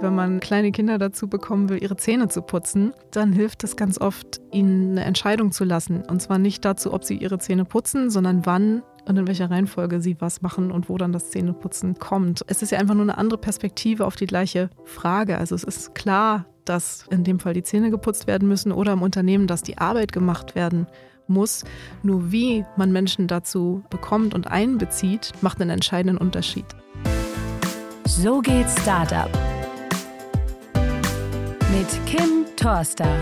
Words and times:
Wenn 0.00 0.14
man 0.14 0.38
kleine 0.38 0.70
Kinder 0.70 0.96
dazu 0.96 1.26
bekommen 1.26 1.68
will, 1.68 1.82
ihre 1.82 1.96
Zähne 1.96 2.28
zu 2.28 2.42
putzen, 2.42 2.92
dann 3.10 3.32
hilft 3.32 3.64
es 3.64 3.74
ganz 3.74 4.00
oft, 4.00 4.40
ihnen 4.52 4.92
eine 4.92 5.04
Entscheidung 5.04 5.50
zu 5.50 5.64
lassen. 5.64 6.04
Und 6.08 6.22
zwar 6.22 6.38
nicht 6.38 6.64
dazu, 6.64 6.92
ob 6.92 7.02
sie 7.02 7.16
ihre 7.16 7.40
Zähne 7.40 7.64
putzen, 7.64 8.08
sondern 8.08 8.46
wann 8.46 8.82
und 9.06 9.16
in 9.16 9.26
welcher 9.26 9.50
Reihenfolge 9.50 10.00
sie 10.00 10.16
was 10.20 10.40
machen 10.40 10.70
und 10.70 10.88
wo 10.88 10.98
dann 10.98 11.12
das 11.12 11.30
Zähneputzen 11.30 11.98
kommt. 11.98 12.44
Es 12.46 12.62
ist 12.62 12.70
ja 12.70 12.78
einfach 12.78 12.94
nur 12.94 13.02
eine 13.02 13.18
andere 13.18 13.40
Perspektive 13.40 14.06
auf 14.06 14.14
die 14.14 14.26
gleiche 14.26 14.70
Frage. 14.84 15.36
Also 15.36 15.56
es 15.56 15.64
ist 15.64 15.96
klar, 15.96 16.46
dass 16.64 17.06
in 17.10 17.24
dem 17.24 17.40
Fall 17.40 17.54
die 17.54 17.64
Zähne 17.64 17.90
geputzt 17.90 18.28
werden 18.28 18.46
müssen 18.46 18.70
oder 18.70 18.92
im 18.92 19.02
Unternehmen, 19.02 19.48
dass 19.48 19.62
die 19.62 19.78
Arbeit 19.78 20.12
gemacht 20.12 20.54
werden 20.54 20.86
muss. 21.26 21.64
Nur 22.04 22.30
wie 22.30 22.64
man 22.76 22.92
Menschen 22.92 23.26
dazu 23.26 23.82
bekommt 23.90 24.32
und 24.32 24.46
einbezieht, 24.46 25.32
macht 25.40 25.60
einen 25.60 25.70
entscheidenden 25.70 26.18
Unterschied. 26.18 26.66
So 28.04 28.40
geht 28.40 28.68
Startup 28.70 29.30
mit 31.70 32.06
Kim 32.06 32.46
Torster. 32.56 33.14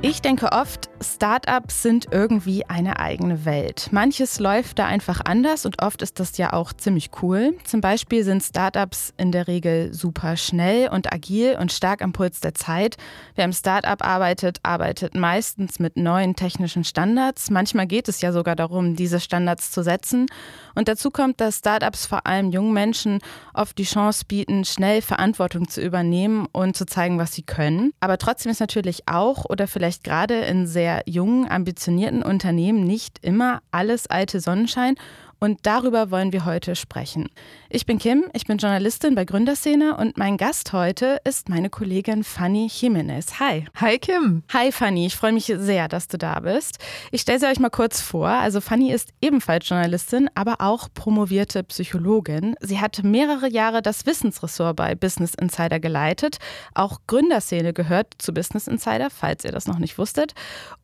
Ich 0.00 0.22
denke 0.22 0.52
oft, 0.52 0.88
Startups 1.04 1.82
sind 1.82 2.08
irgendwie 2.10 2.64
eine 2.66 2.98
eigene 2.98 3.44
Welt. 3.44 3.88
Manches 3.92 4.40
läuft 4.40 4.78
da 4.78 4.86
einfach 4.86 5.20
anders 5.24 5.66
und 5.66 5.82
oft 5.82 6.02
ist 6.02 6.18
das 6.18 6.36
ja 6.38 6.52
auch 6.52 6.72
ziemlich 6.72 7.10
cool. 7.22 7.56
Zum 7.64 7.80
Beispiel 7.80 8.24
sind 8.24 8.42
Startups 8.42 9.12
in 9.16 9.30
der 9.30 9.46
Regel 9.46 9.92
super 9.92 10.36
schnell 10.36 10.88
und 10.88 11.12
agil 11.12 11.56
und 11.60 11.72
stark 11.72 12.02
am 12.02 12.12
Puls 12.12 12.40
der 12.40 12.54
Zeit. 12.54 12.96
Wer 13.34 13.44
im 13.44 13.52
Startup 13.52 14.02
arbeitet, 14.04 14.58
arbeitet 14.62 15.14
meistens 15.14 15.78
mit 15.78 15.96
neuen 15.96 16.36
technischen 16.36 16.84
Standards. 16.84 17.50
Manchmal 17.50 17.86
geht 17.86 18.08
es 18.08 18.20
ja 18.20 18.32
sogar 18.32 18.56
darum, 18.56 18.96
diese 18.96 19.20
Standards 19.20 19.70
zu 19.70 19.82
setzen. 19.82 20.26
Und 20.74 20.88
dazu 20.88 21.10
kommt, 21.10 21.40
dass 21.40 21.58
Startups 21.58 22.06
vor 22.06 22.26
allem 22.26 22.50
jungen 22.50 22.72
Menschen 22.72 23.20
oft 23.52 23.76
die 23.78 23.84
Chance 23.84 24.24
bieten, 24.26 24.64
schnell 24.64 25.02
Verantwortung 25.02 25.68
zu 25.68 25.80
übernehmen 25.80 26.46
und 26.52 26.76
zu 26.76 26.86
zeigen, 26.86 27.18
was 27.18 27.32
sie 27.32 27.42
können. 27.42 27.92
Aber 28.00 28.18
trotzdem 28.18 28.50
ist 28.50 28.60
natürlich 28.60 29.06
auch 29.06 29.44
oder 29.44 29.66
vielleicht 29.66 30.04
gerade 30.04 30.40
in 30.40 30.66
sehr 30.66 30.93
jungen, 31.06 31.48
ambitionierten 31.50 32.22
Unternehmen 32.22 32.84
nicht 32.86 33.18
immer 33.22 33.60
alles 33.70 34.06
alte 34.06 34.40
Sonnenschein 34.40 34.96
und 35.40 35.60
darüber 35.62 36.10
wollen 36.10 36.32
wir 36.32 36.44
heute 36.44 36.76
sprechen. 36.76 37.28
Ich 37.74 37.86
bin 37.86 37.98
Kim, 37.98 38.26
ich 38.34 38.46
bin 38.46 38.58
Journalistin 38.58 39.16
bei 39.16 39.24
Gründerszene 39.24 39.96
und 39.96 40.16
mein 40.16 40.36
Gast 40.36 40.72
heute 40.72 41.18
ist 41.24 41.48
meine 41.48 41.70
Kollegin 41.70 42.22
Fanny 42.22 42.70
Jimenez. 42.72 43.40
Hi. 43.40 43.64
Hi 43.74 43.98
Kim. 43.98 44.44
Hi 44.52 44.70
Fanny, 44.70 45.06
ich 45.06 45.16
freue 45.16 45.32
mich 45.32 45.46
sehr, 45.46 45.88
dass 45.88 46.06
du 46.06 46.16
da 46.16 46.38
bist. 46.38 46.78
Ich 47.10 47.22
stelle 47.22 47.40
sie 47.40 47.46
euch 47.48 47.58
mal 47.58 47.70
kurz 47.70 48.00
vor. 48.00 48.28
Also 48.28 48.60
Fanny 48.60 48.92
ist 48.92 49.10
ebenfalls 49.20 49.68
Journalistin, 49.68 50.30
aber 50.36 50.60
auch 50.60 50.86
promovierte 50.94 51.64
Psychologin. 51.64 52.54
Sie 52.60 52.80
hat 52.80 53.02
mehrere 53.02 53.50
Jahre 53.50 53.82
das 53.82 54.06
Wissensressort 54.06 54.76
bei 54.76 54.94
Business 54.94 55.34
Insider 55.34 55.80
geleitet. 55.80 56.36
Auch 56.74 57.00
Gründerszene 57.08 57.72
gehört 57.72 58.14
zu 58.18 58.32
Business 58.32 58.68
Insider, 58.68 59.10
falls 59.10 59.44
ihr 59.44 59.50
das 59.50 59.66
noch 59.66 59.80
nicht 59.80 59.98
wusstet. 59.98 60.34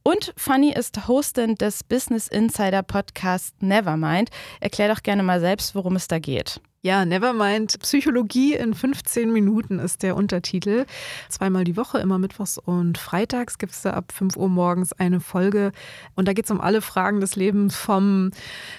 Und 0.02 0.32
Fanny 0.36 0.72
ist 0.72 1.06
Hostin 1.06 1.54
des 1.54 1.84
Business 1.84 2.27
Insider 2.27 2.82
Podcasts 2.82 3.54
Nevermind. 3.60 4.30
Erklär 4.58 4.92
doch 4.92 5.04
gerne 5.04 5.22
mal 5.22 5.38
selbst, 5.38 5.77
worum 5.77 5.94
es 5.94 6.08
da 6.08 6.19
geht. 6.19 6.60
Ja, 6.83 7.05
Nevermind. 7.05 7.78
Psychologie 7.81 8.55
in 8.55 8.73
15 8.73 9.31
Minuten 9.31 9.78
ist 9.78 10.03
der 10.03 10.17
Untertitel. 10.17 10.87
Zweimal 11.28 11.64
die 11.64 11.77
Woche, 11.77 11.98
immer 11.98 12.19
mittwochs 12.19 12.56
und 12.56 12.97
freitags 12.97 13.59
gibt 13.59 13.72
es 13.72 13.83
da 13.83 13.91
ab 13.91 14.12
5 14.12 14.39
Uhr 14.39 14.48
morgens 14.48 14.95
eine 14.95 15.20
Folge. 15.20 15.72
Und 16.14 16.27
da 16.27 16.33
geht 16.33 16.47
es 16.47 16.50
um 16.50 16.59
alle 16.59 16.81
Fragen 16.81 17.20
des 17.20 17.37
Lebens 17.37 17.77
vom 17.77 18.31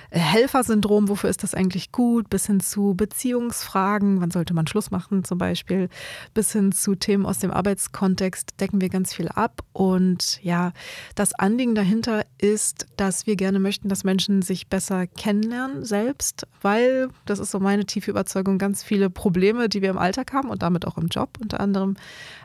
Helfersyndrom, 0.10 1.10
wofür 1.10 1.30
ist 1.30 1.44
das 1.44 1.54
eigentlich 1.54 1.92
gut, 1.92 2.28
bis 2.32 2.48
hin 2.48 2.60
zu 2.60 2.96
Beziehungsfragen, 2.96 4.20
wann 4.20 4.32
sollte 4.32 4.56
man 4.56 4.66
Schluss 4.66 4.90
machen 4.90 5.24
zum 5.24 5.38
Beispiel, 5.38 5.88
bis 6.34 6.54
hin 6.54 6.72
zu 6.72 6.96
Themen 6.96 7.28
aus 7.28 7.38
dem 7.38 7.52
Arbeitskontext 7.52 8.60
decken 8.60 8.82
wir 8.82 8.90
ganz 8.90 9.14
viel 9.14 9.28
ab. 9.28 9.62
Und 9.74 10.40
ja, 10.42 10.72
das 11.14 11.34
Anliegen 11.34 11.76
dahinter 11.76 12.26
ist, 12.40 12.88
dass 12.98 13.28
wir 13.28 13.36
gerne 13.36 13.60
möchten, 13.60 13.90
dass 13.90 14.04
Menschen 14.04 14.42
sich 14.42 14.70
besser 14.70 15.06
kennenlernen 15.06 15.86
selbst, 15.86 16.48
weil, 16.64 17.10
das 17.26 17.38
ist 17.38 17.52
so 17.52 17.60
meine 17.60 17.86
tiefe 17.92 18.12
Überzeugung, 18.12 18.58
ganz 18.58 18.84
viele 18.84 19.10
Probleme, 19.10 19.70
die 19.70 19.82
wir 19.82 19.90
im 19.90 19.98
Alltag 19.98 20.34
haben 20.34 20.50
und 20.50 20.62
damit 20.62 20.86
auch 20.88 20.98
im 20.98 21.08
Job 21.08 21.38
unter 21.42 21.60
anderem, 21.60 21.96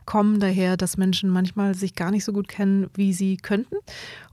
kommen 0.06 0.40
daher, 0.40 0.76
dass 0.76 0.96
Menschen 0.96 1.30
manchmal 1.30 1.74
sich 1.74 1.94
gar 1.94 2.10
nicht 2.10 2.24
so 2.24 2.32
gut 2.32 2.48
kennen, 2.48 2.88
wie 2.94 3.12
sie 3.12 3.36
könnten. 3.36 3.76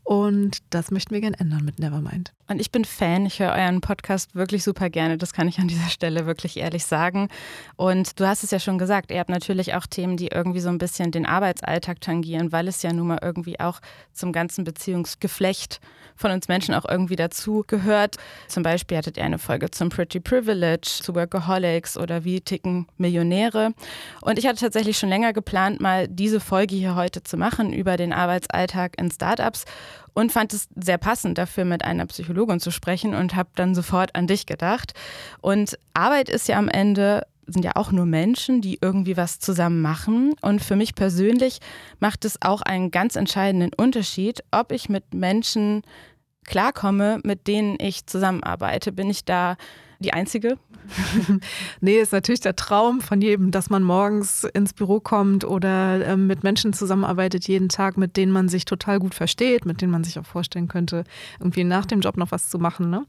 Und 0.04 0.58
das 0.70 0.92
möchten 0.92 1.14
wir 1.14 1.22
gerne 1.22 1.40
ändern 1.40 1.64
mit 1.64 1.80
Nevermind. 1.80 2.34
Und 2.50 2.60
ich 2.60 2.72
bin 2.72 2.84
Fan, 2.84 3.26
ich 3.26 3.40
höre 3.40 3.54
euren 3.54 3.80
Podcast 3.80 4.36
wirklich 4.36 4.64
super 4.64 4.90
gerne, 4.90 5.18
das 5.18 5.32
kann 5.32 5.48
ich 5.48 5.60
an 5.60 5.70
dieser 5.70 5.88
Stelle 5.88 6.26
wirklich 6.26 6.58
ehrlich 6.58 6.86
sagen. 6.86 7.30
Und 7.78 8.20
du 8.20 8.28
hast 8.28 8.44
es 8.44 8.52
ja 8.52 8.60
schon 8.60 8.78
gesagt, 8.78 9.12
ihr 9.12 9.20
habt 9.20 9.30
natürlich 9.30 9.76
auch 9.76 9.86
Themen, 9.86 10.18
die 10.18 10.28
irgendwie 10.28 10.60
so 10.60 10.68
ein 10.68 10.78
bisschen 10.78 11.12
den 11.12 11.26
Arbeitsalltag 11.26 12.02
tangieren, 12.02 12.52
weil 12.52 12.68
es 12.68 12.84
ja 12.84 12.92
nun 12.92 13.08
mal 13.08 13.20
irgendwie 13.22 13.62
auch 13.62 13.80
zum 14.12 14.34
ganzen 14.34 14.66
Beziehungsgeflecht 14.66 15.80
von 16.16 16.32
uns 16.32 16.50
Menschen 16.50 16.76
auch 16.76 16.86
irgendwie 16.88 17.16
dazu 17.16 17.64
gehört. 17.66 18.18
Zum 18.50 18.62
Beispiel 18.62 18.98
hattet 18.98 19.18
ihr 19.18 19.24
eine 19.24 19.40
Folge 19.40 19.72
zum 19.72 19.90
Pretty 19.90 20.20
Privilege, 20.20 21.00
zu 21.02 21.16
Workaholics 21.16 21.98
oder 21.98 22.26
wie 22.26 22.42
ticken 22.42 22.88
Millionäre. 22.98 23.74
Und 24.22 24.38
ich 24.38 24.48
hatte 24.48 24.60
tatsächlich 24.60 24.98
schon 24.98 25.10
länger 25.10 25.32
geplant, 25.32 25.63
mal 25.70 26.08
diese 26.08 26.40
Folge 26.40 26.76
hier 26.76 26.96
heute 26.96 27.24
zu 27.24 27.38
machen 27.38 27.74
über 27.74 27.98
den 27.98 28.14
Arbeitsalltag 28.14 29.00
in 29.00 29.12
Startups 29.12 29.66
und 30.14 30.32
fand 30.32 30.54
es 30.54 30.68
sehr 30.76 30.98
passend 30.98 31.38
dafür, 31.38 31.66
mit 31.66 31.84
einer 31.84 32.06
Psychologin 32.06 32.60
zu 32.60 32.72
sprechen 32.72 33.16
und 33.16 33.36
habe 33.36 33.50
dann 33.56 33.76
sofort 33.76 34.16
an 34.16 34.28
dich 34.28 34.46
gedacht. 34.46 34.94
Und 35.42 35.78
Arbeit 35.94 36.30
ist 36.30 36.48
ja 36.48 36.58
am 36.58 36.70
Ende 36.70 37.24
sind 37.46 37.66
ja 37.66 37.72
auch 37.76 37.92
nur 37.92 38.06
Menschen, 38.06 38.62
die 38.62 38.80
irgendwie 38.82 39.18
was 39.18 39.40
zusammen 39.40 39.82
machen. 39.82 40.34
Und 40.42 40.62
für 40.62 40.76
mich 40.76 40.96
persönlich 40.96 41.60
macht 42.00 42.24
es 42.26 42.42
auch 42.42 42.62
einen 42.62 42.90
ganz 42.90 43.16
entscheidenden 43.16 43.72
Unterschied, 43.76 44.44
ob 44.52 44.72
ich 44.72 44.88
mit 44.88 45.14
Menschen 45.14 45.82
klarkomme, 46.46 47.20
mit 47.24 47.48
denen 47.48 47.78
ich 47.80 48.06
zusammenarbeite. 48.06 48.92
Bin 48.92 49.10
ich 49.10 49.26
da 49.26 49.58
die 50.04 50.14
einzige? 50.14 50.58
nee, 51.82 52.00
ist 52.00 52.12
natürlich 52.12 52.42
der 52.42 52.56
Traum 52.56 53.02
von 53.02 53.22
jedem, 53.22 53.52
dass 53.52 53.70
man 53.70 53.84
morgens 53.84 54.44
ins 54.44 54.74
Büro 54.74 55.00
kommt 55.00 55.46
oder 55.46 56.06
äh, 56.06 56.18
mit 56.18 56.44
Menschen 56.44 56.74
zusammenarbeitet 56.74 57.48
jeden 57.48 57.70
Tag, 57.70 57.98
mit 57.98 58.18
denen 58.18 58.32
man 58.32 58.50
sich 58.50 58.66
total 58.66 59.00
gut 59.00 59.16
versteht, 59.16 59.66
mit 59.66 59.82
denen 59.82 59.92
man 59.92 60.04
sich 60.04 60.20
auch 60.20 60.26
vorstellen 60.26 60.68
könnte, 60.68 61.04
irgendwie 61.40 61.64
nach 61.64 61.86
dem 61.86 62.02
Job 62.02 62.18
noch 62.18 62.32
was 62.32 62.50
zu 62.50 62.60
machen. 62.60 62.90
Ne? 62.90 63.06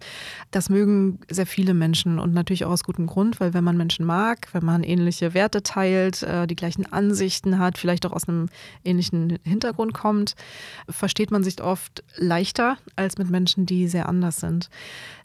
Das 0.51 0.71
mögen 0.71 1.19
sehr 1.29 1.47
viele 1.47 1.75
Menschen 1.75 2.19
und 2.19 2.33
natürlich 2.33 2.65
auch 2.65 2.71
aus 2.71 2.85
gutem 2.85 3.07
Grund, 3.07 3.41
weil 3.41 3.55
wenn 3.55 3.65
man 3.65 3.77
Menschen 3.77 4.07
mag, 4.07 4.49
wenn 4.53 4.65
man 4.65 4.83
ähnliche 4.83 5.35
Werte 5.35 5.63
teilt, 5.63 6.23
äh, 6.23 6.47
die 6.47 6.57
gleichen 6.57 6.91
Ansichten 6.93 7.59
hat, 7.59 7.79
vielleicht 7.79 8.07
auch 8.07 8.13
aus 8.13 8.29
einem 8.29 8.49
ähnlichen 8.85 9.39
Hintergrund 9.43 9.95
kommt, 9.95 10.35
versteht 10.89 11.31
man 11.31 11.43
sich 11.43 11.61
oft 11.63 12.05
leichter 12.17 12.79
als 12.97 13.19
mit 13.19 13.31
Menschen, 13.31 13.67
die 13.67 13.89
sehr 13.89 14.09
anders 14.09 14.37
sind. 14.37 14.69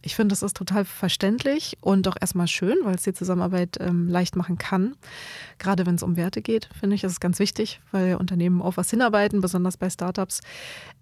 Ich 0.01 0.16
finde, 0.16 0.34
das 0.34 0.44
ist 0.44 0.56
total 0.56 0.86
verständlich 0.86 1.59
und 1.81 2.08
auch 2.08 2.16
erstmal 2.20 2.47
schön, 2.47 2.78
weil 2.84 2.96
es 2.96 3.03
die 3.03 3.14
Zusammenarbeit 3.14 3.78
ähm, 3.80 4.08
leicht 4.08 4.36
machen 4.36 4.58
kann. 4.58 4.96
Gerade 5.58 5.86
wenn 5.86 5.96
es 5.96 6.03
um 6.03 6.16
Werte 6.18 6.42
geht, 6.42 6.70
finde 6.80 6.96
ich, 6.96 7.03
ist 7.03 7.12
es 7.14 7.20
ganz 7.20 7.40
wichtig, 7.40 7.81
weil 7.92 8.16
Unternehmen 8.16 8.62
auf 8.62 8.78
was 8.78 8.90
hinarbeiten, 8.90 9.42
besonders 9.42 9.78
bei 9.78 9.90
Startups. 9.90 10.42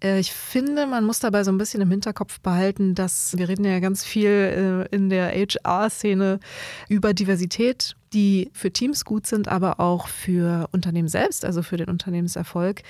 Äh, 0.02 0.20
ich 0.20 0.32
finde, 0.32 0.86
man 0.86 1.04
muss 1.04 1.20
dabei 1.20 1.44
so 1.44 1.50
ein 1.50 1.58
bisschen 1.58 1.80
im 1.80 1.90
Hinterkopf 1.90 2.40
behalten, 2.40 2.94
dass 2.94 3.36
wir 3.36 3.48
reden 3.48 3.64
ja 3.64 3.80
ganz 3.80 4.04
viel 4.04 4.86
äh, 4.90 4.94
in 4.94 5.08
der 5.08 5.30
HR-Szene 5.30 6.40
über 6.88 7.14
Diversität 7.14 7.94
die 8.14 8.50
für 8.54 8.72
Teams 8.72 9.04
gut 9.04 9.26
sind, 9.26 9.48
aber 9.48 9.80
auch 9.80 10.08
für 10.08 10.68
Unternehmen 10.72 11.08
selbst, 11.08 11.44
also 11.44 11.62
für 11.62 11.76
den 11.76 11.90
Unternehmenserfolg. 11.90 12.82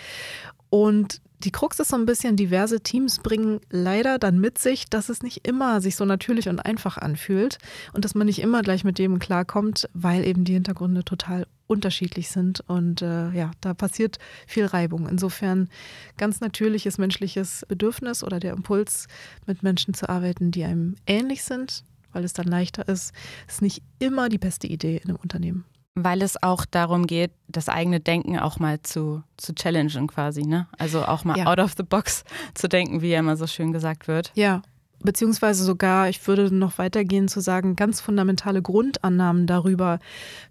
Und 0.70 1.20
die 1.40 1.52
Krux 1.52 1.78
ist 1.78 1.88
so 1.88 1.96
ein 1.96 2.06
bisschen, 2.06 2.36
diverse 2.36 2.80
Teams 2.80 3.18
bringen 3.18 3.60
leider 3.70 4.18
dann 4.18 4.38
mit 4.38 4.58
sich, 4.58 4.88
dass 4.90 5.08
es 5.08 5.22
nicht 5.22 5.46
immer 5.46 5.80
sich 5.80 5.96
so 5.96 6.04
natürlich 6.04 6.48
und 6.48 6.60
einfach 6.60 6.98
anfühlt 6.98 7.58
und 7.92 8.04
dass 8.04 8.14
man 8.14 8.26
nicht 8.26 8.40
immer 8.40 8.62
gleich 8.62 8.84
mit 8.84 8.98
dem 8.98 9.18
klarkommt, 9.18 9.88
weil 9.94 10.26
eben 10.26 10.44
die 10.44 10.54
Hintergründe 10.54 11.04
total 11.04 11.46
unterschiedlich 11.68 12.30
sind 12.30 12.60
und 12.66 13.02
äh, 13.02 13.30
ja, 13.30 13.52
da 13.60 13.74
passiert 13.74 14.18
viel 14.46 14.66
Reibung. 14.66 15.08
Insofern 15.08 15.68
ganz 16.16 16.40
natürliches 16.40 16.98
menschliches 16.98 17.64
Bedürfnis 17.68 18.24
oder 18.24 18.40
der 18.40 18.54
Impuls, 18.54 19.06
mit 19.46 19.62
Menschen 19.62 19.94
zu 19.94 20.08
arbeiten, 20.08 20.50
die 20.50 20.64
einem 20.64 20.96
ähnlich 21.06 21.44
sind, 21.44 21.84
weil 22.12 22.24
es 22.24 22.32
dann 22.32 22.46
leichter 22.46 22.88
ist, 22.88 23.12
ist 23.46 23.62
nicht 23.62 23.82
immer 23.98 24.28
die 24.28 24.38
beste 24.38 24.66
Idee 24.66 24.96
in 24.96 25.10
einem 25.10 25.18
Unternehmen. 25.22 25.64
Weil 26.04 26.22
es 26.22 26.42
auch 26.42 26.64
darum 26.64 27.06
geht, 27.06 27.32
das 27.48 27.68
eigene 27.68 28.00
Denken 28.00 28.38
auch 28.38 28.58
mal 28.58 28.80
zu, 28.82 29.22
zu 29.36 29.54
challengen 29.54 30.06
quasi, 30.06 30.42
ne? 30.42 30.68
Also 30.78 31.04
auch 31.04 31.24
mal 31.24 31.36
ja. 31.36 31.46
out 31.46 31.58
of 31.58 31.74
the 31.76 31.82
box 31.82 32.24
zu 32.54 32.68
denken, 32.68 33.02
wie 33.02 33.10
ja 33.10 33.18
immer 33.18 33.36
so 33.36 33.46
schön 33.46 33.72
gesagt 33.72 34.06
wird. 34.06 34.30
Ja, 34.34 34.62
beziehungsweise 35.00 35.64
sogar, 35.64 36.08
ich 36.08 36.26
würde 36.26 36.54
noch 36.54 36.78
weitergehen 36.78 37.28
zu 37.28 37.40
sagen, 37.40 37.76
ganz 37.76 38.00
fundamentale 38.00 38.62
Grundannahmen 38.62 39.46
darüber, 39.46 39.98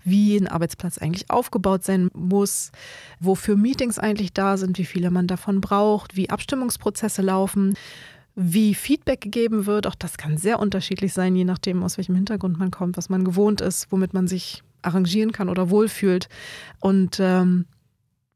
wie 0.04 0.38
ein 0.38 0.48
Arbeitsplatz 0.48 0.98
eigentlich 0.98 1.30
aufgebaut 1.30 1.84
sein 1.84 2.10
muss, 2.14 2.72
wofür 3.20 3.56
Meetings 3.56 4.00
eigentlich 4.00 4.34
da 4.34 4.58
sind, 4.58 4.78
wie 4.78 4.86
viele 4.86 5.12
man 5.12 5.28
davon 5.28 5.62
braucht, 5.62 6.16
wie 6.16 6.30
Abstimmungsprozesse 6.30 7.22
laufen, 7.22 7.76
wie 8.36 8.76
Feedback 8.76 9.22
gegeben 9.22 9.66
wird. 9.66 9.88
Auch 9.88 9.96
das 9.96 10.18
kann 10.18 10.38
sehr 10.38 10.60
unterschiedlich 10.60 11.14
sein, 11.14 11.36
je 11.36 11.46
nachdem, 11.46 11.84
aus 11.84 11.98
welchem 11.98 12.16
Hintergrund 12.16 12.60
man 12.60 12.72
kommt, 12.72 12.98
was 12.98 13.10
man 13.10 13.26
gewohnt 13.26 13.62
ist, 13.62 13.92
womit 13.92 14.14
man 14.14 14.28
sich 14.28 14.64
arrangieren 14.82 15.32
kann 15.32 15.50
oder 15.50 15.70
wohlfühlt. 15.70 16.30
Und 16.80 17.20
ähm, 17.20 17.66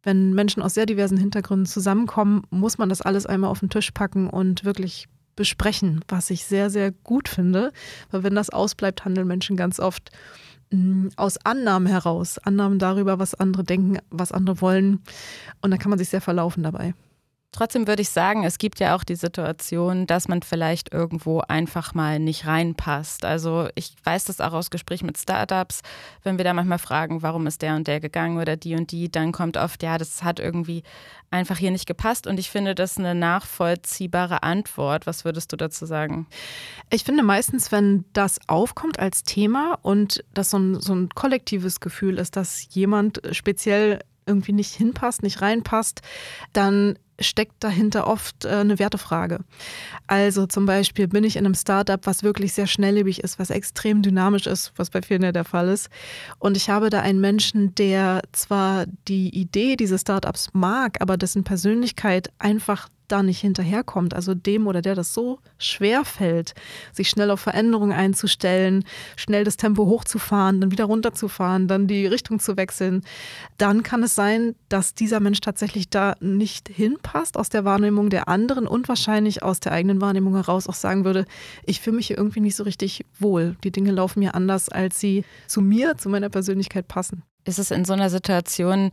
wenn 0.04 0.34
Menschen 0.34 0.64
aus 0.64 0.74
sehr 0.74 0.86
diversen 0.86 1.18
Hintergründen 1.18 1.66
zusammenkommen, 1.66 2.44
muss 2.50 2.78
man 2.78 2.90
das 2.90 3.02
alles 3.02 3.26
einmal 3.26 3.50
auf 3.50 3.60
den 3.60 3.70
Tisch 3.70 3.92
packen 3.92 4.30
und 4.30 4.66
wirklich 4.66 5.08
besprechen, 5.36 6.04
was 6.08 6.30
ich 6.30 6.46
sehr, 6.46 6.70
sehr 6.70 6.92
gut 6.92 7.30
finde. 7.30 7.72
Weil 8.10 8.24
wenn 8.24 8.36
das 8.36 8.50
ausbleibt, 8.50 9.06
handeln 9.06 9.28
Menschen 9.28 9.56
ganz 9.56 9.80
oft 9.80 10.12
mh, 10.72 10.80
mm, 10.80 11.10
aus 11.16 11.38
Annahmen 11.46 11.88
heraus, 11.88 12.38
Annahmen 12.40 12.80
darüber, 12.80 13.20
was 13.20 13.36
andere 13.36 13.64
denken, 13.64 14.00
was 14.10 14.32
andere 14.32 14.62
wollen. 14.62 15.02
Und 15.62 15.72
da 15.72 15.78
kann 15.78 15.90
man 15.90 16.00
sich 16.00 16.10
sehr 16.10 16.22
verlaufen 16.22 16.64
dabei. 16.64 16.94
Trotzdem 17.54 17.86
würde 17.86 18.02
ich 18.02 18.10
sagen, 18.10 18.46
es 18.46 18.58
gibt 18.58 18.80
ja 18.80 18.96
auch 18.96 19.04
die 19.04 19.16
Situation, 19.16 20.08
dass 20.08 20.30
man 20.30 20.42
vielleicht 20.42 20.94
irgendwo 20.94 21.42
einfach 21.42 21.94
mal 21.94 22.18
nicht 22.18 22.48
reinpasst. 22.48 23.26
Also 23.26 23.68
ich 23.76 23.94
weiß 24.06 24.24
das 24.24 24.40
auch 24.40 24.54
aus 24.54 24.70
Gesprächen 24.70 25.06
mit 25.06 25.18
Startups, 25.18 25.82
wenn 26.24 26.38
wir 26.38 26.46
da 26.46 26.54
manchmal 26.54 26.80
fragen, 26.80 27.24
warum 27.24 27.48
ist 27.48 27.62
der 27.62 27.76
und 27.76 27.88
der 27.88 28.00
gegangen 28.00 28.38
oder 28.40 28.56
die 28.56 28.76
und 28.76 28.94
die, 28.94 29.12
dann 29.12 29.34
kommt 29.34 29.58
oft, 29.58 29.84
ja, 29.84 29.98
das 29.98 30.24
hat 30.24 30.40
irgendwie 30.40 30.84
einfach 31.30 31.58
hier 31.58 31.72
nicht 31.72 31.88
gepasst. 31.88 32.26
Und 32.26 32.40
ich 32.40 32.50
finde 32.50 32.74
das 32.74 32.98
eine 32.98 33.16
nachvollziehbare 33.16 34.44
Antwort. 34.44 35.06
Was 35.06 35.26
würdest 35.26 35.52
du 35.52 35.58
dazu 35.58 35.86
sagen? 35.86 36.28
Ich 36.90 37.04
finde 37.04 37.22
meistens, 37.22 37.70
wenn 37.70 38.06
das 38.14 38.40
aufkommt 38.48 38.98
als 38.98 39.24
Thema 39.24 39.78
und 39.82 40.24
das 40.34 40.52
so 40.52 40.58
ein, 40.58 40.80
so 40.80 40.94
ein 40.94 41.10
kollektives 41.10 41.82
Gefühl 41.82 42.18
ist, 42.18 42.38
dass 42.38 42.74
jemand 42.74 43.22
speziell 43.32 44.00
irgendwie 44.26 44.54
nicht 44.54 44.74
hinpasst, 44.74 45.24
nicht 45.24 45.42
reinpasst, 45.42 46.02
dann 46.54 46.98
steckt 47.22 47.64
dahinter 47.64 48.08
oft 48.08 48.46
äh, 48.46 48.50
eine 48.50 48.80
Wertefrage. 48.80 49.40
Also 50.08 50.46
zum 50.46 50.66
Beispiel 50.66 51.08
bin 51.08 51.24
ich 51.24 51.36
in 51.36 51.46
einem 51.46 51.56
Startup, 51.56 52.00
was 52.06 52.24
wirklich 52.24 52.54
sehr 52.54 52.68
schnelllebig 52.68 53.24
ist, 53.24 53.40
was 53.40 53.50
extrem 53.50 54.02
dynamisch 54.02 54.48
ist, 54.48 54.74
was 54.76 54.90
bei 54.90 55.02
vielen 55.02 55.24
ja 55.24 55.32
der 55.32 55.46
Fall 55.46 55.70
ist. 55.70 55.90
Und 56.40 56.58
ich 56.58 56.70
habe 56.70 56.90
da 56.90 57.02
einen 57.02 57.22
Menschen, 57.22 57.76
der 57.76 58.22
zwar 58.32 58.86
die 59.08 59.30
Idee 59.30 59.76
dieses 59.76 60.02
Startups 60.02 60.50
mag, 60.54 61.02
aber 61.02 61.18
dessen 61.18 61.44
Persönlichkeit 61.44 62.32
einfach 62.40 62.90
da 63.12 63.24
nicht 63.24 63.40
hinterherkommt, 63.40 64.14
also 64.14 64.34
dem 64.34 64.68
oder 64.68 64.82
der 64.82 64.96
das 64.96 65.14
so 65.14 65.40
schwer 65.58 66.06
fällt, 66.06 66.54
sich 66.92 67.10
schnell 67.10 67.32
auf 67.32 67.40
Veränderungen 67.40 67.92
einzustellen, 67.92 68.84
schnell 69.16 69.44
das 69.44 69.58
Tempo 69.58 69.86
hochzufahren, 69.86 70.62
dann 70.62 70.72
wieder 70.72 70.86
runterzufahren, 70.86 71.68
dann 71.68 71.88
die 71.88 72.06
Richtung 72.08 72.40
zu 72.40 72.58
wechseln, 72.58 73.02
dann 73.58 73.84
kann 73.84 74.04
es 74.04 74.16
sein, 74.16 74.56
dass 74.70 74.94
dieser 74.94 75.20
Mensch 75.20 75.42
tatsächlich 75.42 75.90
da 75.90 76.16
nicht 76.20 76.70
hinpasst 76.70 77.38
aus 77.38 77.50
der 77.50 77.66
Wahrnehmung 77.66 78.10
der 78.10 78.28
anderen 78.28 78.68
und 78.68 78.88
wahrscheinlich 78.88 79.44
aus 79.44 79.60
der 79.60 79.72
eigenen 79.72 80.02
Wahrnehmung 80.02 80.36
heraus 80.36 80.68
auch 80.68 80.76
sagen 80.76 81.06
würde, 81.06 81.26
ich 81.66 81.82
fühle 81.82 81.98
mich 81.98 82.08
hier 82.08 82.18
irgendwie 82.18 82.40
nicht 82.40 82.56
so 82.56 82.64
richtig 82.64 83.06
wohl. 83.20 83.56
Die 83.64 83.72
Dinge 83.72 83.92
laufen 83.92 84.20
mir 84.20 84.36
anders, 84.36 84.70
als 84.70 85.00
sie 85.00 85.24
zu 85.48 85.62
mir, 85.62 85.98
zu 85.98 86.10
meiner 86.10 86.30
Persönlichkeit 86.30 86.88
passen. 86.88 87.24
Ist 87.44 87.60
es 87.60 87.72
in 87.72 87.86
so 87.86 87.94
einer 87.94 88.10
Situation 88.10 88.92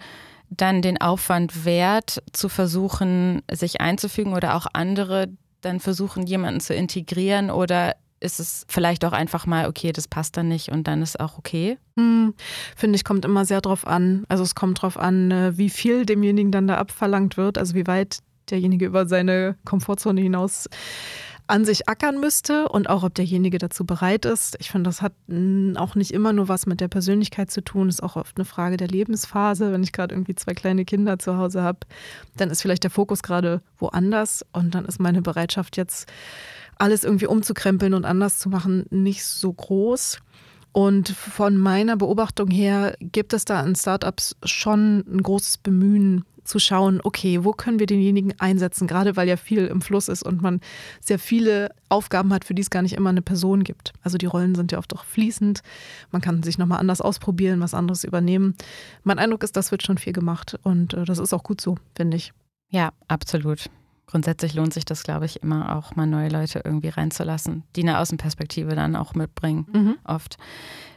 dann 0.51 0.83
den 0.83 1.01
Aufwand 1.01 1.65
wert, 1.65 2.23
zu 2.33 2.49
versuchen, 2.49 3.43
sich 3.51 3.81
einzufügen 3.81 4.33
oder 4.33 4.57
auch 4.57 4.67
andere 4.73 5.29
dann 5.61 5.81
versuchen, 5.81 6.27
jemanden 6.27 6.61
zu 6.61 6.75
integrieren 6.75 7.51
oder 7.51 7.97
ist 8.21 8.41
es 8.41 8.65
vielleicht 8.69 9.05
auch 9.05 9.13
einfach 9.13 9.47
mal, 9.47 9.69
okay, 9.69 9.93
das 9.93 10.09
passt 10.09 10.37
dann 10.37 10.49
nicht 10.49 10.71
und 10.71 10.89
dann 10.89 11.03
ist 11.03 11.21
auch 11.21 11.39
okay? 11.39 11.79
Hm, 11.97 12.35
Finde 12.77 12.97
ich, 12.97 13.05
kommt 13.05 13.25
immer 13.25 13.45
sehr 13.45 13.61
drauf 13.61 13.87
an. 13.87 14.25
Also 14.29 14.43
es 14.43 14.55
kommt 14.55 14.83
drauf 14.83 14.97
an, 14.97 15.31
äh, 15.31 15.57
wie 15.57 15.71
viel 15.71 16.05
demjenigen 16.05 16.51
dann 16.51 16.67
da 16.67 16.77
abverlangt 16.79 17.37
wird, 17.37 17.59
also 17.59 17.75
wie 17.75 17.87
weit 17.87 18.19
derjenige 18.51 18.87
über 18.87 19.07
seine 19.07 19.57
Komfortzone 19.65 20.21
hinaus 20.21 20.69
an 21.49 21.65
sich 21.65 21.89
ackern 21.89 22.21
müsste 22.21 22.69
und 22.69 22.91
auch 22.91 23.03
ob 23.03 23.15
derjenige 23.15 23.59
dazu 23.59 23.85
bereit 23.85 24.27
ist. 24.27 24.57
Ich 24.61 24.71
finde, 24.71 24.89
das 24.89 25.01
hat 25.01 25.13
auch 25.77 25.95
nicht 25.95 26.13
immer 26.13 26.35
nur 26.35 26.49
was 26.49 26.67
mit 26.67 26.81
der 26.81 26.89
Persönlichkeit 26.89 27.51
zu 27.51 27.63
tun, 27.63 27.89
ist 27.89 28.03
auch 28.03 28.17
oft 28.17 28.37
eine 28.37 28.45
Frage 28.45 28.77
der 28.77 28.89
Lebensphase. 28.89 29.73
Wenn 29.73 29.83
ich 29.83 29.93
gerade 29.93 30.15
irgendwie 30.15 30.35
zwei 30.35 30.53
kleine 30.53 30.85
Kinder 30.85 31.19
zu 31.19 31.39
Hause 31.39 31.63
habe, 31.63 31.81
dann 32.37 32.51
ist 32.51 32.61
vielleicht 32.61 32.85
der 32.85 32.91
Fokus 32.91 33.23
gerade 33.23 33.63
woanders 33.79 34.45
und 34.53 34.75
dann 34.75 34.85
ist 34.85 35.01
meine 35.01 35.23
Bereitschaft 35.23 35.79
jetzt 35.79 36.09
alles 36.77 37.03
irgendwie 37.03 37.27
umzukrempeln 37.27 37.95
und 37.95 38.05
anders 38.05 38.39
zu 38.39 38.51
machen 38.51 38.85
nicht 38.91 39.25
so 39.25 39.53
groß. 39.53 40.19
Und 40.73 41.09
von 41.09 41.57
meiner 41.57 41.97
Beobachtung 41.97 42.51
her 42.51 42.95
gibt 43.01 43.33
es 43.33 43.47
da 43.47 43.63
in 43.63 43.75
Startups 43.75 44.37
schon 44.45 45.03
ein 45.11 45.23
großes 45.23 45.59
Bemühen, 45.59 46.25
zu 46.49 46.59
schauen, 46.59 47.01
okay, 47.05 47.45
wo 47.45 47.53
können 47.53 47.79
wir 47.79 47.87
denjenigen 47.87 48.35
einsetzen, 48.39 48.87
gerade 48.87 49.17
weil 49.17 49.29
ja 49.29 49.37
viel 49.37 49.67
im 49.67 49.81
Fluss 49.81 50.09
ist 50.09 50.23
und 50.23 50.43
man 50.43 50.61
sehr 51.01 51.19
viele 51.19 51.71
Aufgaben 51.89 52.33
hat, 52.33 52.45
für 52.45 52.55
die 52.55 52.63
es 52.63 52.71
gar 52.71 52.83
nicht 52.83 52.95
immer 52.95 53.11
eine 53.11 53.23
Person 53.23 53.65
gibt. 53.65 53.93
Also 54.03 54.19
die 54.19 54.27
Rollen 54.27 54.55
sind 54.55 54.73
ja 54.73 54.79
oft 54.79 54.95
auch 54.95 55.05
fließend. 55.05 55.61
Man 56.11 56.23
kann 56.23 56.43
sich 56.43 56.59
nochmal 56.59 56.81
anders 56.81 57.01
ausprobieren, 57.01 57.61
was 57.61 57.75
anderes 57.75 58.03
übernehmen. 58.03 58.57
Mein 59.05 59.19
Eindruck 59.19 59.43
ist, 59.43 59.57
das 59.57 59.71
wird 59.71 59.83
schon 59.83 59.99
viel 59.99 60.13
gemacht 60.13 60.59
und 60.63 60.95
äh, 60.95 61.05
das 61.05 61.19
ist 61.19 61.33
auch 61.33 61.43
gut 61.43 61.61
so, 61.61 61.77
finde 61.95 62.17
ich. 62.17 62.33
Ja, 62.71 62.91
absolut. 63.07 63.71
Grundsätzlich 64.07 64.55
lohnt 64.55 64.73
sich 64.73 64.87
das, 64.87 65.03
glaube 65.03 65.27
ich, 65.27 65.43
immer 65.43 65.77
auch 65.77 65.95
mal 65.95 66.07
neue 66.07 66.31
Leute 66.31 66.63
irgendwie 66.65 66.89
reinzulassen, 66.89 67.65
die 67.77 67.83
eine 67.83 67.99
Außenperspektive 67.99 68.75
dann 68.75 68.97
auch 68.97 69.15
mitbringen, 69.15 69.67
mhm. 69.71 69.97
oft. 70.05 70.39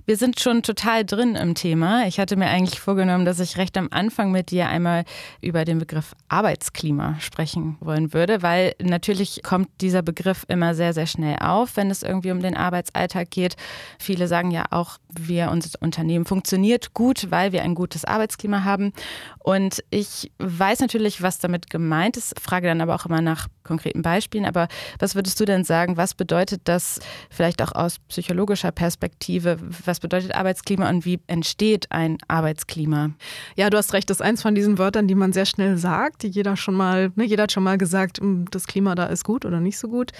Wir 0.05 0.17
sind 0.17 0.39
schon 0.39 0.63
total 0.63 1.05
drin 1.05 1.35
im 1.35 1.53
Thema. 1.53 2.07
Ich 2.07 2.19
hatte 2.19 2.35
mir 2.35 2.47
eigentlich 2.47 2.79
vorgenommen, 2.79 3.23
dass 3.23 3.39
ich 3.39 3.57
recht 3.57 3.77
am 3.77 3.87
Anfang 3.91 4.31
mit 4.31 4.49
dir 4.49 4.67
einmal 4.67 5.05
über 5.41 5.63
den 5.63 5.77
Begriff 5.77 6.15
Arbeitsklima 6.27 7.19
sprechen 7.19 7.77
wollen 7.79 8.13
würde, 8.13 8.41
weil 8.41 8.73
natürlich 8.81 9.43
kommt 9.43 9.69
dieser 9.79 10.01
Begriff 10.01 10.43
immer 10.47 10.73
sehr, 10.73 10.93
sehr 10.93 11.05
schnell 11.05 11.37
auf, 11.39 11.77
wenn 11.77 11.91
es 11.91 12.01
irgendwie 12.01 12.31
um 12.31 12.41
den 12.41 12.57
Arbeitsalltag 12.57 13.29
geht. 13.29 13.55
Viele 13.99 14.27
sagen 14.27 14.49
ja 14.49 14.65
auch, 14.71 14.97
wir, 15.19 15.51
unser 15.51 15.69
Unternehmen 15.81 16.25
funktioniert 16.25 16.93
gut, 16.93 17.29
weil 17.29 17.51
wir 17.51 17.61
ein 17.61 17.75
gutes 17.75 18.03
Arbeitsklima 18.03 18.63
haben. 18.63 18.93
Und 19.39 19.83
ich 19.91 20.31
weiß 20.39 20.79
natürlich, 20.79 21.21
was 21.21 21.39
damit 21.39 21.69
gemeint 21.69 22.17
ist, 22.17 22.39
frage 22.39 22.67
dann 22.67 22.81
aber 22.81 22.95
auch 22.95 23.05
immer 23.05 23.21
nach 23.21 23.47
konkreten 23.63 24.01
Beispielen. 24.01 24.45
Aber 24.45 24.67
was 24.99 25.15
würdest 25.15 25.39
du 25.39 25.45
denn 25.45 25.63
sagen, 25.63 25.97
was 25.97 26.13
bedeutet 26.13 26.61
das 26.65 26.99
vielleicht 27.29 27.61
auch 27.61 27.71
aus 27.73 27.99
psychologischer 28.09 28.71
Perspektive? 28.71 29.57
Was 29.91 29.99
bedeutet 29.99 30.33
Arbeitsklima 30.33 30.89
und 30.89 31.03
wie 31.03 31.19
entsteht 31.27 31.91
ein 31.91 32.17
Arbeitsklima? 32.29 33.11
Ja, 33.57 33.69
du 33.69 33.77
hast 33.77 33.91
recht, 33.91 34.09
das 34.09 34.17
ist 34.17 34.21
eins 34.21 34.41
von 34.41 34.55
diesen 34.55 34.77
Wörtern, 34.77 35.05
die 35.05 35.15
man 35.15 35.33
sehr 35.33 35.45
schnell 35.45 35.75
sagt, 35.75 36.23
die 36.23 36.29
jeder 36.29 36.55
schon 36.55 36.75
mal, 36.75 37.11
ne, 37.15 37.25
jeder 37.25 37.43
hat 37.43 37.51
schon 37.51 37.65
mal 37.65 37.77
gesagt, 37.77 38.19
hm, 38.19 38.45
das 38.51 38.67
Klima 38.67 38.95
da 38.95 39.07
ist 39.07 39.25
gut 39.25 39.43
oder 39.43 39.59
nicht 39.59 39.77
so 39.77 39.89
gut. 39.89 40.13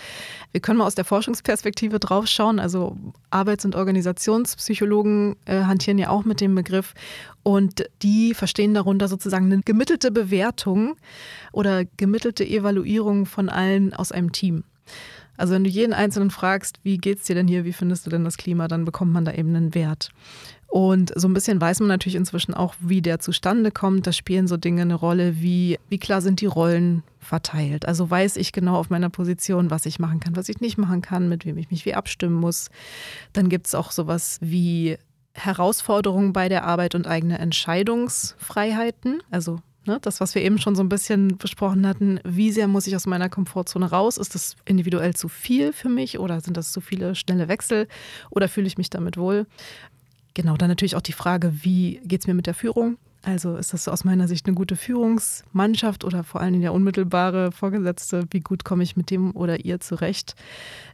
Wir 0.52 0.60
können 0.60 0.80
mal 0.80 0.86
aus 0.88 0.96
der 0.96 1.06
Forschungsperspektive 1.06 2.00
drauf 2.00 2.28
schauen. 2.28 2.60
Also 2.60 2.98
Arbeits- 3.30 3.64
und 3.64 3.78
Organisationspsychologen 3.78 5.38
äh, 5.46 5.62
hantieren 5.62 5.98
ja 6.00 6.10
auch 6.10 6.26
mit 6.26 6.42
dem 6.42 6.54
Begriff 6.54 6.94
und 7.42 7.86
die 8.02 8.34
verstehen 8.34 8.74
darunter 8.74 9.08
sozusagen 9.08 9.46
eine 9.46 9.62
gemittelte 9.62 10.12
Bewertung 10.12 10.98
oder 11.54 11.86
gemittelte 11.96 12.46
Evaluierung 12.46 13.26
von 13.26 13.48
allen 13.48 13.94
aus 13.94 14.12
einem 14.12 14.34
Team. 14.34 14.66
Also 15.42 15.56
wenn 15.56 15.64
du 15.64 15.70
jeden 15.70 15.94
Einzelnen 15.94 16.30
fragst, 16.30 16.80
wie 16.84 16.98
geht's 16.98 17.26
dir 17.26 17.34
denn 17.34 17.48
hier, 17.48 17.66
wie 17.66 17.74
findest 17.74 18.06
du 18.06 18.12
denn 18.12 18.24
das 18.24 18.38
Klima, 18.38 18.68
dann 18.68 18.86
bekommt 18.86 19.12
man 19.12 19.26
da 19.26 19.34
eben 19.34 19.56
einen 19.56 19.74
Wert. 19.74 20.12
Und 20.68 21.12
so 21.16 21.28
ein 21.28 21.34
bisschen 21.34 21.60
weiß 21.60 21.80
man 21.80 21.90
natürlich 21.90 22.16
inzwischen 22.16 22.54
auch, 22.54 22.76
wie 22.80 23.02
der 23.02 23.20
zustande 23.20 23.72
kommt. 23.72 24.08
Da 24.08 24.14
spielen 24.14 24.48
so 24.48 24.56
Dinge 24.56 24.84
eine 24.84 24.94
Rolle, 24.94 25.42
wie, 25.42 25.80
wie 25.90 25.98
klar 25.98 26.22
sind 26.22 26.40
die 26.42 26.46
Rollen 26.46 27.04
verteilt. 27.20 27.88
Also 27.88 28.10
weiß 28.10 28.38
ich 28.38 28.54
genau 28.54 28.76
auf 28.76 28.90
meiner 28.90 29.10
Position, 29.10 29.72
was 29.72 29.86
ich 29.86 30.00
machen 30.00 30.20
kann, 30.20 30.36
was 30.36 30.48
ich 30.48 30.62
nicht 30.62 30.78
machen 30.78 31.02
kann, 31.02 31.28
mit 31.28 31.46
wem 31.46 31.58
ich 31.58 31.72
mich 31.72 31.86
wie 31.86 31.96
abstimmen 31.96 32.36
muss. 32.36 32.70
Dann 33.34 33.50
gibt 33.50 33.68
es 33.68 33.76
auch 33.76 33.92
sowas 33.92 34.38
wie 34.42 34.98
Herausforderungen 35.34 36.34
bei 36.34 36.50
der 36.50 36.66
Arbeit 36.66 36.96
und 36.96 37.08
eigene 37.08 37.40
Entscheidungsfreiheiten. 37.40 39.24
Also 39.32 39.60
Ne, 39.86 39.98
das, 40.00 40.22
was 40.22 40.36
wir 40.36 40.44
eben 40.44 40.60
schon 40.60 40.76
so 40.76 40.84
ein 40.84 40.90
bisschen 40.90 41.40
besprochen 41.40 41.88
hatten, 41.88 42.20
wie 42.24 42.52
sehr 42.52 42.68
muss 42.68 42.86
ich 42.86 42.96
aus 42.96 43.08
meiner 43.08 43.30
Komfortzone 43.30 43.90
raus? 43.90 44.18
Ist 44.18 44.36
das 44.36 44.56
individuell 44.66 45.16
zu 45.16 45.28
viel 45.28 45.74
für 45.74 45.90
mich 45.90 46.20
oder 46.20 46.40
sind 46.40 46.56
das 46.56 46.72
zu 46.72 46.82
viele 46.82 47.16
schnelle 47.16 47.48
Wechsel 47.48 47.88
oder 48.30 48.48
fühle 48.48 48.68
ich 48.68 48.78
mich 48.78 48.92
damit 48.92 49.18
wohl? 49.18 49.48
Genau, 50.36 50.56
dann 50.56 50.70
natürlich 50.70 50.96
auch 50.96 51.02
die 51.02 51.14
Frage, 51.14 51.64
wie 51.64 52.00
geht 52.06 52.22
es 52.22 52.28
mir 52.28 52.36
mit 52.36 52.46
der 52.46 52.54
Führung? 52.54 52.98
Also 53.24 53.56
ist 53.56 53.74
das 53.74 53.88
aus 53.88 54.04
meiner 54.04 54.28
Sicht 54.28 54.48
eine 54.48 54.56
gute 54.56 54.76
Führungsmannschaft 54.76 56.04
oder 56.04 56.24
vor 56.24 56.42
allem 56.42 56.62
der 56.62 56.74
unmittelbare 56.74 57.52
Vorgesetzte? 57.52 58.26
Wie 58.30 58.40
gut 58.40 58.64
komme 58.64 58.84
ich 58.84 58.96
mit 58.96 59.10
dem 59.10 59.36
oder 59.36 59.66
ihr 59.66 59.80
zurecht? 59.80 60.36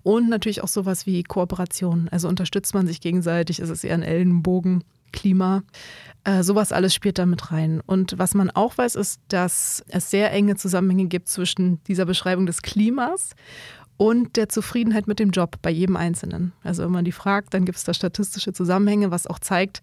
Und 0.04 0.30
natürlich 0.30 0.62
auch 0.64 0.68
sowas 0.68 1.06
wie 1.06 1.24
Kooperation. 1.24 2.08
Also 2.10 2.28
unterstützt 2.28 2.74
man 2.74 2.88
sich 2.88 3.00
gegenseitig? 3.00 3.60
Ist 3.60 3.70
es 3.70 3.84
eher 3.84 3.96
ein 3.96 4.04
Ellenbogen? 4.04 4.84
Klima. 5.12 5.64
Äh, 6.24 6.44
sowas 6.44 6.72
alles 6.72 6.94
spielt 6.94 7.18
da 7.18 7.26
mit 7.26 7.52
rein. 7.52 7.82
Und 7.86 8.18
was 8.18 8.34
man 8.34 8.50
auch 8.50 8.78
weiß, 8.78 8.96
ist, 8.96 9.22
dass 9.30 9.84
es 9.88 10.10
sehr 10.10 10.32
enge 10.32 10.56
Zusammenhänge 10.56 11.06
gibt 11.06 11.30
zwischen 11.30 11.84
dieser 11.86 12.06
Beschreibung 12.06 12.46
des 12.46 12.62
Klimas 12.62 13.32
und 13.98 14.36
der 14.38 14.50
Zufriedenheit 14.50 15.08
mit 15.08 15.20
dem 15.20 15.32
Job 15.32 15.58
bei 15.62 15.72
jedem 15.72 15.96
Einzelnen. 15.98 16.54
Also 16.64 16.84
wenn 16.84 16.92
man 16.92 17.06
die 17.06 17.12
fragt, 17.12 17.54
dann 17.54 17.66
gibt 17.66 17.78
es 17.78 17.84
da 17.84 17.94
statistische 17.94 18.54
Zusammenhänge, 18.54 19.12
was 19.12 19.28
auch 19.28 19.40
zeigt, 19.40 19.82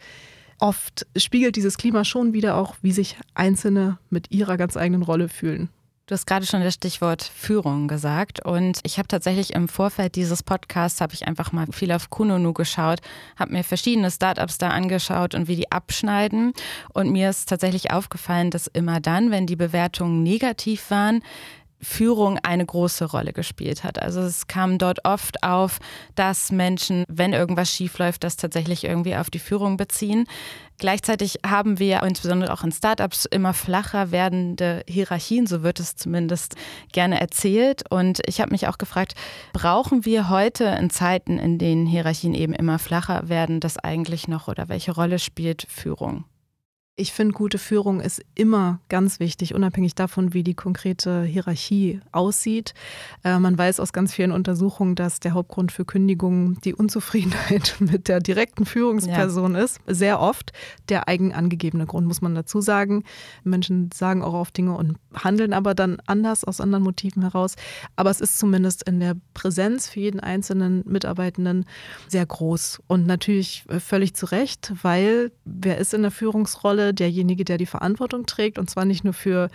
oft 0.59 1.07
spiegelt 1.17 1.57
dieses 1.57 1.77
Klima 1.77 2.05
schon 2.05 2.33
wieder 2.33 2.57
auch, 2.57 2.77
wie 2.83 2.93
sich 2.93 3.17
Einzelne 3.35 3.99
mit 4.11 4.31
ihrer 4.31 4.57
ganz 4.57 4.77
eigenen 4.77 5.03
Rolle 5.03 5.29
fühlen. 5.29 5.69
Du 6.07 6.13
hast 6.13 6.27
gerade 6.27 6.45
schon 6.45 6.63
das 6.63 6.75
Stichwort 6.75 7.23
Führung 7.23 7.89
gesagt. 7.89 8.45
Und 8.45 8.81
ich 8.83 8.99
habe 8.99 9.09
tatsächlich 9.09 9.55
im 9.55 9.69
Vorfeld 9.69 10.17
dieses 10.17 10.43
Podcasts 10.43 11.01
habe 11.01 11.15
ich 11.15 11.27
einfach 11.27 11.51
mal 11.53 11.67
viel 11.73 11.91
auf 11.93 12.11
Kununu 12.11 12.53
geschaut, 12.53 13.01
habe 13.39 13.55
mir 13.55 13.65
verschiedene 13.65 14.11
Startups 14.11 14.59
da 14.59 14.69
angeschaut 14.69 15.35
und 15.35 15.49
wie 15.49 15.57
die 15.57 15.73
abschneiden. 15.73 16.53
Und 16.93 17.11
mir 17.11 17.31
ist 17.31 17.49
tatsächlich 17.49 17.91
aufgefallen, 17.91 18.51
dass 18.51 18.67
immer 18.67 19.01
dann, 19.01 19.31
wenn 19.31 19.47
die 19.47 19.57
Bewertungen 19.57 20.23
negativ 20.23 20.91
waren, 20.91 21.23
Führung 21.85 22.39
eine 22.43 22.65
große 22.65 23.05
Rolle 23.05 23.33
gespielt 23.33 23.85
hat. 23.85 24.01
Also 24.01 24.21
es 24.21 24.47
kam 24.47 24.79
dort 24.79 25.05
oft 25.05 25.43
auf, 25.43 25.79
dass 26.15 26.51
Menschen, 26.51 27.05
wenn 27.09 27.33
irgendwas 27.33 27.71
schiefläuft, 27.71 28.25
das 28.25 28.37
tatsächlich 28.37 28.85
irgendwie 28.85 29.17
auf 29.17 29.31
die 29.31 29.39
Führung 29.39 29.77
beziehen. 29.77 30.27
Gleichzeitig 30.79 31.39
haben 31.47 31.79
wir 31.79 32.03
insbesondere 32.03 32.53
auch 32.53 32.65
in 32.65 32.73
Startups 32.73 33.27
immer 33.27 33.55
flacher 33.55 34.11
werdende 34.11 34.83
Hierarchien, 34.89 35.47
so 35.47 35.63
wird 35.63 35.79
es 35.79 35.95
zumindest 35.97 36.57
gerne 36.93 37.21
erzählt. 37.21 37.85
Und 37.91 38.21
ich 38.27 38.41
habe 38.41 38.51
mich 38.51 38.67
auch 38.67 38.79
gefragt, 38.79 39.15
brauchen 39.53 40.05
wir 40.05 40.29
heute 40.29 40.65
in 40.65 40.91
Zeiten, 40.91 41.39
in 41.39 41.59
denen 41.59 41.87
Hierarchien 41.87 42.35
eben 42.35 42.55
immer 42.55 42.79
flacher 42.79 43.29
werden, 43.29 43.61
das 43.61 43.79
eigentlich 43.79 44.27
noch 44.27 44.49
oder 44.49 44.69
welche 44.69 44.93
Rolle 44.93 45.19
spielt 45.19 45.67
Führung? 45.69 46.25
Ich 46.97 47.13
finde, 47.13 47.35
gute 47.35 47.59
Führung 47.59 48.01
ist 48.01 48.23
immer 48.37 48.79
ganz 48.89 49.19
wichtig, 49.19 49.53
unabhängig 49.53 49.97
davon, 49.97 50.33
wie 50.33 50.45
die 50.45 50.55
konkrete 50.55 51.25
Hierarchie 51.25 52.01
aussieht. 52.13 52.73
Äh, 53.25 53.41
man 53.41 53.59
weiß 53.59 53.81
aus 53.81 53.93
ganz 53.93 54.15
vielen 54.15 54.31
Untersuchungen, 54.31 54.95
dass 54.95 55.19
der 55.19 55.33
Hauptgrund 55.33 55.73
für 55.73 55.85
Kündigungen 55.85 56.61
die 56.61 56.73
Unzufriedenheit 56.73 57.75
mit 57.81 58.07
der 58.07 58.21
direkten 58.21 58.65
Führungsperson 58.65 59.57
ja. 59.57 59.63
ist. 59.63 59.81
Sehr 59.89 60.21
oft 60.21 60.53
der 60.89 61.09
eigen 61.09 61.35
angegebene 61.35 61.85
Grund, 61.85 62.07
muss 62.07 62.23
man 62.23 62.37
dazu 62.37 62.61
sagen. 62.61 63.03
Menschen 63.43 63.91
sagen 63.93 64.23
auch 64.23 64.35
auf 64.35 64.53
Dinge 64.53 64.77
und 64.77 64.97
handeln 65.15 65.53
aber 65.53 65.75
dann 65.75 65.99
anders 66.07 66.45
aus 66.45 66.61
anderen 66.61 66.85
Motiven 66.85 67.23
heraus. 67.23 67.57
Aber 67.97 68.11
es 68.11 68.21
ist 68.21 68.39
zumindest 68.39 68.89
in 68.89 69.01
der 69.01 69.17
Präsenz 69.33 69.89
für 69.89 69.99
jeden 69.99 70.21
einzelnen 70.21 70.85
Mitarbeitenden 70.87 71.65
sehr 72.07 72.25
groß. 72.25 72.83
Und 72.87 73.05
natürlich 73.05 73.65
völlig 73.81 74.15
zu 74.15 74.27
Recht, 74.27 74.73
weil 74.83 75.33
wer 75.45 75.79
ist 75.79 75.93
in 75.93 76.03
der 76.03 76.13
Führungsrolle? 76.13 76.84
Derjenige, 76.93 77.45
der 77.45 77.59
die 77.59 77.67
Verantwortung 77.67 78.27
trägt 78.27 78.59
und 78.59 78.69
zwar 78.69 78.85
nicht 78.85 79.05
nur 79.05 79.15
für 79.15 79.49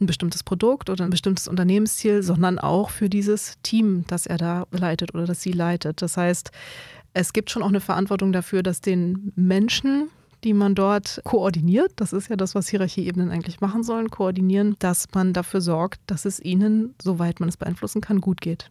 ein 0.00 0.06
bestimmtes 0.06 0.42
Produkt 0.42 0.90
oder 0.90 1.04
ein 1.04 1.10
bestimmtes 1.10 1.48
Unternehmensziel, 1.48 2.22
sondern 2.22 2.58
auch 2.58 2.90
für 2.90 3.08
dieses 3.08 3.56
Team, 3.62 4.04
das 4.06 4.26
er 4.26 4.38
da 4.38 4.66
leitet 4.70 5.14
oder 5.14 5.26
das 5.26 5.42
sie 5.42 5.52
leitet. 5.52 6.02
Das 6.02 6.16
heißt, 6.16 6.50
es 7.14 7.32
gibt 7.32 7.50
schon 7.50 7.62
auch 7.62 7.68
eine 7.68 7.80
Verantwortung 7.80 8.32
dafür, 8.32 8.62
dass 8.62 8.80
den 8.80 9.32
Menschen, 9.34 10.08
die 10.44 10.54
man 10.54 10.74
dort 10.74 11.20
koordiniert, 11.24 11.92
das 11.96 12.12
ist 12.12 12.28
ja 12.28 12.36
das, 12.36 12.54
was 12.54 12.68
Hierarchieebenen 12.68 13.30
eigentlich 13.30 13.60
machen 13.60 13.82
sollen, 13.82 14.10
koordinieren, 14.10 14.76
dass 14.78 15.06
man 15.14 15.32
dafür 15.32 15.60
sorgt, 15.60 16.00
dass 16.06 16.24
es 16.24 16.38
ihnen, 16.38 16.94
soweit 17.02 17.40
man 17.40 17.48
es 17.48 17.56
beeinflussen 17.56 18.00
kann, 18.00 18.20
gut 18.20 18.40
geht. 18.40 18.70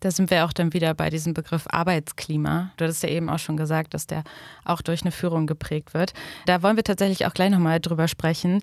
Da 0.00 0.10
sind 0.10 0.30
wir 0.30 0.44
auch 0.44 0.52
dann 0.52 0.74
wieder 0.74 0.92
bei 0.92 1.08
diesem 1.08 1.32
Begriff 1.32 1.64
Arbeitsklima. 1.70 2.70
Du 2.76 2.84
hattest 2.84 3.02
ja 3.02 3.08
eben 3.08 3.30
auch 3.30 3.38
schon 3.38 3.56
gesagt, 3.56 3.94
dass 3.94 4.06
der 4.06 4.24
auch 4.64 4.82
durch 4.82 5.02
eine 5.02 5.10
Führung 5.10 5.46
geprägt 5.46 5.94
wird. 5.94 6.12
Da 6.44 6.62
wollen 6.62 6.76
wir 6.76 6.84
tatsächlich 6.84 7.26
auch 7.26 7.32
gleich 7.32 7.50
nochmal 7.50 7.80
drüber 7.80 8.06
sprechen. 8.06 8.60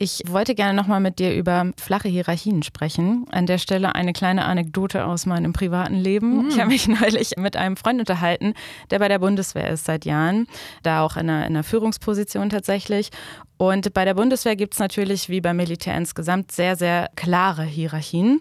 Ich 0.00 0.22
wollte 0.28 0.54
gerne 0.54 0.74
nochmal 0.74 1.00
mit 1.00 1.18
dir 1.18 1.34
über 1.34 1.72
flache 1.76 2.08
Hierarchien 2.08 2.62
sprechen. 2.62 3.26
An 3.32 3.46
der 3.46 3.58
Stelle 3.58 3.96
eine 3.96 4.12
kleine 4.12 4.44
Anekdote 4.44 5.04
aus 5.04 5.26
meinem 5.26 5.52
privaten 5.52 5.96
Leben. 5.96 6.44
Mhm. 6.44 6.48
Ich 6.50 6.60
habe 6.60 6.68
mich 6.68 6.86
neulich 7.00 7.32
mit 7.36 7.56
einem 7.56 7.76
Freund 7.76 7.98
unterhalten, 7.98 8.54
der 8.92 9.00
bei 9.00 9.08
der 9.08 9.18
Bundeswehr 9.18 9.68
ist 9.68 9.86
seit 9.86 10.04
Jahren, 10.04 10.46
da 10.84 11.02
auch 11.02 11.16
in 11.16 11.28
einer, 11.28 11.46
in 11.46 11.56
einer 11.56 11.64
Führungsposition 11.64 12.48
tatsächlich. 12.48 13.10
Und 13.56 13.92
bei 13.92 14.04
der 14.04 14.14
Bundeswehr 14.14 14.54
gibt 14.54 14.74
es 14.74 14.78
natürlich, 14.78 15.28
wie 15.28 15.40
beim 15.40 15.56
Militär 15.56 15.96
insgesamt, 15.96 16.52
sehr, 16.52 16.76
sehr 16.76 17.10
klare 17.16 17.64
Hierarchien. 17.64 18.40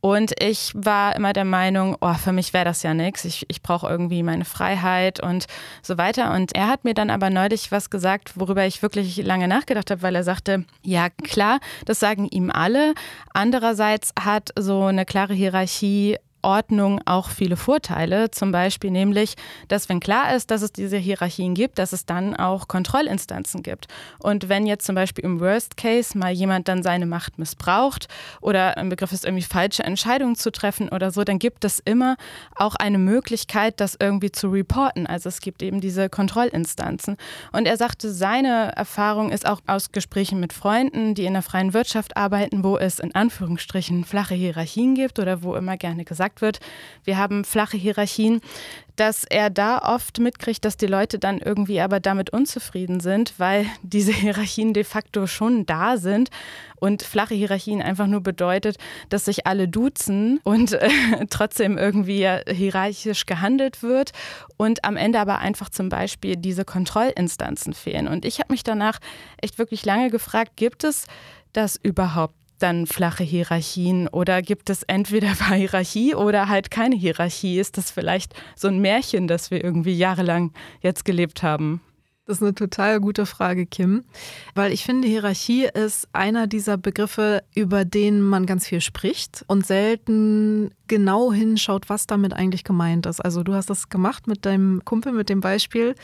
Und 0.00 0.40
ich 0.40 0.72
war 0.74 1.16
immer 1.16 1.32
der 1.32 1.44
Meinung, 1.44 1.96
oh, 2.00 2.14
für 2.14 2.32
mich 2.32 2.52
wäre 2.52 2.64
das 2.64 2.82
ja 2.82 2.94
nichts. 2.94 3.24
Ich, 3.24 3.46
ich 3.48 3.62
brauche 3.62 3.88
irgendwie 3.88 4.22
meine 4.22 4.44
Freiheit 4.44 5.20
und 5.20 5.46
so 5.82 5.98
weiter. 5.98 6.32
Und 6.34 6.54
er 6.54 6.68
hat 6.68 6.84
mir 6.84 6.94
dann 6.94 7.10
aber 7.10 7.30
neulich 7.30 7.72
was 7.72 7.90
gesagt, 7.90 8.38
worüber 8.38 8.64
ich 8.64 8.82
wirklich 8.82 9.16
lange 9.16 9.48
nachgedacht 9.48 9.90
habe, 9.90 10.02
weil 10.02 10.14
er 10.14 10.22
sagte, 10.22 10.64
ja 10.82 11.08
klar, 11.10 11.58
das 11.84 11.98
sagen 11.98 12.28
ihm 12.28 12.50
alle. 12.50 12.94
Andererseits 13.34 14.12
hat 14.18 14.50
so 14.56 14.84
eine 14.84 15.04
klare 15.04 15.34
Hierarchie 15.34 16.16
Ordnung 16.42 17.00
auch 17.04 17.30
viele 17.30 17.56
Vorteile, 17.56 18.30
zum 18.30 18.52
Beispiel 18.52 18.90
nämlich, 18.90 19.34
dass 19.68 19.88
wenn 19.88 20.00
klar 20.00 20.34
ist, 20.34 20.50
dass 20.50 20.62
es 20.62 20.72
diese 20.72 20.96
Hierarchien 20.96 21.54
gibt, 21.54 21.78
dass 21.78 21.92
es 21.92 22.06
dann 22.06 22.36
auch 22.36 22.68
Kontrollinstanzen 22.68 23.62
gibt. 23.62 23.86
Und 24.18 24.48
wenn 24.48 24.66
jetzt 24.66 24.86
zum 24.86 24.94
Beispiel 24.94 25.24
im 25.24 25.40
Worst 25.40 25.76
Case 25.76 26.16
mal 26.16 26.32
jemand 26.32 26.68
dann 26.68 26.82
seine 26.82 27.06
Macht 27.06 27.38
missbraucht 27.38 28.08
oder 28.40 28.76
im 28.76 28.88
Begriff 28.88 29.12
ist 29.12 29.24
irgendwie 29.24 29.44
falsche 29.44 29.82
Entscheidungen 29.82 30.36
zu 30.36 30.50
treffen 30.52 30.88
oder 30.88 31.10
so, 31.10 31.24
dann 31.24 31.38
gibt 31.38 31.64
es 31.64 31.80
immer 31.84 32.16
auch 32.54 32.74
eine 32.74 32.98
Möglichkeit, 32.98 33.80
das 33.80 33.96
irgendwie 33.98 34.30
zu 34.32 34.48
reporten. 34.48 35.06
Also 35.06 35.28
es 35.28 35.40
gibt 35.40 35.62
eben 35.62 35.80
diese 35.80 36.08
Kontrollinstanzen. 36.08 37.16
Und 37.52 37.66
er 37.66 37.76
sagte, 37.76 38.12
seine 38.12 38.72
Erfahrung 38.76 39.30
ist 39.30 39.46
auch 39.46 39.60
aus 39.66 39.92
Gesprächen 39.92 40.40
mit 40.40 40.52
Freunden, 40.52 41.14
die 41.14 41.24
in 41.24 41.32
der 41.32 41.42
freien 41.42 41.74
Wirtschaft 41.74 42.16
arbeiten, 42.16 42.62
wo 42.64 42.76
es 42.76 42.98
in 42.98 43.14
Anführungsstrichen 43.14 44.04
flache 44.04 44.34
Hierarchien 44.34 44.94
gibt 44.94 45.18
oder 45.18 45.42
wo 45.42 45.54
immer 45.54 45.76
gerne 45.76 46.04
gesagt 46.04 46.27
gesagt 46.28 46.40
wird, 46.40 46.60
wir 47.04 47.16
haben 47.16 47.44
flache 47.44 47.76
Hierarchien, 47.76 48.40
dass 48.96 49.24
er 49.24 49.48
da 49.48 49.78
oft 49.78 50.18
mitkriegt, 50.18 50.64
dass 50.64 50.76
die 50.76 50.86
Leute 50.86 51.18
dann 51.20 51.38
irgendwie 51.38 51.80
aber 51.80 52.00
damit 52.00 52.30
unzufrieden 52.30 53.00
sind, 53.00 53.34
weil 53.38 53.66
diese 53.82 54.12
Hierarchien 54.12 54.72
de 54.72 54.84
facto 54.84 55.26
schon 55.26 55.66
da 55.66 55.96
sind 55.96 56.30
und 56.76 57.02
flache 57.02 57.34
Hierarchien 57.34 57.80
einfach 57.80 58.06
nur 58.06 58.20
bedeutet, 58.20 58.76
dass 59.08 59.24
sich 59.24 59.46
alle 59.46 59.68
duzen 59.68 60.40
und 60.44 60.72
äh, 60.72 60.90
trotzdem 61.30 61.78
irgendwie 61.78 62.28
hierarchisch 62.48 63.26
gehandelt 63.26 63.82
wird 63.82 64.12
und 64.56 64.84
am 64.84 64.96
Ende 64.96 65.20
aber 65.20 65.38
einfach 65.38 65.70
zum 65.70 65.88
Beispiel 65.88 66.36
diese 66.36 66.64
Kontrollinstanzen 66.64 67.72
fehlen. 67.72 68.08
Und 68.08 68.24
ich 68.24 68.40
habe 68.40 68.52
mich 68.52 68.64
danach 68.64 68.98
echt 69.40 69.58
wirklich 69.58 69.84
lange 69.84 70.10
gefragt, 70.10 70.52
gibt 70.56 70.84
es 70.84 71.06
das 71.52 71.76
überhaupt 71.82 72.34
dann 72.58 72.86
flache 72.86 73.24
Hierarchien 73.24 74.08
oder 74.08 74.42
gibt 74.42 74.70
es 74.70 74.82
entweder 74.84 75.34
Hierarchie 75.54 76.14
oder 76.14 76.48
halt 76.48 76.70
keine 76.70 76.96
Hierarchie? 76.96 77.58
Ist 77.58 77.78
das 77.78 77.90
vielleicht 77.90 78.34
so 78.56 78.68
ein 78.68 78.78
Märchen, 78.80 79.28
das 79.28 79.50
wir 79.50 79.62
irgendwie 79.62 79.96
jahrelang 79.96 80.52
jetzt 80.80 81.04
gelebt 81.04 81.42
haben? 81.42 81.80
Das 82.28 82.36
ist 82.36 82.42
eine 82.42 82.54
total 82.54 83.00
gute 83.00 83.24
Frage, 83.24 83.64
Kim, 83.64 84.04
weil 84.54 84.70
ich 84.70 84.84
finde, 84.84 85.08
Hierarchie 85.08 85.64
ist 85.64 86.08
einer 86.12 86.46
dieser 86.46 86.76
Begriffe, 86.76 87.42
über 87.54 87.86
den 87.86 88.20
man 88.20 88.44
ganz 88.44 88.66
viel 88.66 88.82
spricht 88.82 89.46
und 89.46 89.64
selten 89.64 90.70
genau 90.88 91.32
hinschaut, 91.32 91.88
was 91.88 92.06
damit 92.06 92.34
eigentlich 92.34 92.64
gemeint 92.64 93.06
ist. 93.06 93.20
Also 93.20 93.42
du 93.44 93.54
hast 93.54 93.70
das 93.70 93.88
gemacht 93.88 94.26
mit 94.26 94.44
deinem 94.44 94.84
Kumpel, 94.84 95.12
mit 95.12 95.30
dem 95.30 95.40
Beispiel. 95.40 95.94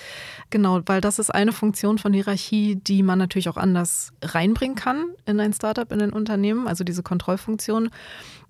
Genau, 0.49 0.81
weil 0.87 1.03
das 1.03 1.19
ist 1.19 1.29
eine 1.29 1.53
Funktion 1.53 1.99
von 1.99 2.15
Hierarchie, 2.15 2.77
die 2.77 3.03
man 3.03 3.19
natürlich 3.19 3.51
auch 3.51 3.59
anders 3.59 4.15
reinbringen 4.23 4.77
kann 4.77 5.05
in 5.27 5.39
ein 5.41 5.53
Startup, 5.53 5.93
in 5.93 6.01
ein 6.01 6.13
Unternehmen, 6.15 6.67
also 6.67 6.85
diese 6.85 7.03
Kontrollfunktion. 7.03 7.91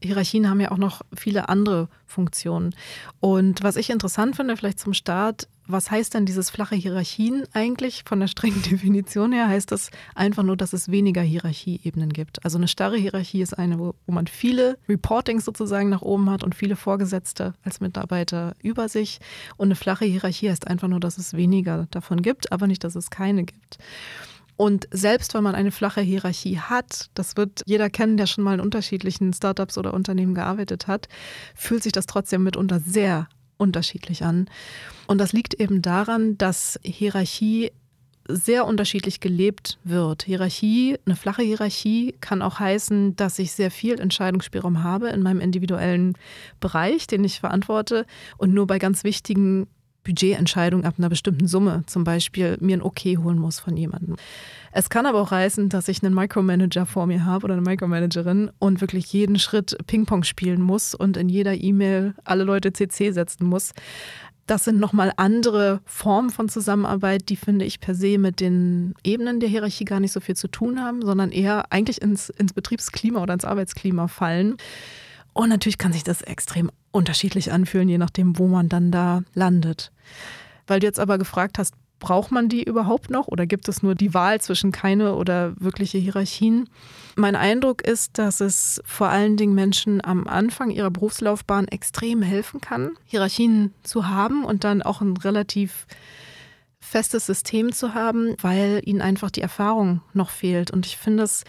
Hierarchien 0.00 0.48
haben 0.48 0.60
ja 0.60 0.70
auch 0.70 0.78
noch 0.78 1.02
viele 1.12 1.48
andere 1.48 1.88
Funktionen. 2.06 2.72
Und 3.18 3.64
was 3.64 3.74
ich 3.74 3.90
interessant 3.90 4.36
finde, 4.36 4.56
vielleicht 4.56 4.78
zum 4.78 4.94
Start, 4.94 5.48
was 5.66 5.90
heißt 5.90 6.14
denn 6.14 6.26
dieses 6.26 6.50
flache 6.50 6.74
Hierarchien 6.74 7.44
eigentlich? 7.52 8.02
Von 8.06 8.20
der 8.20 8.28
strengen 8.28 8.62
Definition 8.70 9.32
her 9.32 9.48
heißt 9.48 9.72
das 9.72 9.90
einfach 10.14 10.42
nur, 10.42 10.56
dass 10.56 10.72
es 10.72 10.90
weniger 10.90 11.22
Hierarchieebenen 11.22 12.12
gibt. 12.12 12.44
Also 12.44 12.58
eine 12.58 12.68
starre 12.68 12.96
Hierarchie 12.96 13.42
ist 13.42 13.54
eine, 13.58 13.78
wo, 13.78 13.94
wo 14.06 14.12
man 14.12 14.26
viele 14.26 14.78
Reportings 14.88 15.44
sozusagen 15.44 15.88
nach 15.88 16.02
oben 16.02 16.30
hat 16.30 16.44
und 16.44 16.54
viele 16.54 16.76
Vorgesetzte 16.76 17.54
als 17.62 17.80
Mitarbeiter 17.80 18.54
über 18.62 18.88
sich. 18.88 19.20
Und 19.56 19.68
eine 19.68 19.76
flache 19.76 20.04
Hierarchie 20.04 20.50
heißt 20.50 20.68
einfach 20.68 20.88
nur, 20.88 21.00
dass 21.00 21.18
es 21.18 21.34
weniger 21.34 21.86
davon 21.90 22.22
gibt, 22.22 22.52
aber 22.52 22.66
nicht, 22.66 22.84
dass 22.84 22.94
es 22.94 23.10
keine 23.10 23.44
gibt. 23.44 23.78
Und 24.56 24.86
selbst 24.92 25.34
wenn 25.34 25.42
man 25.42 25.56
eine 25.56 25.72
flache 25.72 26.00
Hierarchie 26.00 26.58
hat, 26.58 27.10
das 27.14 27.36
wird 27.36 27.62
jeder 27.66 27.90
kennen, 27.90 28.16
der 28.16 28.26
schon 28.26 28.44
mal 28.44 28.54
in 28.54 28.60
unterschiedlichen 28.60 29.32
Startups 29.32 29.78
oder 29.78 29.94
Unternehmen 29.94 30.34
gearbeitet 30.34 30.86
hat, 30.86 31.08
fühlt 31.56 31.82
sich 31.82 31.92
das 31.92 32.06
trotzdem 32.06 32.44
mitunter 32.44 32.78
sehr 32.78 33.28
unterschiedlich 33.56 34.24
an. 34.24 34.48
Und 35.06 35.18
das 35.18 35.32
liegt 35.32 35.54
eben 35.54 35.82
daran, 35.82 36.38
dass 36.38 36.78
Hierarchie 36.82 37.70
sehr 38.26 38.66
unterschiedlich 38.66 39.20
gelebt 39.20 39.78
wird. 39.84 40.22
Hierarchie, 40.22 40.98
eine 41.04 41.16
flache 41.16 41.42
Hierarchie 41.42 42.14
kann 42.20 42.42
auch 42.42 42.58
heißen, 42.58 43.16
dass 43.16 43.38
ich 43.38 43.52
sehr 43.52 43.70
viel 43.70 44.00
Entscheidungsspielraum 44.00 44.82
habe 44.82 45.08
in 45.08 45.22
meinem 45.22 45.40
individuellen 45.40 46.14
Bereich, 46.60 47.06
den 47.06 47.22
ich 47.24 47.40
verantworte 47.40 48.06
und 48.38 48.54
nur 48.54 48.66
bei 48.66 48.78
ganz 48.78 49.04
wichtigen 49.04 49.66
Budgetentscheidung 50.04 50.84
ab 50.84 50.94
einer 50.98 51.08
bestimmten 51.08 51.48
Summe, 51.48 51.82
zum 51.86 52.04
Beispiel 52.04 52.56
mir 52.60 52.76
ein 52.76 52.82
Okay 52.82 53.16
holen 53.16 53.38
muss 53.38 53.58
von 53.58 53.76
jemandem. 53.76 54.16
Es 54.72 54.90
kann 54.90 55.06
aber 55.06 55.20
auch 55.20 55.30
heißen, 55.30 55.68
dass 55.68 55.88
ich 55.88 56.02
einen 56.02 56.14
Micromanager 56.14 56.84
vor 56.84 57.06
mir 57.06 57.24
habe 57.24 57.44
oder 57.44 57.54
eine 57.54 57.62
Micromanagerin 57.62 58.50
und 58.58 58.80
wirklich 58.80 59.12
jeden 59.12 59.38
Schritt 59.38 59.76
Ping-Pong 59.86 60.24
spielen 60.24 60.60
muss 60.60 60.94
und 60.94 61.16
in 61.16 61.28
jeder 61.28 61.54
E-Mail 61.54 62.14
alle 62.24 62.44
Leute 62.44 62.72
CC 62.72 63.12
setzen 63.12 63.46
muss. 63.46 63.72
Das 64.46 64.64
sind 64.64 64.78
nochmal 64.78 65.12
andere 65.16 65.80
Formen 65.86 66.28
von 66.28 66.50
Zusammenarbeit, 66.50 67.30
die 67.30 67.36
finde 67.36 67.64
ich 67.64 67.80
per 67.80 67.94
se 67.94 68.18
mit 68.18 68.40
den 68.40 68.94
Ebenen 69.02 69.40
der 69.40 69.48
Hierarchie 69.48 69.86
gar 69.86 70.00
nicht 70.00 70.12
so 70.12 70.20
viel 70.20 70.36
zu 70.36 70.48
tun 70.48 70.80
haben, 70.82 71.00
sondern 71.00 71.30
eher 71.30 71.72
eigentlich 71.72 72.02
ins, 72.02 72.28
ins 72.28 72.52
Betriebsklima 72.52 73.22
oder 73.22 73.32
ins 73.32 73.46
Arbeitsklima 73.46 74.06
fallen. 74.06 74.56
Und 75.34 75.48
natürlich 75.50 75.78
kann 75.78 75.92
sich 75.92 76.04
das 76.04 76.22
extrem 76.22 76.70
unterschiedlich 76.92 77.52
anfühlen, 77.52 77.88
je 77.88 77.98
nachdem, 77.98 78.38
wo 78.38 78.46
man 78.46 78.68
dann 78.68 78.90
da 78.90 79.22
landet. 79.34 79.92
Weil 80.66 80.80
du 80.80 80.86
jetzt 80.86 81.00
aber 81.00 81.18
gefragt 81.18 81.58
hast, 81.58 81.74
braucht 81.98 82.30
man 82.30 82.48
die 82.48 82.62
überhaupt 82.62 83.10
noch 83.10 83.28
oder 83.28 83.46
gibt 83.46 83.68
es 83.68 83.82
nur 83.82 83.94
die 83.94 84.14
Wahl 84.14 84.40
zwischen 84.40 84.72
keine 84.72 85.14
oder 85.14 85.54
wirkliche 85.58 85.98
Hierarchien? 85.98 86.68
Mein 87.16 87.34
Eindruck 87.34 87.82
ist, 87.82 88.18
dass 88.18 88.40
es 88.40 88.82
vor 88.84 89.08
allen 89.08 89.36
Dingen 89.36 89.54
Menschen 89.54 90.04
am 90.04 90.26
Anfang 90.26 90.70
ihrer 90.70 90.90
Berufslaufbahn 90.90 91.66
extrem 91.68 92.22
helfen 92.22 92.60
kann, 92.60 92.90
Hierarchien 93.04 93.72
zu 93.82 94.08
haben 94.08 94.44
und 94.44 94.64
dann 94.64 94.82
auch 94.82 95.00
ein 95.00 95.16
relativ 95.16 95.86
festes 96.78 97.26
System 97.26 97.72
zu 97.72 97.94
haben, 97.94 98.36
weil 98.40 98.82
ihnen 98.84 99.00
einfach 99.00 99.30
die 99.30 99.40
Erfahrung 99.40 100.02
noch 100.12 100.30
fehlt. 100.30 100.70
Und 100.70 100.84
ich 100.84 100.98
finde 100.98 101.22
es 101.22 101.44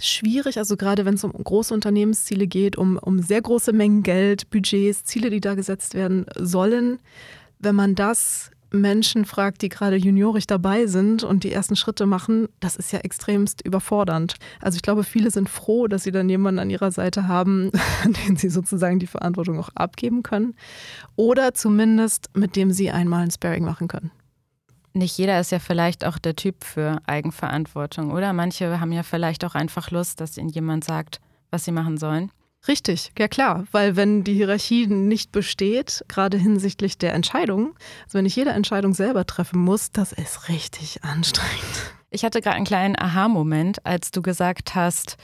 schwierig, 0.00 0.58
also 0.58 0.76
gerade 0.76 1.04
wenn 1.04 1.14
es 1.14 1.24
um 1.24 1.32
große 1.32 1.72
Unternehmensziele 1.72 2.46
geht, 2.46 2.76
um, 2.76 2.98
um 2.98 3.20
sehr 3.20 3.42
große 3.42 3.72
Mengen 3.72 4.02
Geld, 4.02 4.50
Budgets, 4.50 5.04
Ziele, 5.04 5.30
die 5.30 5.40
da 5.40 5.54
gesetzt 5.54 5.94
werden 5.94 6.26
sollen, 6.36 6.98
wenn 7.58 7.74
man 7.74 7.94
das 7.94 8.50
Menschen 8.74 9.24
fragt, 9.24 9.62
die 9.62 9.68
gerade 9.68 9.96
juniorisch 9.96 10.46
dabei 10.46 10.86
sind 10.86 11.22
und 11.22 11.44
die 11.44 11.52
ersten 11.52 11.76
Schritte 11.76 12.06
machen, 12.06 12.48
das 12.60 12.76
ist 12.76 12.92
ja 12.92 12.98
extremst 13.00 13.62
überfordernd. 13.64 14.34
Also 14.60 14.76
ich 14.76 14.82
glaube, 14.82 15.04
viele 15.04 15.30
sind 15.30 15.48
froh, 15.48 15.86
dass 15.86 16.02
sie 16.02 16.10
dann 16.10 16.28
jemanden 16.28 16.58
an 16.58 16.70
ihrer 16.70 16.90
Seite 16.90 17.28
haben, 17.28 17.70
den 18.26 18.36
sie 18.36 18.50
sozusagen 18.50 18.98
die 18.98 19.06
Verantwortung 19.06 19.58
auch 19.58 19.70
abgeben 19.74 20.22
können 20.22 20.54
oder 21.16 21.54
zumindest 21.54 22.30
mit 22.34 22.56
dem 22.56 22.72
sie 22.72 22.90
einmal 22.90 23.22
ein 23.22 23.30
Sparring 23.30 23.64
machen 23.64 23.88
können. 23.88 24.10
Nicht 24.96 25.18
jeder 25.18 25.40
ist 25.40 25.50
ja 25.50 25.58
vielleicht 25.58 26.04
auch 26.04 26.18
der 26.18 26.36
Typ 26.36 26.62
für 26.62 27.00
Eigenverantwortung, 27.06 28.12
oder? 28.12 28.32
Manche 28.32 28.78
haben 28.78 28.92
ja 28.92 29.02
vielleicht 29.02 29.44
auch 29.44 29.56
einfach 29.56 29.90
Lust, 29.90 30.20
dass 30.20 30.38
ihnen 30.38 30.48
jemand 30.48 30.84
sagt, 30.84 31.20
was 31.50 31.64
sie 31.64 31.72
machen 31.72 31.98
sollen. 31.98 32.30
Richtig, 32.68 33.12
ja 33.18 33.28
klar, 33.28 33.64
weil 33.72 33.96
wenn 33.96 34.24
die 34.24 34.34
Hierarchie 34.34 34.86
nicht 34.86 35.32
besteht, 35.32 36.04
gerade 36.08 36.38
hinsichtlich 36.38 36.96
der 36.96 37.12
Entscheidung, 37.12 37.74
also 38.04 38.18
wenn 38.18 38.24
ich 38.24 38.36
jede 38.36 38.50
Entscheidung 38.50 38.94
selber 38.94 39.26
treffen 39.26 39.58
muss, 39.58 39.90
das 39.90 40.12
ist 40.12 40.48
richtig 40.48 41.02
anstrengend. 41.04 41.92
Ich 42.10 42.24
hatte 42.24 42.40
gerade 42.40 42.56
einen 42.56 42.64
kleinen 42.64 42.96
Aha-Moment, 42.96 43.84
als 43.84 44.12
du 44.12 44.22
gesagt 44.22 44.76
hast, 44.76 45.16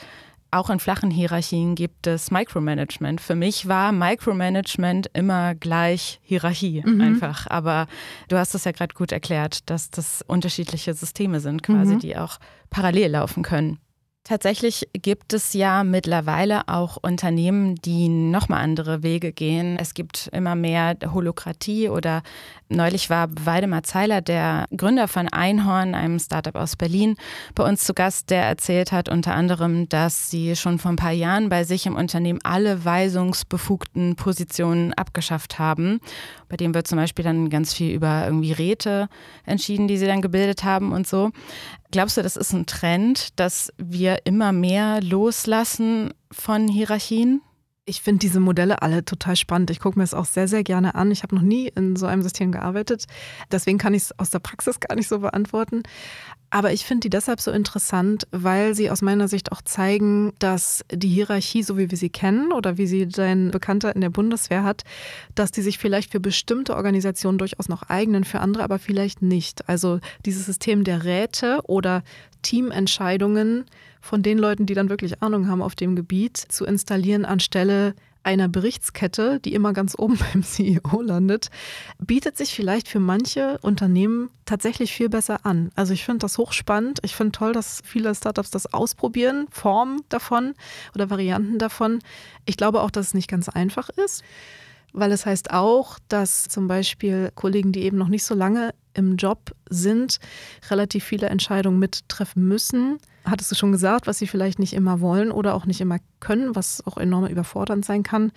auch 0.51 0.71
in 0.71 0.81
flachen 0.81 1.11
Hierarchien 1.11 1.75
gibt 1.75 2.07
es 2.07 2.31
Micromanagement. 2.31 3.21
Für 3.21 3.35
mich 3.35 3.69
war 3.69 3.93
Micromanagement 3.93 5.09
immer 5.13 5.55
gleich 5.55 6.21
Hierarchie 6.23 6.83
mhm. 6.85 7.01
einfach. 7.01 7.47
Aber 7.49 7.87
du 8.29 8.37
hast 8.37 8.55
es 8.55 8.65
ja 8.65 8.73
gerade 8.73 8.95
gut 8.95 9.13
erklärt, 9.13 9.71
dass 9.71 9.91
das 9.91 10.23
unterschiedliche 10.27 10.95
Systeme 10.95 11.41
sind, 11.41 11.63
quasi, 11.63 11.95
mhm. 11.95 11.99
die 12.01 12.17
auch 12.17 12.39
parallel 12.71 13.13
laufen 13.13 13.43
können. 13.43 13.79
Tatsächlich 14.31 14.89
gibt 14.93 15.33
es 15.33 15.55
ja 15.55 15.83
mittlerweile 15.83 16.69
auch 16.69 16.99
Unternehmen, 17.03 17.75
die 17.75 18.09
nochmal 18.09 18.63
andere 18.63 19.03
Wege 19.03 19.33
gehen. 19.33 19.77
Es 19.77 19.93
gibt 19.93 20.29
immer 20.33 20.55
mehr 20.55 20.97
Holokratie 21.05 21.89
oder 21.89 22.23
neulich 22.69 23.11
war 23.11 23.29
Weidemar 23.45 23.83
Zeiler, 23.83 24.21
der 24.21 24.67
Gründer 24.77 25.09
von 25.09 25.27
Einhorn, 25.27 25.97
einem 25.97 26.21
Startup 26.21 26.55
aus 26.55 26.77
Berlin, 26.77 27.17
bei 27.57 27.69
uns 27.69 27.83
zu 27.83 27.93
Gast, 27.93 28.31
der 28.31 28.45
erzählt 28.45 28.93
hat 28.93 29.09
unter 29.09 29.35
anderem, 29.35 29.89
dass 29.89 30.31
sie 30.31 30.55
schon 30.55 30.79
vor 30.79 30.93
ein 30.93 30.97
paar 30.97 31.11
Jahren 31.11 31.49
bei 31.49 31.65
sich 31.65 31.87
im 31.87 31.97
Unternehmen 31.97 32.39
alle 32.45 32.85
weisungsbefugten 32.85 34.15
Positionen 34.15 34.95
abgeschafft 34.95 35.59
haben. 35.59 35.99
Bei 36.51 36.57
dem 36.57 36.75
wird 36.75 36.87
zum 36.87 36.99
Beispiel 36.99 37.25
dann 37.25 37.49
ganz 37.49 37.73
viel 37.73 37.95
über 37.95 38.27
irgendwie 38.27 38.53
Räte 38.53 39.09
entschieden, 39.47 39.89
die 39.89 39.97
sie 39.97 40.07
dann 40.07 40.21
gebildet 40.21 40.65
haben 40.65 40.93
und 40.93 41.07
so. 41.07 41.31
Glaubst 41.93 42.17
du, 42.17 42.23
das 42.23 42.37
ist 42.37 42.53
ein 42.53 42.67
Trend, 42.67 43.39
dass 43.39 43.73
wir 43.79 44.27
immer 44.27 44.53
mehr 44.53 45.01
loslassen 45.01 46.13
von 46.31 46.69
Hierarchien? 46.69 47.41
Ich 47.87 48.03
finde 48.03 48.19
diese 48.19 48.41
Modelle 48.41 48.83
alle 48.83 49.05
total 49.05 49.37
spannend. 49.37 49.71
Ich 49.71 49.81
gucke 49.81 49.99
mir 49.99 50.05
das 50.05 50.15
auch 50.15 50.27
sehr, 50.27 50.49
sehr 50.49 50.63
gerne 50.63 50.95
an. 50.95 51.11
Ich 51.11 51.23
habe 51.23 51.35
noch 51.35 51.43
nie 51.43 51.69
in 51.69 51.97
so 51.97 52.07
einem 52.07 52.23
System 52.23 52.53
gearbeitet. 52.53 53.07
Deswegen 53.51 53.79
kann 53.79 53.95
ich 53.95 54.03
es 54.03 54.19
aus 54.19 54.31
der 54.31 54.39
Praxis 54.41 54.81
gar 54.81 54.95
nicht 54.97 55.09
so 55.09 55.21
beantworten. 55.21 55.83
Aber 56.53 56.73
ich 56.73 56.85
finde 56.85 57.03
die 57.03 57.11
deshalb 57.11 57.41
so 57.41 57.53
interessant, 57.53 58.27
weil 58.33 58.75
sie 58.75 58.91
aus 58.91 59.03
meiner 59.03 59.29
Sicht 59.29 59.53
auch 59.53 59.63
zeigen, 59.63 60.33
dass 60.41 60.85
die 60.93 61.09
Hierarchie, 61.09 61.63
so 61.63 61.79
wie 61.79 61.93
wir 61.93 61.97
sie 61.97 62.11
kennen 62.11 62.53
oder 62.53 62.77
wie 62.77 62.89
sie 62.89 63.07
dein 63.07 63.53
Bekannter 63.53 63.95
in 63.95 64.01
der 64.01 64.11
Bundeswehr 64.11 64.65
hat, 64.65 64.83
dass 65.37 65.53
die 65.53 65.63
sich 65.63 65.79
vielleicht 65.79 66.11
für 66.11 66.19
bestimmte 66.19 66.75
Organisationen 66.75 67.39
durchaus 67.39 67.69
noch 67.69 67.85
eignen, 67.85 68.25
für 68.25 68.41
andere 68.41 68.65
aber 68.65 68.81
vielleicht 68.81 69.23
nicht. 69.23 69.69
Also 69.69 70.01
dieses 70.27 70.45
System 70.45 70.83
der 70.83 71.05
Räte 71.05 71.61
oder 71.69 72.03
Teamentscheidungen 72.43 73.67
von 74.01 74.23
den 74.23 74.39
Leuten, 74.39 74.67
die 74.67 74.75
dann 74.75 74.89
wirklich 74.89 75.23
Ahnung 75.23 75.47
haben 75.47 75.63
auf 75.63 75.77
dem 75.77 75.95
Gebiet, 75.95 76.37
zu 76.37 76.65
installieren 76.65 77.25
anstelle 77.25 77.95
einer 78.23 78.49
Berichtskette, 78.49 79.41
die 79.41 79.55
immer 79.55 79.73
ganz 79.73 79.95
oben 79.99 80.19
beim 80.33 80.43
CEO 80.43 81.01
landet, 81.01 81.51
bietet 81.99 82.37
sich 82.37 82.55
vielleicht 82.55 82.89
für 82.89 83.01
manche 83.01 83.59
Unternehmen 83.63 84.31
tatsächlich 84.45 84.93
viel 84.93 85.09
besser 85.09 85.47
an. 85.47 85.71
Also 85.75 85.93
ich 85.93 86.05
finde 86.05 86.21
das 86.21 86.39
hochspannend. 86.39 87.01
Ich 87.03 87.15
finde 87.15 87.33
toll, 87.33 87.53
dass 87.53 87.83
viele 87.85 88.15
Startups 88.15 88.51
das 88.51 88.73
ausprobieren, 88.73 89.47
Formen 89.51 90.03
davon 90.09 90.55
oder 90.95 91.11
Varianten 91.11 91.59
davon. 91.59 92.01
Ich 92.47 92.57
glaube 92.57 92.83
auch, 92.83 92.91
dass 92.91 93.09
es 93.09 93.15
nicht 93.15 93.29
ganz 93.29 93.49
einfach 93.49 93.89
ist 93.91 94.25
weil 94.93 95.13
es 95.13 95.27
heißt 95.27 95.53
auch, 95.53 95.99
dass 96.09 96.45
zum 96.45 96.67
Beispiel 96.67 97.31
Kollegen, 97.35 97.73
die 97.73 97.83
eben 97.83 97.97
noch 97.97 98.09
nicht 98.09 98.25
so 98.25 98.35
lange 98.35 98.75
im 98.95 99.17
Job 99.17 99.55
sind, 99.69 100.19
relativ 100.69 101.05
viele 101.05 101.29
Entscheidungen 101.29 101.79
mittreffen 101.79 102.47
müssen. 102.47 102.99
Hattest 103.31 103.51
du 103.51 103.55
schon 103.55 103.73
gesagt, 103.73 104.07
was 104.07 104.19
sie 104.19 104.27
vielleicht 104.27 104.59
nicht 104.59 104.73
immer 104.73 105.01
wollen 105.01 105.31
oder 105.31 105.55
auch 105.55 105.67
nicht 105.67 105.81
immer 105.81 105.99
können, 106.19 106.57
was 106.57 106.87
auch 106.87 106.97
enorm 106.99 107.27
überfordernd 107.27 107.85
sein 107.85 108.03
kann. 108.03 108.33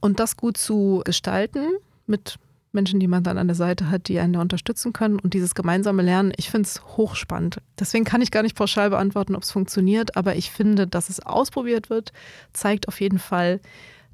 Und 0.00 0.20
das 0.20 0.36
gut 0.36 0.56
zu 0.56 1.02
gestalten 1.04 1.66
mit 2.06 2.38
Menschen, 2.72 3.00
die 3.00 3.08
man 3.08 3.22
dann 3.22 3.38
an 3.38 3.48
der 3.48 3.56
Seite 3.56 3.90
hat, 3.90 4.08
die 4.08 4.18
einen 4.18 4.34
da 4.34 4.40
unterstützen 4.40 4.92
können 4.92 5.18
und 5.18 5.34
dieses 5.34 5.54
gemeinsame 5.54 6.02
Lernen, 6.02 6.32
ich 6.36 6.50
finde 6.50 6.66
es 6.66 6.82
hochspannend. 6.96 7.60
Deswegen 7.78 8.04
kann 8.04 8.22
ich 8.22 8.30
gar 8.30 8.42
nicht 8.42 8.56
pauschal 8.56 8.90
beantworten, 8.90 9.34
ob 9.34 9.42
es 9.42 9.50
funktioniert, 9.50 10.16
aber 10.16 10.36
ich 10.36 10.50
finde, 10.50 10.86
dass 10.86 11.08
es 11.08 11.20
ausprobiert 11.20 11.90
wird, 11.90 12.12
zeigt 12.52 12.88
auf 12.88 13.00
jeden 13.00 13.18
Fall, 13.18 13.60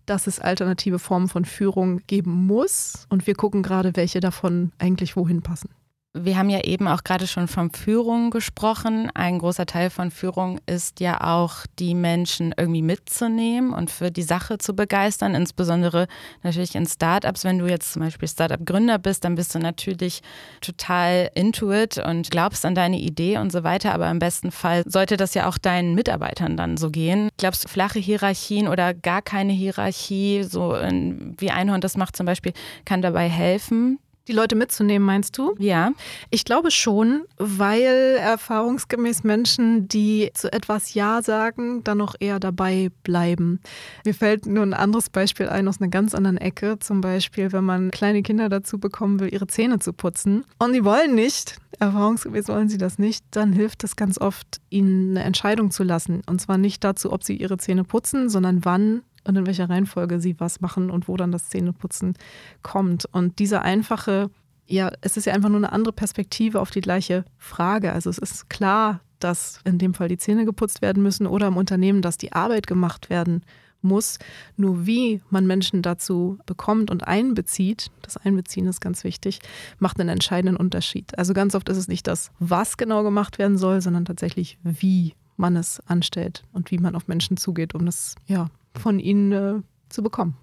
dass 0.07 0.27
es 0.27 0.39
alternative 0.39 0.99
Formen 0.99 1.29
von 1.29 1.45
Führung 1.45 2.01
geben 2.07 2.47
muss. 2.47 3.07
Und 3.09 3.27
wir 3.27 3.35
gucken 3.35 3.63
gerade, 3.63 3.97
welche 3.97 4.21
davon 4.21 4.73
eigentlich 4.79 5.17
wohin 5.17 5.43
passen. 5.43 5.71
Wir 6.17 6.39
haben 6.39 6.49
ja 6.49 6.61
eben 6.61 6.87
auch 6.87 7.03
gerade 7.03 7.27
schon 7.27 7.49
von 7.49 7.73
Führung 7.73 8.31
gesprochen. 8.31 9.11
Ein 9.15 9.41
großer 9.41 9.67
Teil 9.67 9.91
von 9.91 10.13
Führung 10.13 10.61
ist 10.65 11.01
ja 11.01 11.21
auch, 11.21 11.67
die 11.81 11.97
Menschen 11.97 12.55
irgendwie 12.57 12.83
mitzunehmen 12.83 13.73
und 13.73 13.91
für 13.91 14.13
die 14.13 14.23
Sache 14.23 14.59
zu 14.59 14.77
begeistern, 14.77 15.35
insbesondere 15.35 16.07
natürlich 16.45 16.77
in 16.77 16.87
Startups. 16.87 17.43
Wenn 17.43 17.59
du 17.59 17.67
jetzt 17.67 17.93
zum 17.93 18.03
Beispiel 18.03 18.29
Startup-Gründer 18.29 18.99
bist, 18.99 19.25
dann 19.25 19.35
bist 19.35 19.57
du 19.57 19.59
natürlich 19.59 20.23
total 20.61 21.33
into 21.35 21.73
it 21.73 21.99
und 21.99 22.31
glaubst 22.31 22.65
an 22.65 22.77
deine 22.77 23.01
Idee 23.01 23.39
und 23.39 23.51
so 23.51 23.65
weiter. 23.65 23.93
Aber 23.93 24.09
im 24.09 24.21
besten 24.21 24.53
Fall 24.53 24.85
sollte 24.87 25.17
das 25.17 25.35
ja 25.35 25.49
auch 25.49 25.59
deinen 25.59 25.97
Mitarbeitern 25.97 26.57
dann 26.57 26.77
so 26.77 26.91
gehen. 26.91 27.29
Glaubst 27.39 27.65
du, 27.65 27.69
flache 27.69 27.99
Hierarchien 27.99 28.69
oder 28.69 28.95
gar 28.95 29.21
keine 29.21 29.53
Hierarchie, 29.53 30.45
so 30.45 30.75
wie 30.75 31.51
Einhorn 31.51 31.81
das 31.81 31.97
macht 31.97 32.17
zum 32.17 32.27
Beispiel, 32.27 32.53
kann 32.85 33.03
dabei 33.03 33.29
helfen, 33.29 33.99
die 34.29 34.33
Leute 34.33 34.57
mitzunehmen, 34.57 35.05
meinst 35.05 35.37
du? 35.37 35.55
Ja. 35.59 35.93
Ich 36.31 36.45
glaube 36.45 36.71
schon, 36.71 37.25
weil 37.37 38.17
erfahrungsgemäß 38.19 39.25
Menschen, 39.25 39.89
die 39.89 40.31
zu 40.35 40.53
etwas 40.53 40.95
Ja 40.95 41.23
sagen, 41.23 41.85
dann 41.85 41.99
noch 41.99 42.15
eher 42.19 42.41
dabei 42.41 42.91
bleiben. 43.03 43.61
Mir 44.05 44.15
fällt 44.15 44.47
nur 44.47 44.63
ein 44.63 44.75
anderes 44.75 45.11
Beispiel 45.11 45.49
ein 45.49 45.69
aus 45.69 45.81
einer 45.81 45.91
ganz 45.91 46.15
anderen 46.15 46.39
Ecke. 46.39 46.79
Zum 46.79 47.01
Beispiel, 47.01 47.53
wenn 47.53 47.65
man 47.65 47.91
kleine 47.91 48.23
Kinder 48.23 48.49
dazu 48.49 48.79
bekommen 48.79 49.21
will, 49.21 49.33
ihre 49.33 49.47
Zähne 49.47 49.79
zu 49.79 49.93
putzen. 49.93 50.45
Und 50.59 50.73
die 50.73 50.85
wollen 50.85 51.15
nicht, 51.15 51.59
erfahrungsgemäß 51.79 52.49
wollen 52.49 52.69
sie 52.69 52.79
das 52.79 52.99
nicht, 52.99 53.25
dann 53.31 53.53
hilft 53.53 53.85
es 53.85 53.97
ganz 53.97 54.19
oft, 54.19 54.61
ihnen 54.71 55.17
eine 55.17 55.25
Entscheidung 55.25 55.71
zu 55.71 55.83
lassen. 55.83 56.23
Und 56.27 56.41
zwar 56.41 56.59
nicht 56.59 56.83
dazu, 56.83 57.13
ob 57.13 57.25
sie 57.25 57.37
ihre 57.37 57.59
Zähne 57.59 57.85
putzen, 57.85 58.29
sondern 58.29 58.65
wann 58.65 59.03
und 59.27 59.37
in 59.37 59.47
welcher 59.47 59.69
Reihenfolge 59.69 60.21
sie 60.21 60.39
was 60.39 60.61
machen 60.61 60.91
und 60.91 61.09
wo 61.09 61.17
dann 61.17 61.33
das 61.33 61.49
Zähneputzen 61.49 62.15
kommt. 62.63 63.07
Und 63.07 63.39
diese 63.39 63.63
einfache, 63.63 64.31
ja, 64.67 64.91
es 65.01 65.17
ist 65.17 65.27
ja 65.27 65.33
einfach 65.33 65.49
nur 65.49 65.59
eine 65.59 65.73
andere 65.73 65.93
Perspektive 65.93 66.61
auf 66.61 66.71
die 66.71 66.81
gleiche 66.81 67.25
Frage. 67.39 67.93
Also 67.93 68.11
es 68.11 68.19
ist 68.19 68.49
klar, 68.49 69.01
dass 69.19 69.61
in 69.65 69.79
dem 69.79 69.95
Fall 69.95 70.09
die 70.09 70.19
Zähne 70.19 70.45
geputzt 70.45 70.83
werden 70.83 71.03
müssen 71.03 71.27
oder 71.27 71.47
im 71.47 71.57
Unternehmen, 71.57 72.03
dass 72.03 72.19
die 72.19 72.33
Arbeit 72.33 72.67
gemacht 72.67 73.11
werden 73.11 73.43
muss. 73.85 74.19
Nur 74.57 74.87
wie 74.87 75.21
man 75.31 75.47
Menschen 75.47 75.83
dazu 75.83 76.39
bekommt 76.47 76.91
und 76.91 77.07
einbezieht, 77.07 77.91
das 78.03 78.17
Einbeziehen 78.17 78.67
ist 78.67 78.81
ganz 78.81 79.05
wichtig, 79.05 79.41
macht 79.79 80.01
einen 80.01 80.09
entscheidenden 80.09 80.57
Unterschied. 80.57 81.17
Also 81.19 81.35
ganz 81.35 81.55
oft 81.55 81.69
ist 81.69 81.77
es 81.77 81.89
nicht 81.89 82.07
das, 82.07 82.31
was 82.39 82.77
genau 82.77 83.03
gemacht 83.03 83.39
werden 83.39 83.59
soll, 83.59 83.81
sondern 83.81 84.05
tatsächlich, 84.05 84.59
wie 84.63 85.15
man 85.37 85.57
es 85.57 85.81
anstellt 85.87 86.45
und 86.53 86.71
wie 86.71 86.79
man 86.79 86.97
auf 86.97 87.09
Menschen 87.09 87.37
zugeht, 87.37 87.75
um 87.75 87.87
das 87.87 88.15
ja 88.27 88.49
von 88.77 88.99
ihnen 88.99 89.33
äh, 89.33 89.63
zu 89.89 90.03
bekommen. 90.03 90.37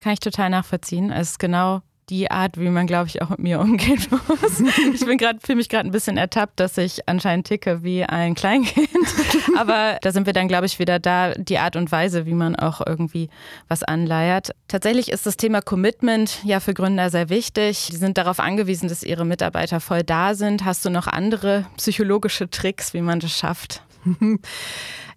Kann 0.00 0.12
ich 0.12 0.20
total 0.20 0.50
nachvollziehen. 0.50 1.10
Es 1.10 1.32
ist 1.32 1.38
genau 1.38 1.82
die 2.10 2.30
Art, 2.30 2.58
wie 2.58 2.68
man, 2.68 2.86
glaube 2.86 3.08
ich, 3.08 3.22
auch 3.22 3.30
mit 3.30 3.38
mir 3.38 3.60
umgehen 3.60 4.04
muss. 4.10 4.60
Ich 4.94 5.04
bin 5.06 5.16
gerade, 5.16 5.38
fühle 5.40 5.56
mich 5.56 5.68
gerade 5.68 5.88
ein 5.88 5.92
bisschen 5.92 6.16
ertappt, 6.16 6.58
dass 6.58 6.76
ich 6.76 7.08
anscheinend 7.08 7.46
ticke 7.46 7.82
wie 7.82 8.04
ein 8.04 8.34
Kleinkind. 8.34 8.88
Aber 9.56 9.98
da 10.02 10.10
sind 10.10 10.26
wir 10.26 10.32
dann, 10.32 10.48
glaube 10.48 10.66
ich, 10.66 10.78
wieder 10.78 10.98
da, 10.98 11.32
die 11.34 11.58
Art 11.58 11.76
und 11.76 11.92
Weise, 11.92 12.26
wie 12.26 12.34
man 12.34 12.56
auch 12.56 12.80
irgendwie 12.84 13.30
was 13.68 13.82
anleiert. 13.82 14.50
Tatsächlich 14.68 15.10
ist 15.10 15.26
das 15.26 15.36
Thema 15.36 15.62
Commitment 15.62 16.42
ja 16.44 16.60
für 16.60 16.74
Gründer 16.74 17.10
sehr 17.10 17.28
wichtig. 17.28 17.88
Die 17.90 17.96
sind 17.96 18.18
darauf 18.18 18.40
angewiesen, 18.40 18.88
dass 18.88 19.02
ihre 19.02 19.24
Mitarbeiter 19.24 19.80
voll 19.80 20.02
da 20.02 20.34
sind. 20.34 20.64
Hast 20.64 20.84
du 20.84 20.90
noch 20.90 21.06
andere 21.06 21.66
psychologische 21.76 22.50
Tricks, 22.50 22.92
wie 22.92 23.02
man 23.02 23.20
das 23.20 23.32
schafft? 23.32 23.82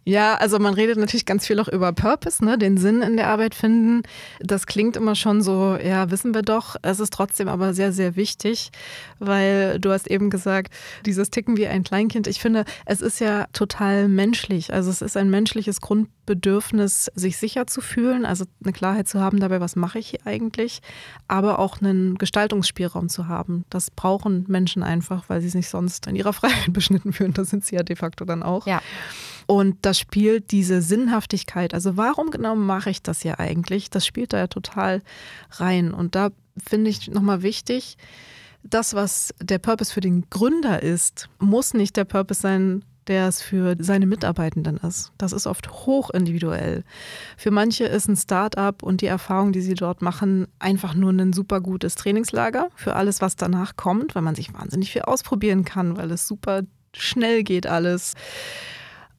Ja, 0.05 0.35
also 0.35 0.59
man 0.59 0.73
redet 0.73 0.97
natürlich 0.97 1.25
ganz 1.25 1.47
viel 1.47 1.59
auch 1.61 1.69
über 1.69 1.93
Purpose, 1.93 2.43
ne, 2.43 2.57
den 2.57 2.77
Sinn 2.77 3.01
in 3.01 3.15
der 3.15 3.29
Arbeit 3.29 3.55
finden. 3.55 4.03
Das 4.41 4.67
klingt 4.67 4.97
immer 4.97 5.15
schon 5.15 5.41
so, 5.41 5.77
ja, 5.77 6.11
wissen 6.11 6.33
wir 6.33 6.41
doch. 6.41 6.75
Es 6.81 6.99
ist 6.99 7.13
trotzdem 7.13 7.47
aber 7.47 7.73
sehr, 7.73 7.93
sehr 7.93 8.17
wichtig, 8.17 8.71
weil 9.19 9.79
du 9.79 9.91
hast 9.91 10.11
eben 10.11 10.29
gesagt, 10.29 10.73
dieses 11.05 11.29
Ticken 11.29 11.55
wie 11.55 11.67
ein 11.67 11.85
Kleinkind. 11.85 12.27
Ich 12.27 12.41
finde, 12.41 12.65
es 12.85 12.99
ist 12.99 13.19
ja 13.19 13.45
total 13.53 14.09
menschlich. 14.09 14.73
Also 14.73 14.89
es 14.89 15.01
ist 15.01 15.15
ein 15.15 15.29
menschliches 15.29 15.79
Grundbedürfnis, 15.79 17.09
sich 17.15 17.37
sicher 17.37 17.65
zu 17.65 17.79
fühlen, 17.79 18.25
also 18.25 18.43
eine 18.61 18.73
Klarheit 18.73 19.07
zu 19.07 19.21
haben 19.21 19.39
dabei, 19.39 19.61
was 19.61 19.77
mache 19.77 19.99
ich 19.99 20.09
hier 20.09 20.25
eigentlich, 20.25 20.81
aber 21.29 21.59
auch 21.59 21.79
einen 21.79 22.17
Gestaltungsspielraum 22.17 23.07
zu 23.07 23.29
haben. 23.29 23.63
Das 23.69 23.89
brauchen 23.89 24.43
Menschen 24.49 24.83
einfach, 24.83 25.29
weil 25.29 25.39
sie 25.39 25.49
sich 25.49 25.69
sonst 25.69 26.07
in 26.07 26.17
ihrer 26.17 26.33
Freiheit 26.33 26.73
beschnitten 26.73 27.13
fühlen. 27.13 27.33
Das 27.33 27.49
sind 27.49 27.63
sie 27.63 27.75
ja 27.77 27.83
de 27.83 27.95
facto 27.95 28.25
dann 28.25 28.43
auch. 28.43 28.67
Ja. 28.67 28.81
Und 29.47 29.77
das 29.81 29.99
spielt 29.99 30.51
diese 30.51 30.81
Sinnhaftigkeit. 30.81 31.73
Also 31.73 31.97
warum 31.97 32.31
genau 32.31 32.55
mache 32.55 32.89
ich 32.89 33.01
das 33.01 33.21
hier 33.21 33.39
eigentlich? 33.39 33.89
Das 33.89 34.05
spielt 34.05 34.33
da 34.33 34.37
ja 34.37 34.47
total 34.47 35.01
rein. 35.51 35.93
Und 35.93 36.15
da 36.15 36.29
finde 36.57 36.89
ich 36.89 37.09
nochmal 37.09 37.41
wichtig, 37.41 37.97
das, 38.63 38.93
was 38.93 39.33
der 39.41 39.59
Purpose 39.59 39.93
für 39.93 40.01
den 40.01 40.29
Gründer 40.29 40.81
ist, 40.81 41.29
muss 41.39 41.73
nicht 41.73 41.97
der 41.97 42.05
Purpose 42.05 42.41
sein, 42.41 42.83
der 43.07 43.27
es 43.27 43.41
für 43.41 43.75
seine 43.79 44.05
Mitarbeitenden 44.05 44.77
ist. 44.77 45.11
Das 45.17 45.33
ist 45.33 45.47
oft 45.47 45.69
hoch 45.69 46.09
individuell. 46.09 46.83
Für 47.37 47.51
manche 47.51 47.83
ist 47.85 48.07
ein 48.07 48.15
Start-up 48.15 48.81
und 48.81 49.01
die 49.01 49.07
Erfahrung, 49.07 49.51
die 49.51 49.61
sie 49.61 49.73
dort 49.73 50.01
machen, 50.01 50.47
einfach 50.59 50.93
nur 50.93 51.11
ein 51.11 51.33
super 51.33 51.59
gutes 51.59 51.95
Trainingslager 51.95 52.69
für 52.75 52.95
alles, 52.95 53.21
was 53.21 53.35
danach 53.35 53.75
kommt, 53.75 54.15
weil 54.15 54.21
man 54.21 54.35
sich 54.35 54.53
wahnsinnig 54.53 54.91
viel 54.91 55.01
ausprobieren 55.03 55.65
kann, 55.65 55.97
weil 55.97 56.11
es 56.11 56.27
super 56.27 56.61
schnell 56.93 57.43
geht 57.43 57.67
alles. 57.67 58.13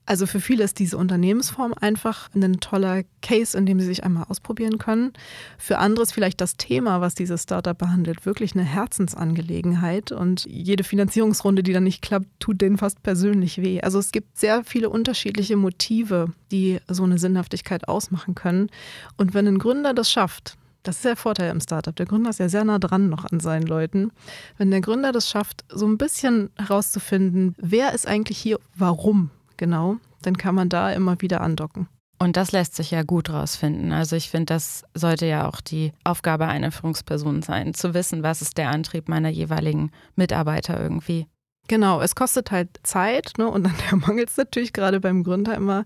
Also 0.06 0.26
für 0.26 0.40
viele 0.40 0.64
ist 0.64 0.78
diese 0.78 0.98
Unternehmensform 0.98 1.74
einfach 1.80 2.28
ein 2.34 2.60
toller 2.60 3.04
Case, 3.22 3.56
in 3.56 3.64
dem 3.64 3.80
sie 3.80 3.86
sich 3.86 4.04
einmal 4.04 4.24
ausprobieren 4.28 4.76
können. 4.76 5.12
Für 5.56 5.78
andere 5.78 6.02
ist 6.02 6.12
vielleicht 6.12 6.42
das 6.42 6.56
Thema, 6.56 7.00
was 7.00 7.14
dieses 7.14 7.44
Startup 7.44 7.76
behandelt, 7.76 8.26
wirklich 8.26 8.54
eine 8.54 8.64
Herzensangelegenheit. 8.64 10.12
Und 10.12 10.44
jede 10.44 10.84
Finanzierungsrunde, 10.84 11.62
die 11.62 11.72
dann 11.72 11.84
nicht 11.84 12.02
klappt, 12.02 12.26
tut 12.38 12.60
denen 12.60 12.76
fast 12.76 13.02
persönlich 13.02 13.62
weh. 13.62 13.80
Also 13.80 13.98
es 13.98 14.12
gibt 14.12 14.36
sehr 14.36 14.62
viele 14.64 14.90
unterschiedliche 14.90 15.56
Motive, 15.56 16.32
die 16.52 16.80
so 16.86 17.04
eine 17.04 17.18
Sinnhaftigkeit 17.18 17.88
ausmachen 17.88 18.34
können. 18.34 18.68
Und 19.16 19.32
wenn 19.32 19.46
ein 19.46 19.58
Gründer 19.58 19.94
das 19.94 20.10
schafft, 20.10 20.58
das 20.82 20.96
ist 20.96 21.04
der 21.06 21.16
Vorteil 21.16 21.50
im 21.50 21.62
Startup. 21.62 21.96
Der 21.96 22.04
Gründer 22.04 22.28
ist 22.28 22.40
ja 22.40 22.50
sehr 22.50 22.64
nah 22.64 22.78
dran 22.78 23.08
noch 23.08 23.24
an 23.24 23.40
seinen 23.40 23.66
Leuten. 23.66 24.12
Wenn 24.58 24.70
der 24.70 24.82
Gründer 24.82 25.12
das 25.12 25.30
schafft, 25.30 25.64
so 25.70 25.86
ein 25.86 25.96
bisschen 25.96 26.50
herauszufinden, 26.56 27.54
wer 27.56 27.94
ist 27.94 28.06
eigentlich 28.06 28.36
hier, 28.36 28.58
warum 28.74 29.30
genau, 29.56 29.96
dann 30.22 30.36
kann 30.36 30.54
man 30.54 30.68
da 30.68 30.90
immer 30.92 31.20
wieder 31.20 31.40
andocken. 31.40 31.88
Und 32.18 32.36
das 32.36 32.52
lässt 32.52 32.76
sich 32.76 32.90
ja 32.90 33.02
gut 33.02 33.30
rausfinden. 33.30 33.92
Also 33.92 34.16
ich 34.16 34.30
finde, 34.30 34.54
das 34.54 34.84
sollte 34.94 35.26
ja 35.26 35.48
auch 35.48 35.60
die 35.60 35.92
Aufgabe 36.04 36.46
einer 36.46 36.72
Führungsperson 36.72 37.42
sein, 37.42 37.74
zu 37.74 37.92
wissen, 37.92 38.22
was 38.22 38.40
ist 38.40 38.56
der 38.56 38.70
Antrieb 38.70 39.08
meiner 39.08 39.28
jeweiligen 39.28 39.90
Mitarbeiter 40.16 40.80
irgendwie. 40.80 41.26
Genau, 41.66 42.00
es 42.00 42.14
kostet 42.14 42.50
halt 42.50 42.68
Zeit 42.82 43.32
ne, 43.38 43.48
und 43.48 43.66
an 43.66 43.74
der 43.90 43.98
mangelt 43.98 44.30
es 44.30 44.36
natürlich 44.36 44.72
gerade 44.72 45.00
beim 45.00 45.24
Gründer 45.24 45.54
immer. 45.54 45.84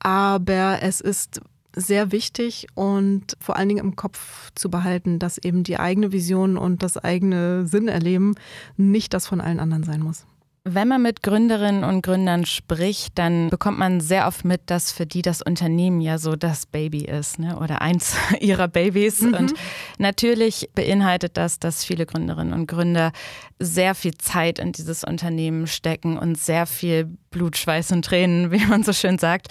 Aber 0.00 0.78
es 0.82 1.00
ist 1.00 1.40
sehr 1.74 2.12
wichtig 2.12 2.66
und 2.74 3.36
vor 3.40 3.56
allen 3.56 3.68
Dingen 3.68 3.84
im 3.84 3.96
Kopf 3.96 4.50
zu 4.54 4.70
behalten, 4.70 5.18
dass 5.18 5.38
eben 5.38 5.64
die 5.64 5.78
eigene 5.78 6.12
Vision 6.12 6.58
und 6.58 6.82
das 6.82 6.98
eigene 6.98 7.66
Sinnerleben 7.66 8.34
nicht 8.76 9.14
das 9.14 9.26
von 9.26 9.40
allen 9.40 9.58
anderen 9.58 9.84
sein 9.84 10.02
muss. 10.02 10.26
Wenn 10.64 10.86
man 10.86 11.02
mit 11.02 11.24
Gründerinnen 11.24 11.82
und 11.82 12.02
Gründern 12.02 12.46
spricht, 12.46 13.18
dann 13.18 13.50
bekommt 13.50 13.80
man 13.80 14.00
sehr 14.00 14.28
oft 14.28 14.44
mit, 14.44 14.70
dass 14.70 14.92
für 14.92 15.06
die 15.06 15.20
das 15.20 15.42
Unternehmen 15.42 16.00
ja 16.00 16.18
so 16.18 16.36
das 16.36 16.66
Baby 16.66 17.04
ist 17.04 17.40
ne? 17.40 17.58
oder 17.58 17.82
eins 17.82 18.14
ihrer 18.40 18.68
Babys. 18.68 19.22
Mhm. 19.22 19.34
Und 19.34 19.54
natürlich 19.98 20.70
beinhaltet 20.72 21.36
das, 21.36 21.58
dass 21.58 21.84
viele 21.84 22.06
Gründerinnen 22.06 22.52
und 22.52 22.68
Gründer 22.68 23.10
sehr 23.58 23.96
viel 23.96 24.16
Zeit 24.18 24.60
in 24.60 24.70
dieses 24.70 25.02
Unternehmen 25.02 25.66
stecken 25.66 26.16
und 26.16 26.38
sehr 26.38 26.66
viel 26.66 27.06
Blut, 27.30 27.56
Schweiß 27.56 27.90
und 27.90 28.04
Tränen, 28.04 28.50
wie 28.52 28.64
man 28.64 28.84
so 28.84 28.92
schön 28.92 29.18
sagt. 29.18 29.48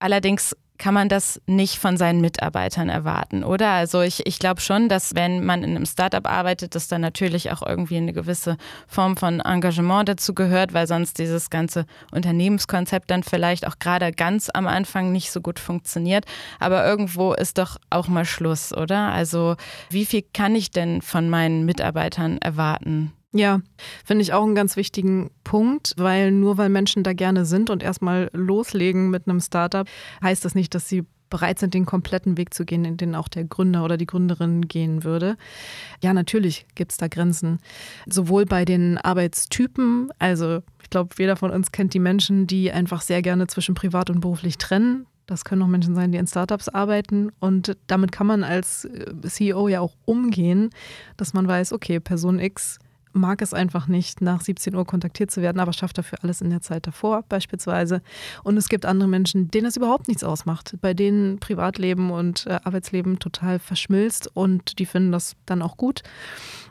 Allerdings 0.00 0.54
kann 0.84 0.92
man 0.92 1.08
das 1.08 1.40
nicht 1.46 1.78
von 1.78 1.96
seinen 1.96 2.20
Mitarbeitern 2.20 2.90
erwarten, 2.90 3.42
oder? 3.42 3.70
Also 3.70 4.02
ich, 4.02 4.26
ich 4.26 4.38
glaube 4.38 4.60
schon, 4.60 4.90
dass 4.90 5.14
wenn 5.14 5.42
man 5.42 5.62
in 5.64 5.70
einem 5.70 5.86
Startup 5.86 6.30
arbeitet, 6.30 6.74
dass 6.74 6.88
da 6.88 6.98
natürlich 6.98 7.50
auch 7.52 7.62
irgendwie 7.66 7.96
eine 7.96 8.12
gewisse 8.12 8.58
Form 8.86 9.16
von 9.16 9.40
Engagement 9.40 10.10
dazu 10.10 10.34
gehört, 10.34 10.74
weil 10.74 10.86
sonst 10.86 11.18
dieses 11.18 11.48
ganze 11.48 11.86
Unternehmenskonzept 12.12 13.10
dann 13.10 13.22
vielleicht 13.22 13.66
auch 13.66 13.78
gerade 13.78 14.12
ganz 14.12 14.50
am 14.52 14.66
Anfang 14.66 15.10
nicht 15.10 15.30
so 15.30 15.40
gut 15.40 15.58
funktioniert. 15.58 16.26
Aber 16.60 16.84
irgendwo 16.84 17.32
ist 17.32 17.56
doch 17.56 17.78
auch 17.88 18.08
mal 18.08 18.26
Schluss, 18.26 18.74
oder? 18.74 19.10
Also 19.10 19.56
wie 19.88 20.04
viel 20.04 20.22
kann 20.34 20.54
ich 20.54 20.70
denn 20.70 21.00
von 21.00 21.30
meinen 21.30 21.64
Mitarbeitern 21.64 22.36
erwarten? 22.36 23.14
Ja, 23.36 23.60
finde 24.04 24.22
ich 24.22 24.32
auch 24.32 24.44
einen 24.44 24.54
ganz 24.54 24.76
wichtigen 24.76 25.32
Punkt, 25.42 25.94
weil 25.96 26.30
nur 26.30 26.56
weil 26.56 26.68
Menschen 26.68 27.02
da 27.02 27.12
gerne 27.14 27.44
sind 27.44 27.68
und 27.68 27.82
erstmal 27.82 28.30
loslegen 28.32 29.10
mit 29.10 29.26
einem 29.26 29.40
Startup, 29.40 29.88
heißt 30.22 30.44
das 30.44 30.54
nicht, 30.54 30.72
dass 30.72 30.88
sie 30.88 31.04
bereit 31.30 31.58
sind, 31.58 31.74
den 31.74 31.84
kompletten 31.84 32.38
Weg 32.38 32.54
zu 32.54 32.64
gehen, 32.64 32.84
in 32.84 32.96
den 32.96 33.16
auch 33.16 33.26
der 33.26 33.42
Gründer 33.42 33.84
oder 33.84 33.96
die 33.96 34.06
Gründerin 34.06 34.68
gehen 34.68 35.02
würde. 35.02 35.36
Ja, 36.00 36.12
natürlich 36.12 36.64
gibt 36.76 36.92
es 36.92 36.96
da 36.96 37.08
Grenzen. 37.08 37.58
Sowohl 38.06 38.46
bei 38.46 38.64
den 38.64 38.98
Arbeitstypen, 38.98 40.10
also 40.20 40.62
ich 40.80 40.90
glaube, 40.90 41.12
jeder 41.18 41.34
von 41.34 41.50
uns 41.50 41.72
kennt 41.72 41.92
die 41.92 41.98
Menschen, 41.98 42.46
die 42.46 42.70
einfach 42.70 43.00
sehr 43.00 43.20
gerne 43.20 43.48
zwischen 43.48 43.74
privat 43.74 44.10
und 44.10 44.20
beruflich 44.20 44.58
trennen. 44.58 45.06
Das 45.26 45.44
können 45.44 45.62
auch 45.62 45.66
Menschen 45.66 45.96
sein, 45.96 46.12
die 46.12 46.18
in 46.18 46.28
Startups 46.28 46.68
arbeiten. 46.68 47.32
Und 47.40 47.76
damit 47.88 48.12
kann 48.12 48.28
man 48.28 48.44
als 48.44 48.84
äh, 48.84 49.06
CEO 49.22 49.66
ja 49.66 49.80
auch 49.80 49.96
umgehen, 50.04 50.70
dass 51.16 51.34
man 51.34 51.48
weiß, 51.48 51.72
okay, 51.72 51.98
Person 51.98 52.38
X 52.38 52.78
mag 53.14 53.40
es 53.42 53.54
einfach 53.54 53.86
nicht, 53.88 54.20
nach 54.20 54.40
17 54.40 54.74
Uhr 54.74 54.84
kontaktiert 54.84 55.30
zu 55.30 55.40
werden, 55.40 55.60
aber 55.60 55.72
schafft 55.72 55.98
dafür 55.98 56.18
alles 56.22 56.40
in 56.40 56.50
der 56.50 56.60
Zeit 56.60 56.86
davor 56.86 57.22
beispielsweise. 57.28 58.02
Und 58.42 58.56
es 58.56 58.68
gibt 58.68 58.84
andere 58.84 59.08
Menschen, 59.08 59.50
denen 59.50 59.66
es 59.66 59.76
überhaupt 59.76 60.08
nichts 60.08 60.24
ausmacht, 60.24 60.76
bei 60.80 60.94
denen 60.94 61.38
Privatleben 61.38 62.10
und 62.10 62.46
äh, 62.46 62.58
Arbeitsleben 62.64 63.18
total 63.18 63.58
verschmilzt 63.58 64.30
und 64.34 64.78
die 64.78 64.86
finden 64.86 65.12
das 65.12 65.36
dann 65.46 65.62
auch 65.62 65.76
gut. 65.76 66.02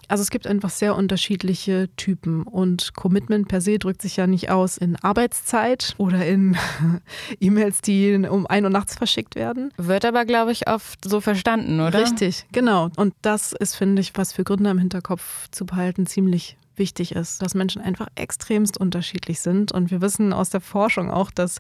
Also 0.08 0.22
es 0.22 0.30
gibt 0.30 0.48
einfach 0.48 0.70
sehr 0.70 0.96
unterschiedliche 0.96 1.90
Typen 1.96 2.44
und 2.44 2.94
Commitment 2.94 3.48
per 3.48 3.62
se 3.62 3.80
drückt 3.80 4.02
sich 4.02 4.18
ja 4.18 4.28
nicht 4.28 4.50
aus 4.50 4.78
in 4.78 4.96
Arbeitszeit 4.98 5.96
oder 5.98 6.26
in 6.26 6.58
E-Mails, 7.40 7.82
die 7.82 8.16
um 8.16 8.48
ein 8.48 8.64
Uhr 8.64 8.70
nachts 8.70 8.96
verschickt 8.96 9.36
werden. 9.36 9.72
Wird 9.78 10.06
aber, 10.06 10.26
glaube 10.26 10.52
ich, 10.52 10.68
oft 10.68 11.04
so 11.06 11.22
verstanden, 11.22 11.80
oder? 11.80 12.00
Richtig, 12.00 12.46
genau. 12.52 12.90
Und 12.96 13.14
das 13.22 13.54
ist, 13.54 13.76
finde 13.76 14.02
ich, 14.02 14.12
was 14.16 14.34
für 14.34 14.44
Gründer 14.44 14.72
im 14.72 14.80
Hinterkopf 14.80 15.50
zu 15.52 15.66
behalten 15.66 16.06
ziemlich 16.06 16.58
wichtig 16.76 17.14
ist, 17.14 17.42
dass 17.42 17.56
Menschen 17.56 17.82
einfach 17.82 18.08
extremst 18.16 18.78
unterschiedlich 18.78 19.40
sind. 19.40 19.72
Und 19.72 19.92
wir 19.92 20.02
wissen 20.02 20.34
aus 20.34 20.50
der 20.50 20.62
Forschung 20.62 21.12
auch, 21.12 21.32
dass 21.32 21.60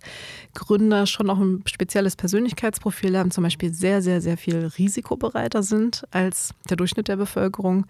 Gründer 0.53 1.05
schon 1.05 1.29
auch 1.29 1.39
ein 1.39 1.63
spezielles 1.65 2.15
Persönlichkeitsprofil 2.15 3.17
haben, 3.17 3.31
zum 3.31 3.43
Beispiel 3.43 3.73
sehr, 3.73 4.01
sehr, 4.01 4.21
sehr 4.21 4.37
viel 4.37 4.71
risikobereiter 4.77 5.63
sind 5.63 6.05
als 6.11 6.53
der 6.69 6.77
Durchschnitt 6.77 7.07
der 7.07 7.17
Bevölkerung. 7.17 7.85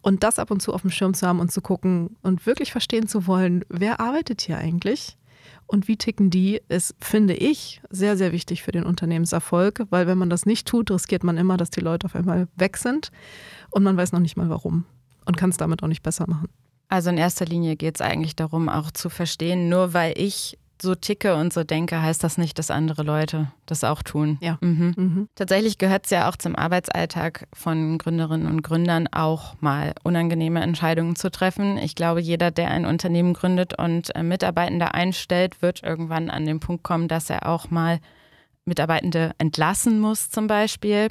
Und 0.00 0.22
das 0.22 0.38
ab 0.38 0.50
und 0.50 0.62
zu 0.62 0.72
auf 0.72 0.82
dem 0.82 0.90
Schirm 0.90 1.14
zu 1.14 1.26
haben 1.26 1.40
und 1.40 1.50
zu 1.50 1.60
gucken 1.60 2.16
und 2.22 2.46
wirklich 2.46 2.72
verstehen 2.72 3.08
zu 3.08 3.26
wollen, 3.26 3.64
wer 3.68 4.00
arbeitet 4.00 4.40
hier 4.40 4.58
eigentlich? 4.58 5.16
Und 5.66 5.86
wie 5.86 5.96
ticken 5.96 6.30
die, 6.30 6.62
ist, 6.68 6.94
finde 6.98 7.34
ich, 7.34 7.82
sehr, 7.90 8.16
sehr 8.16 8.32
wichtig 8.32 8.62
für 8.62 8.72
den 8.72 8.84
Unternehmenserfolg, 8.84 9.84
weil 9.90 10.06
wenn 10.06 10.16
man 10.16 10.30
das 10.30 10.46
nicht 10.46 10.66
tut, 10.66 10.90
riskiert 10.90 11.24
man 11.24 11.36
immer, 11.36 11.58
dass 11.58 11.68
die 11.68 11.80
Leute 11.80 12.06
auf 12.06 12.16
einmal 12.16 12.48
weg 12.56 12.78
sind 12.78 13.10
und 13.70 13.82
man 13.82 13.96
weiß 13.96 14.12
noch 14.12 14.20
nicht 14.20 14.36
mal 14.36 14.48
warum 14.48 14.86
und 15.28 15.36
kann 15.36 15.50
es 15.50 15.56
damit 15.56 15.82
auch 15.82 15.88
nicht 15.88 16.02
besser 16.02 16.24
machen. 16.26 16.48
Also 16.88 17.10
in 17.10 17.18
erster 17.18 17.44
Linie 17.44 17.76
geht 17.76 17.96
es 17.96 18.00
eigentlich 18.00 18.34
darum, 18.34 18.68
auch 18.68 18.90
zu 18.90 19.10
verstehen, 19.10 19.68
nur 19.68 19.92
weil 19.92 20.14
ich 20.16 20.58
so 20.80 20.94
ticke 20.94 21.34
und 21.34 21.52
so 21.52 21.64
denke, 21.64 22.00
heißt 22.00 22.22
das 22.22 22.38
nicht, 22.38 22.58
dass 22.58 22.70
andere 22.70 23.02
Leute 23.02 23.50
das 23.66 23.84
auch 23.84 24.02
tun. 24.02 24.38
Ja. 24.40 24.58
Mhm. 24.60 24.94
Mhm. 24.96 25.28
Tatsächlich 25.34 25.78
gehört 25.78 26.04
es 26.04 26.10
ja 26.10 26.28
auch 26.28 26.36
zum 26.36 26.54
Arbeitsalltag 26.54 27.46
von 27.52 27.98
Gründerinnen 27.98 28.46
und 28.46 28.62
Gründern 28.62 29.08
auch 29.08 29.60
mal 29.60 29.92
unangenehme 30.04 30.60
Entscheidungen 30.60 31.16
zu 31.16 31.30
treffen. 31.30 31.78
Ich 31.78 31.94
glaube, 31.94 32.20
jeder, 32.20 32.50
der 32.50 32.70
ein 32.70 32.86
Unternehmen 32.86 33.34
gründet 33.34 33.76
und 33.78 34.14
äh, 34.14 34.22
Mitarbeitende 34.22 34.94
einstellt, 34.94 35.60
wird 35.62 35.82
irgendwann 35.82 36.30
an 36.30 36.46
den 36.46 36.60
Punkt 36.60 36.84
kommen, 36.84 37.08
dass 37.08 37.28
er 37.28 37.48
auch 37.48 37.70
mal 37.70 37.98
Mitarbeitende 38.64 39.32
entlassen 39.38 39.98
muss 39.98 40.30
zum 40.30 40.46
Beispiel. 40.46 41.08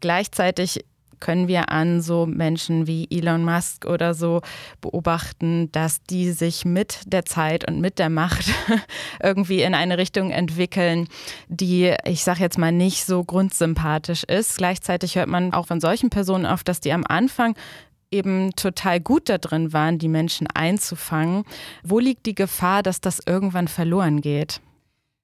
Gleichzeitig 0.00 0.84
können 1.20 1.48
wir 1.48 1.70
an 1.70 2.00
so 2.00 2.26
Menschen 2.26 2.86
wie 2.86 3.06
Elon 3.10 3.44
Musk 3.44 3.84
oder 3.86 4.14
so 4.14 4.40
beobachten, 4.80 5.70
dass 5.72 6.02
die 6.02 6.30
sich 6.30 6.64
mit 6.64 7.00
der 7.06 7.24
Zeit 7.24 7.68
und 7.68 7.80
mit 7.80 7.98
der 7.98 8.10
Macht 8.10 8.50
irgendwie 9.22 9.62
in 9.62 9.74
eine 9.74 9.98
Richtung 9.98 10.30
entwickeln, 10.30 11.08
die, 11.48 11.94
ich 12.04 12.24
sage 12.24 12.40
jetzt 12.40 12.58
mal, 12.58 12.72
nicht 12.72 13.04
so 13.04 13.24
grundsympathisch 13.24 14.24
ist. 14.24 14.58
Gleichzeitig 14.58 15.16
hört 15.16 15.28
man 15.28 15.52
auch 15.52 15.66
von 15.66 15.80
solchen 15.80 16.10
Personen 16.10 16.46
oft, 16.46 16.68
dass 16.68 16.80
die 16.80 16.92
am 16.92 17.04
Anfang 17.06 17.54
eben 18.10 18.52
total 18.56 19.00
gut 19.00 19.28
da 19.28 19.38
drin 19.38 19.72
waren, 19.72 19.98
die 19.98 20.08
Menschen 20.08 20.46
einzufangen. 20.46 21.44
Wo 21.82 21.98
liegt 21.98 22.26
die 22.26 22.34
Gefahr, 22.34 22.82
dass 22.82 23.00
das 23.00 23.20
irgendwann 23.26 23.68
verloren 23.68 24.20
geht? 24.20 24.60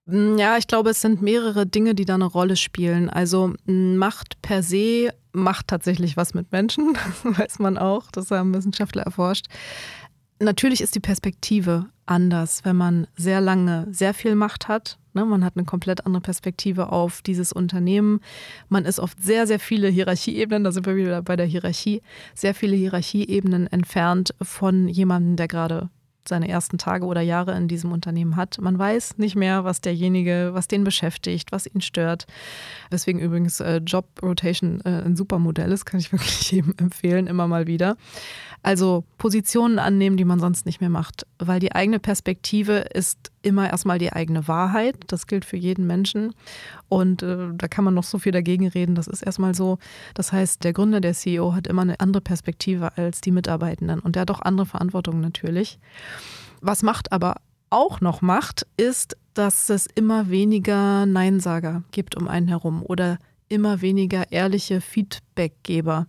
Ja, 0.06 0.58
ich 0.58 0.66
glaube, 0.66 0.90
es 0.90 1.00
sind 1.00 1.22
mehrere 1.22 1.66
Dinge, 1.66 1.94
die 1.94 2.04
da 2.04 2.14
eine 2.14 2.26
Rolle 2.26 2.56
spielen. 2.56 3.08
Also 3.08 3.54
Macht 3.64 4.40
per 4.42 4.62
se 4.62 5.14
macht 5.34 5.68
tatsächlich 5.68 6.16
was 6.16 6.34
mit 6.34 6.52
Menschen, 6.52 6.94
das 6.94 7.38
weiß 7.38 7.58
man 7.58 7.76
auch, 7.78 8.10
das 8.10 8.30
haben 8.30 8.54
Wissenschaftler 8.54 9.02
erforscht. 9.02 9.46
Natürlich 10.40 10.80
ist 10.80 10.94
die 10.94 11.00
Perspektive 11.00 11.86
anders, 12.06 12.64
wenn 12.64 12.76
man 12.76 13.06
sehr 13.16 13.40
lange 13.40 13.86
sehr 13.90 14.14
viel 14.14 14.34
Macht 14.34 14.68
hat. 14.68 14.98
Ne? 15.14 15.24
Man 15.24 15.44
hat 15.44 15.56
eine 15.56 15.64
komplett 15.64 16.04
andere 16.06 16.20
Perspektive 16.20 16.90
auf 16.92 17.22
dieses 17.22 17.52
Unternehmen. 17.52 18.20
Man 18.68 18.84
ist 18.84 18.98
oft 18.98 19.22
sehr, 19.22 19.46
sehr 19.46 19.60
viele 19.60 19.88
Hierarchieebenen, 19.88 20.64
da 20.64 20.72
sind 20.72 20.86
wir 20.86 20.96
wieder 20.96 21.22
bei 21.22 21.36
der 21.36 21.46
Hierarchie, 21.46 22.02
sehr 22.34 22.54
viele 22.54 22.76
Hierarchieebenen 22.76 23.66
entfernt 23.68 24.34
von 24.42 24.88
jemandem, 24.88 25.36
der 25.36 25.48
gerade 25.48 25.88
seine 26.28 26.48
ersten 26.48 26.78
Tage 26.78 27.06
oder 27.06 27.20
Jahre 27.20 27.56
in 27.56 27.68
diesem 27.68 27.92
Unternehmen 27.92 28.36
hat. 28.36 28.58
Man 28.60 28.78
weiß 28.78 29.18
nicht 29.18 29.36
mehr, 29.36 29.64
was 29.64 29.80
derjenige, 29.80 30.50
was 30.52 30.68
den 30.68 30.84
beschäftigt, 30.84 31.52
was 31.52 31.66
ihn 31.66 31.80
stört. 31.80 32.26
Deswegen 32.90 33.18
übrigens 33.18 33.60
äh, 33.60 33.80
Job 33.84 34.06
Rotation 34.22 34.80
äh, 34.84 35.02
ein 35.04 35.16
super 35.16 35.38
Modell 35.38 35.72
ist, 35.72 35.84
kann 35.84 36.00
ich 36.00 36.12
wirklich 36.12 36.50
jedem 36.50 36.74
empfehlen, 36.78 37.26
immer 37.26 37.48
mal 37.48 37.66
wieder. 37.66 37.96
Also 38.62 39.04
Positionen 39.18 39.78
annehmen, 39.78 40.16
die 40.16 40.24
man 40.24 40.40
sonst 40.40 40.64
nicht 40.64 40.80
mehr 40.80 40.90
macht, 40.90 41.26
weil 41.38 41.60
die 41.60 41.74
eigene 41.74 41.98
Perspektive 41.98 42.78
ist 42.78 43.30
immer 43.44 43.70
erstmal 43.70 43.98
die 43.98 44.12
eigene 44.12 44.48
Wahrheit. 44.48 44.96
Das 45.06 45.26
gilt 45.26 45.44
für 45.44 45.56
jeden 45.56 45.86
Menschen. 45.86 46.34
Und 46.88 47.22
äh, 47.22 47.48
da 47.54 47.68
kann 47.68 47.84
man 47.84 47.94
noch 47.94 48.04
so 48.04 48.18
viel 48.18 48.32
dagegen 48.32 48.66
reden. 48.66 48.94
Das 48.94 49.06
ist 49.06 49.22
erstmal 49.22 49.54
so. 49.54 49.78
Das 50.14 50.32
heißt, 50.32 50.64
der 50.64 50.72
Gründer, 50.72 51.00
der 51.00 51.14
CEO 51.14 51.54
hat 51.54 51.66
immer 51.66 51.82
eine 51.82 52.00
andere 52.00 52.20
Perspektive 52.20 52.96
als 52.96 53.20
die 53.20 53.30
Mitarbeitenden. 53.30 54.00
Und 54.00 54.16
der 54.16 54.22
hat 54.22 54.30
auch 54.30 54.40
andere 54.40 54.66
Verantwortung 54.66 55.20
natürlich. 55.20 55.78
Was 56.60 56.82
Macht 56.82 57.12
aber 57.12 57.36
auch 57.70 58.00
noch 58.00 58.22
macht, 58.22 58.66
ist, 58.76 59.16
dass 59.34 59.68
es 59.68 59.86
immer 59.86 60.30
weniger 60.30 61.06
Neinsager 61.06 61.82
gibt 61.90 62.16
um 62.16 62.28
einen 62.28 62.48
herum 62.48 62.82
oder 62.82 63.18
immer 63.48 63.82
weniger 63.82 64.30
ehrliche 64.32 64.80
Feedbackgeber. 64.80 66.06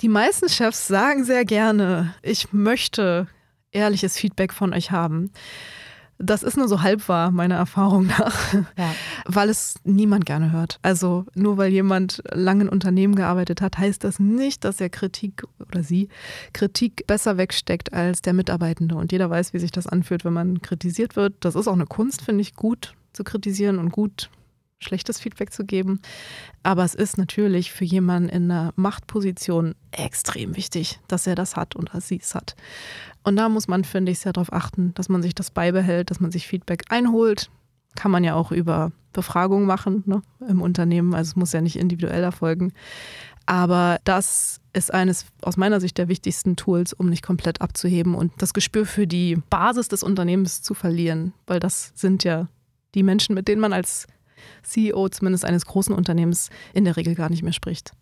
Die 0.00 0.08
meisten 0.08 0.48
Chefs 0.48 0.86
sagen 0.86 1.24
sehr 1.24 1.44
gerne, 1.44 2.14
ich 2.22 2.52
möchte 2.52 3.26
ehrliches 3.72 4.16
Feedback 4.16 4.52
von 4.52 4.72
euch 4.72 4.90
haben. 4.90 5.30
Das 6.18 6.42
ist 6.42 6.56
nur 6.56 6.68
so 6.68 6.82
halb 6.82 7.08
wahr, 7.08 7.30
meiner 7.30 7.56
Erfahrung 7.56 8.06
nach, 8.06 8.54
ja. 8.78 8.94
weil 9.26 9.48
es 9.48 9.74
niemand 9.84 10.26
gerne 10.26 10.52
hört. 10.52 10.78
Also 10.82 11.26
nur 11.34 11.56
weil 11.56 11.72
jemand 11.72 12.22
lange 12.32 12.64
in 12.64 12.68
Unternehmen 12.68 13.14
gearbeitet 13.14 13.60
hat, 13.60 13.78
heißt 13.78 14.04
das 14.04 14.20
nicht, 14.20 14.64
dass 14.64 14.80
er 14.80 14.90
Kritik 14.90 15.44
oder 15.58 15.82
sie 15.82 16.08
Kritik 16.52 17.06
besser 17.06 17.36
wegsteckt 17.36 17.92
als 17.92 18.22
der 18.22 18.32
Mitarbeitende. 18.32 18.94
Und 18.94 19.12
jeder 19.12 19.28
weiß, 19.28 19.52
wie 19.52 19.58
sich 19.58 19.72
das 19.72 19.86
anfühlt, 19.86 20.24
wenn 20.24 20.32
man 20.32 20.62
kritisiert 20.62 21.16
wird. 21.16 21.34
Das 21.40 21.56
ist 21.56 21.66
auch 21.66 21.74
eine 21.74 21.86
Kunst, 21.86 22.22
finde 22.22 22.42
ich, 22.42 22.54
gut 22.54 22.94
zu 23.12 23.24
kritisieren 23.24 23.78
und 23.78 23.90
gut 23.90 24.30
schlechtes 24.84 25.18
Feedback 25.18 25.52
zu 25.52 25.64
geben. 25.64 26.00
Aber 26.62 26.84
es 26.84 26.94
ist 26.94 27.18
natürlich 27.18 27.72
für 27.72 27.84
jemanden 27.84 28.28
in 28.28 28.50
einer 28.50 28.72
Machtposition 28.76 29.74
extrem 29.90 30.56
wichtig, 30.56 31.00
dass 31.08 31.26
er 31.26 31.34
das 31.34 31.56
hat 31.56 31.74
und 31.74 31.94
dass 31.94 32.08
sie 32.08 32.20
es 32.22 32.34
hat. 32.34 32.54
Und 33.24 33.36
da 33.36 33.48
muss 33.48 33.68
man, 33.68 33.84
finde 33.84 34.12
ich, 34.12 34.20
sehr 34.20 34.32
darauf 34.32 34.52
achten, 34.52 34.92
dass 34.94 35.08
man 35.08 35.22
sich 35.22 35.34
das 35.34 35.50
beibehält, 35.50 36.10
dass 36.10 36.20
man 36.20 36.30
sich 36.30 36.46
Feedback 36.46 36.84
einholt. 36.90 37.50
Kann 37.96 38.10
man 38.10 38.22
ja 38.22 38.34
auch 38.34 38.52
über 38.52 38.92
Befragungen 39.12 39.66
machen 39.66 40.02
ne, 40.06 40.22
im 40.46 40.60
Unternehmen. 40.60 41.14
Also 41.14 41.30
es 41.30 41.36
muss 41.36 41.52
ja 41.52 41.60
nicht 41.60 41.76
individuell 41.76 42.22
erfolgen. 42.22 42.72
Aber 43.46 43.98
das 44.04 44.60
ist 44.72 44.92
eines 44.92 45.26
aus 45.42 45.56
meiner 45.56 45.80
Sicht 45.80 45.98
der 45.98 46.08
wichtigsten 46.08 46.56
Tools, 46.56 46.92
um 46.92 47.08
nicht 47.08 47.22
komplett 47.22 47.60
abzuheben 47.60 48.14
und 48.14 48.32
das 48.38 48.54
Gespür 48.54 48.86
für 48.86 49.06
die 49.06 49.36
Basis 49.50 49.88
des 49.88 50.02
Unternehmens 50.02 50.62
zu 50.62 50.74
verlieren. 50.74 51.32
Weil 51.46 51.60
das 51.60 51.92
sind 51.94 52.24
ja 52.24 52.48
die 52.94 53.02
Menschen, 53.02 53.34
mit 53.34 53.48
denen 53.48 53.60
man 53.60 53.72
als 53.72 54.06
CEO 54.62 55.08
zumindest 55.08 55.44
eines 55.44 55.66
großen 55.66 55.94
Unternehmens 55.94 56.50
in 56.74 56.84
der 56.84 56.96
Regel 56.96 57.14
gar 57.14 57.30
nicht 57.30 57.42
mehr 57.42 57.52
spricht. 57.52 57.92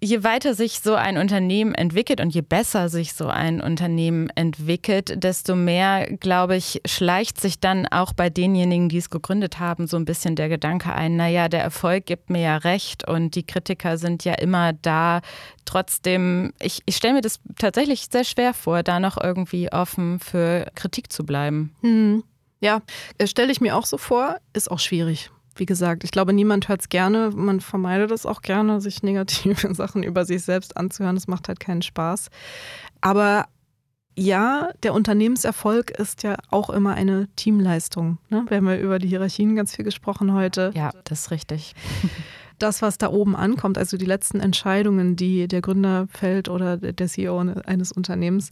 Je 0.00 0.22
weiter 0.22 0.54
sich 0.54 0.78
so 0.78 0.94
ein 0.94 1.18
Unternehmen 1.18 1.74
entwickelt 1.74 2.20
und 2.20 2.32
je 2.32 2.40
besser 2.40 2.88
sich 2.88 3.14
so 3.14 3.26
ein 3.26 3.60
Unternehmen 3.60 4.30
entwickelt, 4.30 5.24
desto 5.24 5.56
mehr, 5.56 6.06
glaube 6.18 6.54
ich, 6.54 6.80
schleicht 6.86 7.40
sich 7.40 7.58
dann 7.58 7.84
auch 7.86 8.12
bei 8.12 8.30
denjenigen, 8.30 8.88
die 8.88 8.98
es 8.98 9.10
gegründet 9.10 9.58
haben, 9.58 9.88
so 9.88 9.96
ein 9.96 10.04
bisschen 10.04 10.36
der 10.36 10.48
Gedanke 10.48 10.92
ein, 10.92 11.16
naja, 11.16 11.48
der 11.48 11.62
Erfolg 11.62 12.06
gibt 12.06 12.30
mir 12.30 12.42
ja 12.42 12.56
recht 12.58 13.08
und 13.08 13.34
die 13.34 13.42
Kritiker 13.42 13.98
sind 13.98 14.24
ja 14.24 14.34
immer 14.34 14.72
da. 14.72 15.20
Trotzdem, 15.64 16.52
ich, 16.60 16.80
ich 16.86 16.96
stelle 16.96 17.14
mir 17.14 17.20
das 17.20 17.40
tatsächlich 17.58 18.06
sehr 18.08 18.24
schwer 18.24 18.54
vor, 18.54 18.84
da 18.84 19.00
noch 19.00 19.20
irgendwie 19.20 19.72
offen 19.72 20.20
für 20.20 20.70
Kritik 20.76 21.12
zu 21.12 21.26
bleiben. 21.26 21.74
Hm. 21.80 22.22
Ja, 22.60 22.82
äh, 23.18 23.26
stelle 23.26 23.50
ich 23.50 23.60
mir 23.60 23.76
auch 23.76 23.86
so 23.86 23.98
vor, 23.98 24.36
ist 24.52 24.70
auch 24.70 24.80
schwierig 24.80 25.30
wie 25.58 25.66
gesagt, 25.66 26.04
ich 26.04 26.10
glaube, 26.10 26.32
niemand 26.32 26.68
hört 26.68 26.82
es 26.82 26.88
gerne. 26.88 27.30
Man 27.34 27.60
vermeidet 27.60 28.10
es 28.10 28.26
auch 28.26 28.42
gerne, 28.42 28.80
sich 28.80 29.02
negative 29.02 29.74
Sachen 29.74 30.02
über 30.02 30.24
sich 30.24 30.42
selbst 30.42 30.76
anzuhören. 30.76 31.16
Das 31.16 31.28
macht 31.28 31.48
halt 31.48 31.60
keinen 31.60 31.82
Spaß. 31.82 32.28
Aber 33.00 33.46
ja, 34.16 34.70
der 34.82 34.94
Unternehmenserfolg 34.94 35.90
ist 35.92 36.24
ja 36.24 36.36
auch 36.50 36.70
immer 36.70 36.94
eine 36.94 37.28
Teamleistung. 37.36 38.18
Ne? 38.30 38.44
Wir 38.48 38.56
haben 38.56 38.66
ja 38.66 38.76
über 38.76 38.98
die 38.98 39.08
Hierarchien 39.08 39.54
ganz 39.54 39.76
viel 39.76 39.84
gesprochen 39.84 40.32
heute. 40.32 40.72
Ja, 40.74 40.90
das 41.04 41.20
ist 41.20 41.30
richtig. 41.30 41.74
das, 42.58 42.82
was 42.82 42.98
da 42.98 43.10
oben 43.10 43.36
ankommt, 43.36 43.78
also 43.78 43.96
die 43.96 44.04
letzten 44.04 44.40
Entscheidungen, 44.40 45.16
die 45.16 45.48
der 45.48 45.60
Gründer 45.60 46.08
fällt 46.10 46.48
oder 46.48 46.76
der 46.76 47.06
CEO 47.06 47.38
eines 47.38 47.92
Unternehmens, 47.92 48.50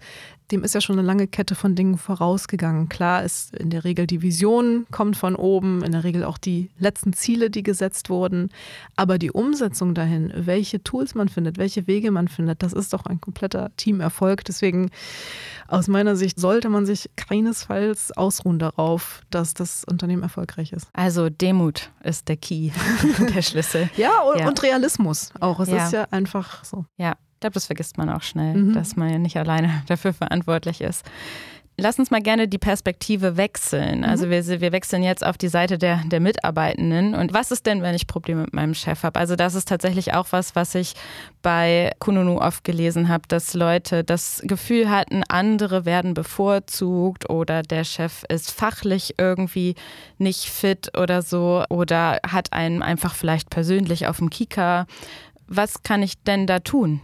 dem 0.53 0.63
ist 0.63 0.75
ja 0.75 0.81
schon 0.81 0.99
eine 0.99 1.07
lange 1.07 1.27
Kette 1.27 1.55
von 1.55 1.75
Dingen 1.75 1.99
vorausgegangen. 1.99 2.89
Klar 2.89 3.25
ist 3.25 3.55
in 3.57 3.71
der 3.71 3.85
Regel 3.85 4.07
die 4.07 4.23
Vision 4.23 4.87
kommt 4.93 5.17
von 5.17 5.35
oben, 5.35 5.83
in 5.83 5.93
der 5.93 6.05
Regel 6.05 6.25
auch 6.25 6.39
die 6.39 6.71
letzten 6.79 7.13
Ziele, 7.13 7.51
die 7.51 7.65
gesetzt 7.65 8.11
wurden. 8.11 8.51
Aber 8.95 9.19
die 9.19 9.33
Umsetzung 9.33 9.95
dahin, 9.95 10.33
welche 10.37 10.83
Tools 10.85 11.15
man 11.15 11.29
findet, 11.29 11.59
welche 11.59 11.87
Wege 11.87 12.13
man 12.13 12.29
findet, 12.29 12.63
das 12.63 12.73
ist 12.73 12.93
doch 12.93 13.07
ein 13.07 13.21
kompletter 13.21 13.71
Teamerfolg. 13.77 14.45
Deswegen 14.45 14.91
aus 15.67 15.89
meiner 15.89 16.15
Sicht 16.15 16.39
sollte 16.39 16.69
man 16.69 16.87
sich 16.87 17.11
keinesfalls 17.17 18.17
ausruhen 18.17 18.61
darauf, 18.61 19.23
dass 19.31 19.53
das 19.53 19.85
Unternehmen 19.85 20.23
erfolgreich 20.23 20.73
ist. 20.73 20.89
Also 20.93 21.29
Demut 21.29 21.91
ist 22.05 22.29
der 22.29 22.37
Key, 22.37 22.71
der 23.35 23.43
Schlüssel. 23.43 23.91
Ja 23.97 24.21
und, 24.23 24.41
ja. 24.41 24.49
und, 24.49 24.63
Realismus 24.63 25.31
auch. 25.41 25.61
Es 25.61 25.69
ja. 25.69 25.85
ist 25.85 25.93
ja 25.93 26.07
einfach 26.11 26.65
so. 26.65 26.85
Ja, 26.97 27.13
ich 27.35 27.41
glaube, 27.41 27.55
das 27.55 27.67
vergisst 27.67 27.99
man 27.99 28.09
auch 28.09 28.23
schnell, 28.23 28.55
mhm. 28.55 28.73
dass 28.73 28.97
man 28.97 29.11
ja 29.11 29.19
nicht 29.19 29.37
alleine 29.37 29.83
dafür 29.87 30.13
verantwortlich 30.13 30.81
ist. 30.81 31.05
Lass 31.79 31.99
uns 31.99 32.11
mal 32.11 32.23
gerne 32.23 32.49
die 32.49 32.57
Perspektive 32.57 33.37
wechseln. 33.37 34.03
Also 34.03 34.27
mhm. 34.27 34.31
wir, 34.31 34.61
wir 34.63 34.73
wechseln 34.73 35.03
jetzt 35.03 35.25
auf 35.25 35.37
die 35.37 35.49
Seite 35.49 35.77
der, 35.77 36.03
der 36.07 36.21
Mitarbeitenden. 36.21 37.15
Und 37.15 37.35
was 37.35 37.51
ist 37.51 37.67
denn, 37.67 37.83
wenn 37.83 37.95
ich 37.95 38.07
Probleme 38.07 38.43
mit 38.43 38.55
meinem 38.55 38.73
Chef 38.73 39.03
habe? 39.03 39.21
Also 39.21 39.37
das 39.37 39.55
ist 39.55 39.69
tatsächlich 39.69 40.15
auch 40.15 40.29
was, 40.31 40.57
was 40.57 40.75
ich 40.75 40.95
bei 41.43 41.93
Kununu 41.99 42.39
oft 42.39 42.65
gelesen 42.65 43.09
habe, 43.09 43.25
dass 43.29 43.53
Leute 43.53 44.05
das 44.05 44.41
Gefühl 44.45 44.89
hatten, 44.89 45.23
andere 45.29 45.85
werden 45.85 46.15
bevorzugt 46.15 47.29
oder 47.29 47.61
der 47.61 47.85
Chef 47.85 48.25
ist 48.31 48.51
fachlich 48.51 49.17
irgendwie 49.19 49.75
nicht 50.17 50.47
fit 50.47 50.97
oder 50.97 51.21
so 51.21 51.63
oder 51.69 52.21
hat 52.27 52.55
einen 52.55 52.83
einfach 52.83 53.15
vielleicht 53.15 53.51
persönlich 53.51 54.07
auf 54.07 54.17
dem 54.17 54.31
Kika. 54.31 54.87
Was 55.47 55.83
kann 55.83 56.03
ich 56.03 56.23
denn 56.23 56.47
da 56.47 56.61
tun? 56.61 57.03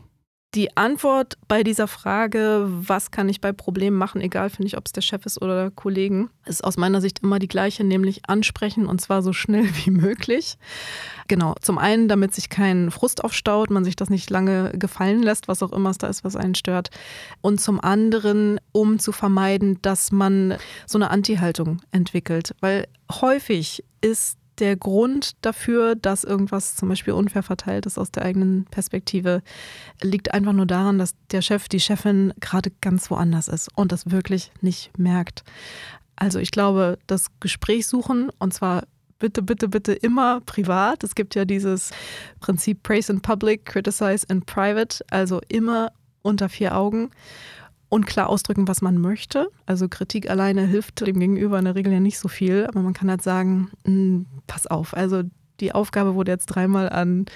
Die 0.55 0.77
Antwort 0.77 1.39
bei 1.49 1.63
dieser 1.63 1.89
Frage, 1.89 2.67
was 2.69 3.11
kann 3.11 3.31
ich 3.31 3.41
bei 3.41 3.53
Problemen 3.53 3.97
machen, 3.97 4.21
egal 4.21 4.51
finde 4.51 4.67
ich, 4.67 4.77
ob 4.77 4.85
es 4.85 4.93
der 4.93 5.01
Chef 5.01 5.25
ist 5.25 5.41
oder 5.41 5.71
Kollegen, 5.71 6.29
ist 6.45 6.63
aus 6.63 6.77
meiner 6.77 7.01
Sicht 7.01 7.21
immer 7.23 7.39
die 7.39 7.49
gleiche, 7.49 7.85
nämlich 7.85 8.29
ansprechen 8.29 8.85
und 8.85 9.01
zwar 9.01 9.23
so 9.23 9.33
schnell 9.33 9.65
wie 9.85 9.91
möglich. 9.91 10.59
Genau, 11.27 11.55
zum 11.63 11.79
einen, 11.79 12.07
damit 12.07 12.35
sich 12.35 12.51
kein 12.51 12.91
Frust 12.91 13.25
aufstaut, 13.25 13.71
man 13.71 13.85
sich 13.85 13.97
das 13.97 14.11
nicht 14.11 14.29
lange 14.29 14.73
gefallen 14.73 15.23
lässt, 15.23 15.49
was 15.49 15.63
auch 15.63 15.73
immer 15.73 15.89
es 15.89 15.97
da 15.97 16.09
ist, 16.09 16.23
was 16.23 16.37
einen 16.37 16.55
stört. 16.55 16.91
Und 17.41 17.59
zum 17.59 17.81
anderen, 17.81 18.61
um 18.73 18.99
zu 18.99 19.13
vermeiden, 19.13 19.79
dass 19.81 20.13
man 20.13 20.59
so 20.87 20.99
eine 20.99 21.11
Anti-Haltung 21.11 21.81
entwickelt, 21.93 22.55
weil 22.61 22.89
häufig 23.11 23.85
ist 24.03 24.37
der 24.63 24.77
Grund 24.77 25.33
dafür, 25.43 25.97
dass 25.97 26.23
irgendwas 26.23 26.77
zum 26.77 26.89
Beispiel 26.89 27.15
unfair 27.15 27.43
verteilt 27.43 27.85
ist 27.85 27.99
aus 27.99 28.13
der 28.13 28.25
eigenen 28.25 28.65
Perspektive, 28.67 29.43
liegt 30.01 30.33
einfach 30.33 30.53
nur 30.53 30.67
daran, 30.67 30.99
dass 30.99 31.17
der 31.33 31.43
Chef, 31.43 31.69
die 31.69 31.81
Chefin 31.81 32.33
gerade 32.39 32.71
ganz 32.81 33.11
woanders 33.11 33.49
ist 33.49 33.69
und 33.75 33.91
das 33.91 34.13
wirklich 34.13 34.53
nicht 34.61 34.97
merkt. 34.97 35.43
Also 36.15 36.39
ich 36.39 36.53
glaube, 36.53 36.97
das 37.09 37.27
Gespräch 37.41 37.89
suchen 37.89 38.31
und 38.39 38.55
zwar 38.55 38.85
bitte, 39.19 39.43
bitte, 39.43 39.69
bitte 39.69 39.95
immer 39.95 40.41
privat. 40.43 41.03
Es 41.03 41.17
gibt 41.17 41.35
ja 41.35 41.45
dieses 41.45 41.91
Prinzip 42.39 42.85
Praise 42.85 43.13
in 43.13 43.21
Public, 43.21 43.65
Criticize 43.65 44.25
in 44.29 44.43
Private, 44.43 45.05
also 45.11 45.41
immer 45.49 45.91
unter 46.23 46.49
vier 46.49 46.77
Augen 46.77 47.11
und 47.93 48.07
klar 48.07 48.31
ausdrücken, 48.31 48.69
was 48.69 48.81
man 48.81 48.97
möchte. 48.97 49.51
Also 49.67 49.87
Kritik 49.87 50.31
alleine 50.31 50.63
hilft 50.63 51.07
dem 51.07 51.21
Gegenüber 51.21 51.59
in 51.59 51.67
der 51.67 51.75
Regel 51.75 51.93
ja 51.93 52.01
nicht 52.01 52.19
so 52.19 52.27
viel, 52.27 52.65
aber 52.67 52.81
man 52.81 52.95
kann 52.95 53.11
halt 53.11 53.21
sagen, 53.21 53.71
hm, 53.85 54.25
pass 54.47 54.67
auf, 54.67 54.97
also 54.97 55.25
die 55.61 55.75
Aufgabe 55.75 56.15
wurde 56.15 56.33
jetzt 56.33 56.47
dreimal 56.47 56.89
an 56.89 57.27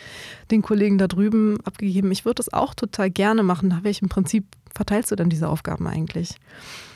den 0.51 0.63
Kollegen 0.63 0.97
da 0.97 1.09
drüben 1.09 1.59
abgegeben. 1.65 2.11
Ich 2.11 2.25
würde 2.25 2.37
das 2.37 2.51
auch 2.51 2.73
total 2.73 3.11
gerne 3.11 3.43
machen. 3.43 3.69
Nach 3.69 3.85
welchem 3.85 4.09
Prinzip 4.09 4.47
verteilst 4.75 5.11
du 5.11 5.17
denn 5.17 5.29
diese 5.29 5.51
Aufgaben 5.51 5.87
eigentlich? 5.87 6.37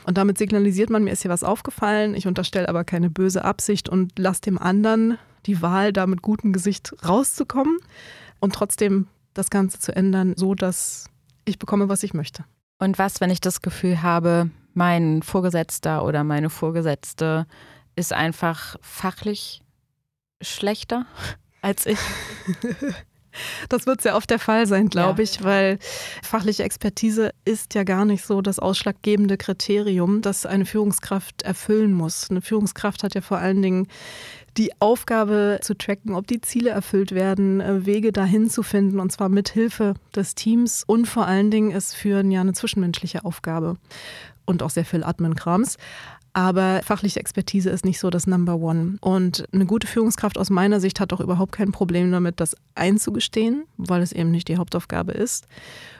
Und 0.07 0.17
damit 0.17 0.39
signalisiert 0.39 0.89
man, 0.89 1.03
mir 1.03 1.11
ist 1.11 1.21
hier 1.21 1.29
was 1.29 1.43
aufgefallen, 1.43 2.15
ich 2.15 2.25
unterstelle 2.25 2.67
aber 2.67 2.83
keine 2.83 3.11
böse 3.11 3.45
Absicht 3.45 3.89
und 3.89 4.17
lasse 4.17 4.41
dem 4.41 4.57
anderen 4.57 5.19
die 5.45 5.61
Wahl, 5.61 5.93
da 5.93 6.07
mit 6.07 6.23
gutem 6.23 6.51
Gesicht 6.51 6.95
rauszukommen 7.07 7.77
und 8.39 8.55
trotzdem 8.55 9.05
das 9.35 9.51
Ganze 9.51 9.77
zu 9.77 9.95
ändern, 9.95 10.33
so 10.35 10.55
dass 10.55 11.11
ich 11.45 11.59
bekomme, 11.59 11.89
was 11.89 12.01
ich 12.01 12.15
möchte. 12.15 12.43
Und 12.81 12.97
was, 12.97 13.21
wenn 13.21 13.29
ich 13.29 13.39
das 13.41 13.61
Gefühl 13.61 14.01
habe, 14.01 14.49
mein 14.73 15.21
Vorgesetzter 15.21 16.03
oder 16.03 16.23
meine 16.23 16.49
Vorgesetzte 16.49 17.45
ist 17.95 18.11
einfach 18.11 18.75
fachlich 18.81 19.61
schlechter 20.41 21.05
als 21.61 21.85
ich? 21.85 21.99
Das 23.69 23.85
wird 23.85 24.01
sehr 24.01 24.17
oft 24.17 24.29
der 24.29 24.39
Fall 24.39 24.67
sein, 24.67 24.89
glaube 24.89 25.21
ja. 25.21 25.23
ich, 25.23 25.41
weil 25.41 25.79
fachliche 26.21 26.63
Expertise 26.63 27.31
ist 27.45 27.75
ja 27.75 27.85
gar 27.85 28.03
nicht 28.03 28.25
so 28.25 28.41
das 28.41 28.59
ausschlaggebende 28.59 29.37
Kriterium, 29.37 30.21
das 30.21 30.45
eine 30.45 30.65
Führungskraft 30.65 31.41
erfüllen 31.43 31.93
muss. 31.93 32.29
Eine 32.29 32.41
Führungskraft 32.41 33.03
hat 33.03 33.15
ja 33.15 33.21
vor 33.21 33.37
allen 33.37 33.61
Dingen 33.61 33.87
die 34.57 34.71
Aufgabe 34.79 35.59
zu 35.61 35.77
tracken, 35.77 36.13
ob 36.13 36.27
die 36.27 36.41
Ziele 36.41 36.71
erfüllt 36.71 37.11
werden, 37.11 37.61
äh, 37.61 37.85
Wege 37.85 38.11
dahin 38.11 38.49
zu 38.49 38.63
finden 38.63 38.99
und 38.99 39.11
zwar 39.11 39.29
mit 39.29 39.49
Hilfe 39.49 39.93
des 40.15 40.35
Teams 40.35 40.83
und 40.85 41.07
vor 41.07 41.25
allen 41.25 41.51
Dingen 41.51 41.71
ist 41.71 41.95
Führen 41.95 42.31
ja 42.31 42.41
eine 42.41 42.53
zwischenmenschliche 42.53 43.25
Aufgabe 43.25 43.77
und 44.45 44.63
auch 44.63 44.69
sehr 44.69 44.85
viel 44.85 45.03
Admin-Krams. 45.03 45.77
Aber 46.33 46.81
fachliche 46.83 47.19
Expertise 47.19 47.69
ist 47.69 47.83
nicht 47.83 47.99
so 47.99 48.09
das 48.09 48.25
Number 48.25 48.55
One. 48.55 48.97
Und 49.01 49.45
eine 49.51 49.65
gute 49.65 49.85
Führungskraft 49.85 50.37
aus 50.37 50.49
meiner 50.49 50.79
Sicht 50.79 51.01
hat 51.01 51.11
auch 51.11 51.19
überhaupt 51.19 51.51
kein 51.51 51.73
Problem 51.73 52.09
damit, 52.11 52.39
das 52.39 52.55
einzugestehen, 52.73 53.65
weil 53.75 54.01
es 54.01 54.13
eben 54.13 54.31
nicht 54.31 54.47
die 54.47 54.55
Hauptaufgabe 54.57 55.11
ist. 55.11 55.45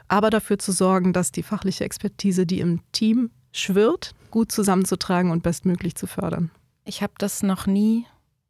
Aber 0.08 0.30
dafür 0.30 0.58
zu 0.58 0.72
sorgen, 0.72 1.12
dass 1.12 1.34
die 1.34 1.44
fachliche 1.44 1.84
Expertise, 1.84 2.46
die 2.46 2.62
im 2.62 2.80
Team 2.94 3.30
schwirrt, 3.52 4.14
gut 4.30 4.54
zusammenzutragen 4.54 5.32
und 5.32 5.44
bestmöglich 5.44 5.96
zu 5.96 6.08
fördern. 6.08 6.50
Ich 6.86 7.04
habe 7.04 7.14
das 7.18 7.44
noch 7.44 7.68
nie 7.68 8.06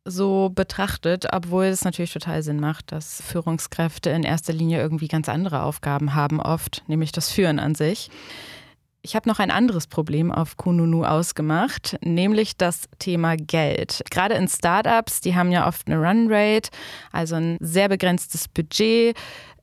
so 0.05 0.49
betrachtet, 0.49 1.27
obwohl 1.31 1.65
es 1.65 1.83
natürlich 1.83 2.13
total 2.13 2.41
Sinn 2.43 2.59
macht, 2.59 2.91
dass 2.91 3.21
Führungskräfte 3.21 4.09
in 4.09 4.23
erster 4.23 4.53
Linie 4.53 4.79
irgendwie 4.79 5.07
ganz 5.07 5.29
andere 5.29 5.63
Aufgaben 5.63 6.15
haben, 6.15 6.39
oft, 6.39 6.83
nämlich 6.87 7.11
das 7.11 7.29
Führen 7.29 7.59
an 7.59 7.75
sich. 7.75 8.09
Ich 9.03 9.15
habe 9.15 9.27
noch 9.27 9.39
ein 9.39 9.49
anderes 9.49 9.87
Problem 9.87 10.31
auf 10.31 10.57
Kununu 10.57 11.03
ausgemacht, 11.05 11.97
nämlich 12.03 12.55
das 12.55 12.83
Thema 12.99 13.35
Geld. 13.35 14.03
Gerade 14.11 14.35
in 14.35 14.47
Startups, 14.47 15.21
die 15.21 15.35
haben 15.35 15.51
ja 15.51 15.67
oft 15.67 15.87
eine 15.87 15.97
Runrate, 15.97 16.69
also 17.11 17.35
ein 17.35 17.57
sehr 17.59 17.89
begrenztes 17.89 18.47
Budget 18.47 19.17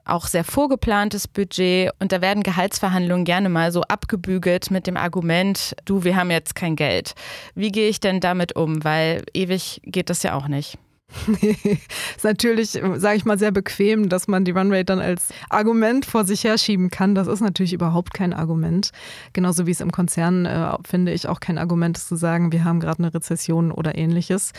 auch 0.08 0.26
sehr 0.26 0.44
vorgeplantes 0.44 1.28
Budget 1.28 1.90
und 1.98 2.12
da 2.12 2.20
werden 2.20 2.42
Gehaltsverhandlungen 2.42 3.24
gerne 3.24 3.48
mal 3.48 3.72
so 3.72 3.82
abgebügelt 3.82 4.70
mit 4.70 4.86
dem 4.86 4.96
Argument, 4.96 5.74
du, 5.84 6.04
wir 6.04 6.16
haben 6.16 6.30
jetzt 6.30 6.54
kein 6.54 6.76
Geld. 6.76 7.14
Wie 7.54 7.72
gehe 7.72 7.88
ich 7.88 8.00
denn 8.00 8.20
damit 8.20 8.56
um? 8.56 8.84
Weil 8.84 9.24
ewig 9.34 9.80
geht 9.84 10.10
das 10.10 10.22
ja 10.22 10.34
auch 10.34 10.48
nicht. 10.48 10.78
Ist 11.40 12.24
natürlich, 12.24 12.70
sage 12.96 13.16
ich 13.16 13.24
mal, 13.24 13.38
sehr 13.38 13.50
bequem, 13.50 14.08
dass 14.10 14.28
man 14.28 14.44
die 14.44 14.50
Runrate 14.50 14.84
dann 14.84 15.00
als 15.00 15.30
Argument 15.48 16.04
vor 16.04 16.24
sich 16.24 16.44
herschieben 16.44 16.90
kann. 16.90 17.14
Das 17.14 17.26
ist 17.26 17.40
natürlich 17.40 17.72
überhaupt 17.72 18.12
kein 18.12 18.34
Argument. 18.34 18.90
Genauso 19.32 19.66
wie 19.66 19.70
es 19.70 19.80
im 19.80 19.90
Konzern, 19.90 20.44
äh, 20.44 20.76
finde 20.86 21.12
ich, 21.12 21.26
auch 21.26 21.40
kein 21.40 21.56
Argument 21.56 21.96
ist 21.96 22.08
zu 22.08 22.16
sagen, 22.16 22.52
wir 22.52 22.64
haben 22.64 22.80
gerade 22.80 22.98
eine 22.98 23.14
Rezession 23.14 23.72
oder 23.72 23.96
ähnliches. 23.96 24.52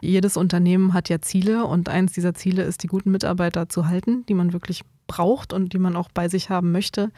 Jedes 0.00 0.36
Unternehmen 0.36 0.94
hat 0.94 1.08
ja 1.08 1.20
Ziele 1.20 1.64
und 1.64 1.88
eins 1.88 2.12
dieser 2.12 2.34
Ziele 2.34 2.62
ist, 2.62 2.84
die 2.84 2.88
guten 2.88 3.10
Mitarbeiter 3.10 3.68
zu 3.68 3.88
halten, 3.88 4.24
die 4.28 4.34
man 4.34 4.52
wirklich 4.52 4.82
braucht 5.06 5.52
und 5.52 5.72
die 5.72 5.78
man 5.78 5.96
auch 5.96 6.08
bei 6.12 6.28
sich 6.28 6.50
haben 6.50 6.72
möchte. 6.72 7.10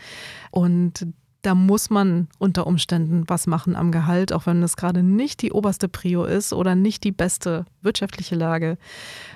Und 0.50 1.06
da 1.42 1.54
muss 1.54 1.88
man 1.88 2.28
unter 2.38 2.66
Umständen 2.66 3.24
was 3.28 3.46
machen 3.46 3.76
am 3.76 3.92
Gehalt, 3.92 4.32
auch 4.32 4.46
wenn 4.46 4.62
es 4.62 4.76
gerade 4.76 5.02
nicht 5.04 5.40
die 5.40 5.52
oberste 5.52 5.88
Prio 5.88 6.24
ist 6.24 6.52
oder 6.52 6.74
nicht 6.74 7.04
die 7.04 7.12
beste 7.12 7.64
wirtschaftliche 7.80 8.34
Lage 8.34 8.76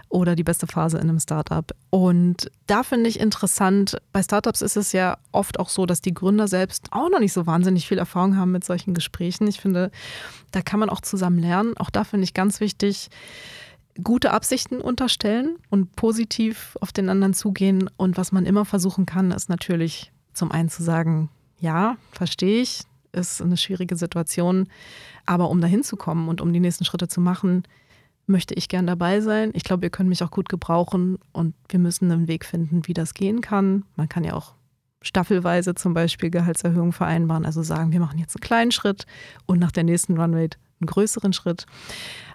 oder 0.09 0.35
die 0.35 0.43
beste 0.43 0.67
Phase 0.67 0.99
in 0.99 1.09
einem 1.09 1.21
Startup. 1.21 1.73
Und 1.91 2.51
da 2.67 2.83
finde 2.83 3.09
ich 3.09 3.21
interessant, 3.21 3.99
bei 4.12 4.23
Startups 4.23 4.62
ist 4.62 4.77
es 4.77 4.93
ja 4.93 5.17
oft 5.31 5.61
auch 5.61 5.69
so, 5.69 5.87
dass 5.87 6.01
die 6.01 6.12
Gründer 6.12 6.49
selbst 6.49 6.88
auch 6.91 7.09
noch 7.09 7.21
nicht 7.21 7.33
so 7.33 7.47
wahnsinnig 7.47 7.87
viel 7.87 7.99
Erfahrung 7.99 8.37
haben 8.37 8.51
mit 8.51 8.65
solchen 8.65 8.95
Gesprächen. 8.95 9.47
Ich 9.47 9.61
finde, 9.61 9.93
da 10.51 10.61
kann 10.61 10.81
man 10.81 10.91
auch 10.91 11.03
zusammen 11.03 11.38
lernen. 11.38 11.77
Auch 11.77 11.91
da 11.91 12.03
finde 12.03 12.25
ich 12.25 12.35
ganz 12.35 12.61
wichtig, 12.61 13.11
gute 14.03 14.31
Absichten 14.33 14.81
unterstellen 14.81 15.57
und 15.71 15.95
positiv 15.97 16.77
auf 16.81 16.93
den 16.93 17.09
anderen 17.09 17.35
zugehen. 17.35 17.91
Und 17.97 18.17
was 18.17 18.33
man 18.33 18.47
immer 18.47 18.65
versuchen 18.65 19.07
kann, 19.07 19.31
ist 19.31 19.49
natürlich 19.49 20.13
zum 20.33 20.51
einen 20.51 20.69
zu 20.69 20.83
sagen, 20.83 21.31
ja, 21.59 21.97
verstehe 22.13 22.63
ich, 22.63 22.83
ist 23.13 23.43
eine 23.43 23.57
schwierige 23.57 23.97
Situation. 23.97 24.69
Aber 25.27 25.51
um 25.51 25.61
dahin 25.61 25.83
zu 25.83 25.97
kommen 25.97 26.29
und 26.29 26.41
um 26.41 26.53
die 26.53 26.61
nächsten 26.61 26.85
Schritte 26.85 27.09
zu 27.09 27.21
machen, 27.21 27.65
möchte 28.27 28.55
ich 28.55 28.69
gern 28.69 28.87
dabei 28.87 29.21
sein. 29.21 29.51
Ich 29.55 29.65
glaube, 29.65 29.85
ihr 29.85 29.91
könnt 29.91 30.09
mich 30.09 30.23
auch 30.23 30.31
gut 30.31 30.49
gebrauchen 30.49 31.19
und 31.33 31.55
wir 31.69 31.79
müssen 31.79 32.11
einen 32.11 32.29
Weg 32.29 32.45
finden, 32.45 32.87
wie 32.87 32.95
das 32.95 33.15
gehen 33.15 33.41
kann. 33.41 33.85
Man 33.97 34.09
kann 34.09 34.25
ja 34.25 34.35
auch 34.35 34.55
staffelweise 35.03 35.75
zum 35.75 35.95
Beispiel 35.95 36.31
Gehaltserhöhungen 36.31 36.93
vereinbaren, 36.93 37.45
also 37.45 37.63
sagen, 37.63 37.93
wir 37.93 38.01
machen 38.01 38.19
jetzt 38.19 38.37
einen 38.37 38.43
kleinen 38.43 38.73
Schritt 38.73 39.05
und 39.47 39.59
nach 39.59 39.73
der 39.73 39.85
nächsten 39.85 40.17
Runrate 40.17 40.59
einen 40.83 40.87
größeren 40.87 41.33
Schritt. 41.33 41.66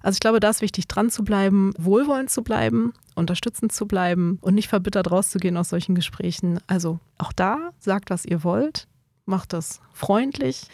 Also 0.01 0.15
ich 0.15 0.19
glaube, 0.21 0.39
da 0.39 0.49
ist 0.49 0.61
wichtig, 0.61 0.87
dran 0.87 1.09
zu 1.09 1.23
bleiben, 1.23 1.73
wohlwollend 1.77 2.29
zu 2.29 2.43
bleiben, 2.43 2.93
unterstützend 3.15 3.71
zu 3.71 3.87
bleiben 3.87 4.39
und 4.41 4.55
nicht 4.55 4.69
verbittert 4.69 5.11
rauszugehen 5.11 5.57
aus 5.57 5.69
solchen 5.69 5.95
Gesprächen. 5.95 6.59
Also 6.67 6.99
auch 7.17 7.33
da 7.33 7.71
sagt, 7.79 8.09
was 8.09 8.25
ihr 8.25 8.43
wollt 8.43 8.87
macht 9.27 9.53
das 9.53 9.81
freundlich 9.93 10.67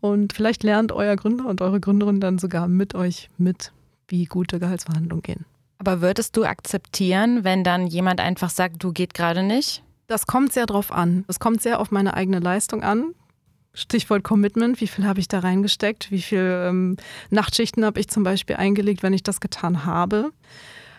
und 0.00 0.32
vielleicht 0.32 0.62
lernt 0.62 0.92
euer 0.92 1.16
Gründer 1.16 1.46
und 1.46 1.60
eure 1.60 1.80
Gründerin 1.80 2.20
dann 2.20 2.38
sogar 2.38 2.68
mit 2.68 2.94
euch 2.94 3.30
mit, 3.38 3.72
wie 4.08 4.24
gute 4.26 4.58
Gehaltsverhandlungen 4.58 5.22
gehen. 5.22 5.44
Aber 5.78 6.00
würdest 6.00 6.36
du 6.36 6.44
akzeptieren, 6.44 7.44
wenn 7.44 7.64
dann 7.64 7.86
jemand 7.86 8.20
einfach 8.20 8.50
sagt, 8.50 8.82
du 8.82 8.92
geht 8.92 9.14
gerade 9.14 9.42
nicht? 9.42 9.82
Das 10.06 10.26
kommt 10.26 10.52
sehr 10.52 10.66
drauf 10.66 10.92
an. 10.92 11.24
Es 11.28 11.40
kommt 11.40 11.62
sehr 11.62 11.80
auf 11.80 11.90
meine 11.90 12.14
eigene 12.14 12.40
Leistung 12.40 12.82
an. 12.82 13.14
Stichwort 13.74 14.22
Commitment, 14.22 14.80
wie 14.80 14.86
viel 14.86 15.06
habe 15.06 15.20
ich 15.20 15.28
da 15.28 15.40
reingesteckt? 15.40 16.10
Wie 16.10 16.20
viele 16.22 16.68
ähm, 16.68 16.96
Nachtschichten 17.30 17.84
habe 17.84 18.00
ich 18.00 18.08
zum 18.08 18.22
Beispiel 18.22 18.56
eingelegt, 18.56 19.02
wenn 19.02 19.14
ich 19.14 19.22
das 19.22 19.40
getan 19.40 19.84
habe? 19.86 20.32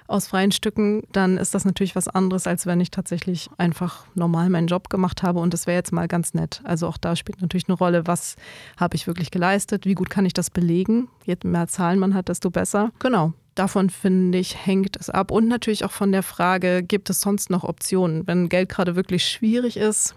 aus 0.08 0.28
freien 0.28 0.52
Stücken, 0.52 1.04
dann 1.12 1.38
ist 1.38 1.56
das 1.56 1.66
natürlich 1.66 1.96
was 1.96 2.08
anderes, 2.08 2.48
als 2.48 2.66
wenn 2.66 2.80
ich 2.80 2.92
tatsächlich 2.92 3.50
einfach 3.58 4.06
normal 4.16 4.50
meinen 4.50 4.68
Job 4.68 4.90
gemacht 4.90 5.24
habe. 5.24 5.40
Und 5.40 5.54
das 5.54 5.68
wäre 5.68 5.78
jetzt 5.78 5.92
mal 5.92 6.08
ganz 6.08 6.34
nett. 6.34 6.62
Also 6.64 6.88
auch 6.88 6.98
da 6.98 7.16
spielt 7.16 7.42
natürlich 7.42 7.68
eine 7.68 7.78
Rolle, 7.78 8.06
was 8.06 8.36
habe 8.78 8.96
ich 8.96 9.08
wirklich 9.08 9.32
geleistet, 9.32 9.86
wie 9.86 9.96
gut 9.96 10.10
kann 10.10 10.26
ich 10.26 10.34
das 10.34 10.50
belegen. 10.50 11.08
Je 11.26 11.38
mehr 11.44 11.68
Zahlen 11.68 12.00
man 12.00 12.14
hat, 12.14 12.30
desto 12.30 12.50
besser. 12.50 12.92
Genau. 13.00 13.34
Davon 13.56 13.90
finde 13.90 14.40
ich, 14.40 14.66
hängt 14.66 14.98
es 14.98 15.10
ab. 15.10 15.32
Und 15.32 15.48
natürlich 15.48 15.86
auch 15.86 15.92
von 15.92 16.12
der 16.12 16.24
Frage, 16.24 16.84
gibt 16.84 17.10
es 17.10 17.22
sonst 17.22 17.50
noch 17.50 17.64
Optionen? 17.64 18.26
Wenn 18.28 18.50
Geld 18.50 18.70
gerade 18.70 18.96
wirklich 18.96 19.26
schwierig 19.26 19.78
ist, 19.78 20.16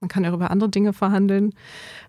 man 0.00 0.08
kann 0.08 0.24
ja 0.24 0.32
über 0.32 0.50
andere 0.50 0.70
Dinge 0.70 0.92
verhandeln. 0.92 1.52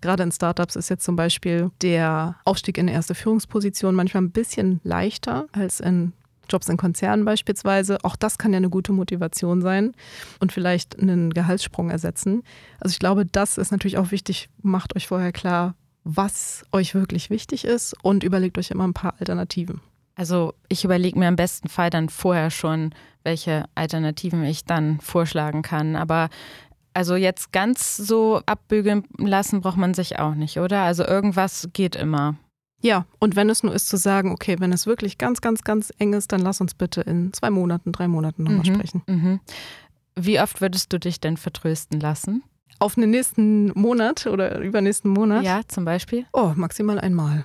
Gerade 0.00 0.22
in 0.22 0.32
Startups 0.32 0.76
ist 0.76 0.90
jetzt 0.90 1.04
zum 1.04 1.16
Beispiel 1.16 1.70
der 1.82 2.36
Aufstieg 2.44 2.78
in 2.78 2.88
erste 2.88 3.14
Führungsposition 3.14 3.94
manchmal 3.94 4.22
ein 4.22 4.30
bisschen 4.30 4.80
leichter 4.84 5.46
als 5.52 5.80
in 5.80 6.12
Jobs 6.48 6.68
in 6.68 6.76
Konzernen 6.76 7.24
beispielsweise. 7.24 7.98
Auch 8.02 8.16
das 8.16 8.38
kann 8.38 8.52
ja 8.52 8.58
eine 8.58 8.70
gute 8.70 8.92
Motivation 8.92 9.62
sein 9.62 9.92
und 10.40 10.52
vielleicht 10.52 10.98
einen 10.98 11.32
Gehaltssprung 11.32 11.90
ersetzen. 11.90 12.42
Also 12.80 12.92
ich 12.92 12.98
glaube, 12.98 13.24
das 13.24 13.58
ist 13.58 13.70
natürlich 13.70 13.98
auch 13.98 14.10
wichtig. 14.10 14.48
Macht 14.62 14.96
euch 14.96 15.06
vorher 15.06 15.32
klar, 15.32 15.74
was 16.04 16.64
euch 16.72 16.94
wirklich 16.94 17.30
wichtig 17.30 17.64
ist 17.64 17.94
und 18.02 18.24
überlegt 18.24 18.58
euch 18.58 18.70
immer 18.70 18.86
ein 18.86 18.94
paar 18.94 19.14
Alternativen. 19.18 19.80
Also 20.16 20.54
ich 20.68 20.84
überlege 20.84 21.18
mir 21.18 21.28
im 21.28 21.36
besten 21.36 21.68
Fall 21.68 21.88
dann 21.88 22.08
vorher 22.08 22.50
schon, 22.50 22.94
welche 23.22 23.64
Alternativen 23.74 24.44
ich 24.44 24.64
dann 24.64 25.00
vorschlagen 25.00 25.62
kann. 25.62 25.96
Aber 25.96 26.28
also 26.94 27.16
jetzt 27.16 27.52
ganz 27.52 27.96
so 27.96 28.40
abbügeln 28.46 29.04
lassen 29.18 29.60
braucht 29.60 29.76
man 29.76 29.94
sich 29.94 30.18
auch 30.18 30.34
nicht, 30.34 30.58
oder? 30.58 30.82
Also 30.82 31.04
irgendwas 31.04 31.68
geht 31.72 31.96
immer. 31.96 32.36
Ja, 32.82 33.04
und 33.18 33.36
wenn 33.36 33.50
es 33.50 33.62
nur 33.62 33.74
ist 33.74 33.88
zu 33.88 33.96
sagen, 33.96 34.32
okay, 34.32 34.56
wenn 34.58 34.72
es 34.72 34.86
wirklich 34.86 35.18
ganz, 35.18 35.40
ganz, 35.40 35.62
ganz 35.62 35.92
eng 35.98 36.14
ist, 36.14 36.32
dann 36.32 36.40
lass 36.40 36.60
uns 36.60 36.74
bitte 36.74 37.02
in 37.02 37.32
zwei 37.32 37.50
Monaten, 37.50 37.92
drei 37.92 38.08
Monaten 38.08 38.44
nochmal 38.44 38.60
mhm, 38.66 38.74
sprechen. 38.74 39.02
Mhm. 39.06 39.40
Wie 40.16 40.40
oft 40.40 40.60
würdest 40.60 40.92
du 40.92 40.98
dich 40.98 41.20
denn 41.20 41.36
vertrösten 41.36 42.00
lassen? 42.00 42.42
Auf 42.78 42.94
den 42.94 43.10
nächsten 43.10 43.78
Monat 43.78 44.26
oder 44.26 44.58
übernächsten 44.60 45.10
Monat? 45.10 45.44
Ja, 45.44 45.60
zum 45.68 45.84
Beispiel. 45.84 46.24
Oh, 46.32 46.52
maximal 46.56 46.98
einmal. 46.98 47.44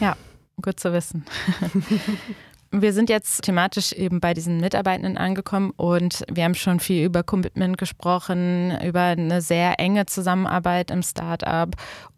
Ja, 0.00 0.16
gut 0.60 0.78
zu 0.78 0.92
wissen. 0.92 1.24
Wir 2.72 2.92
sind 2.92 3.08
jetzt 3.08 3.42
thematisch 3.42 3.92
eben 3.92 4.20
bei 4.20 4.34
diesen 4.34 4.60
Mitarbeitenden 4.60 5.16
angekommen 5.16 5.72
und 5.76 6.24
wir 6.30 6.44
haben 6.44 6.54
schon 6.54 6.80
viel 6.80 7.04
über 7.04 7.22
Commitment 7.22 7.78
gesprochen, 7.78 8.76
über 8.84 9.02
eine 9.02 9.40
sehr 9.40 9.78
enge 9.78 10.06
Zusammenarbeit 10.06 10.90
im 10.90 11.02
Startup. 11.02 11.74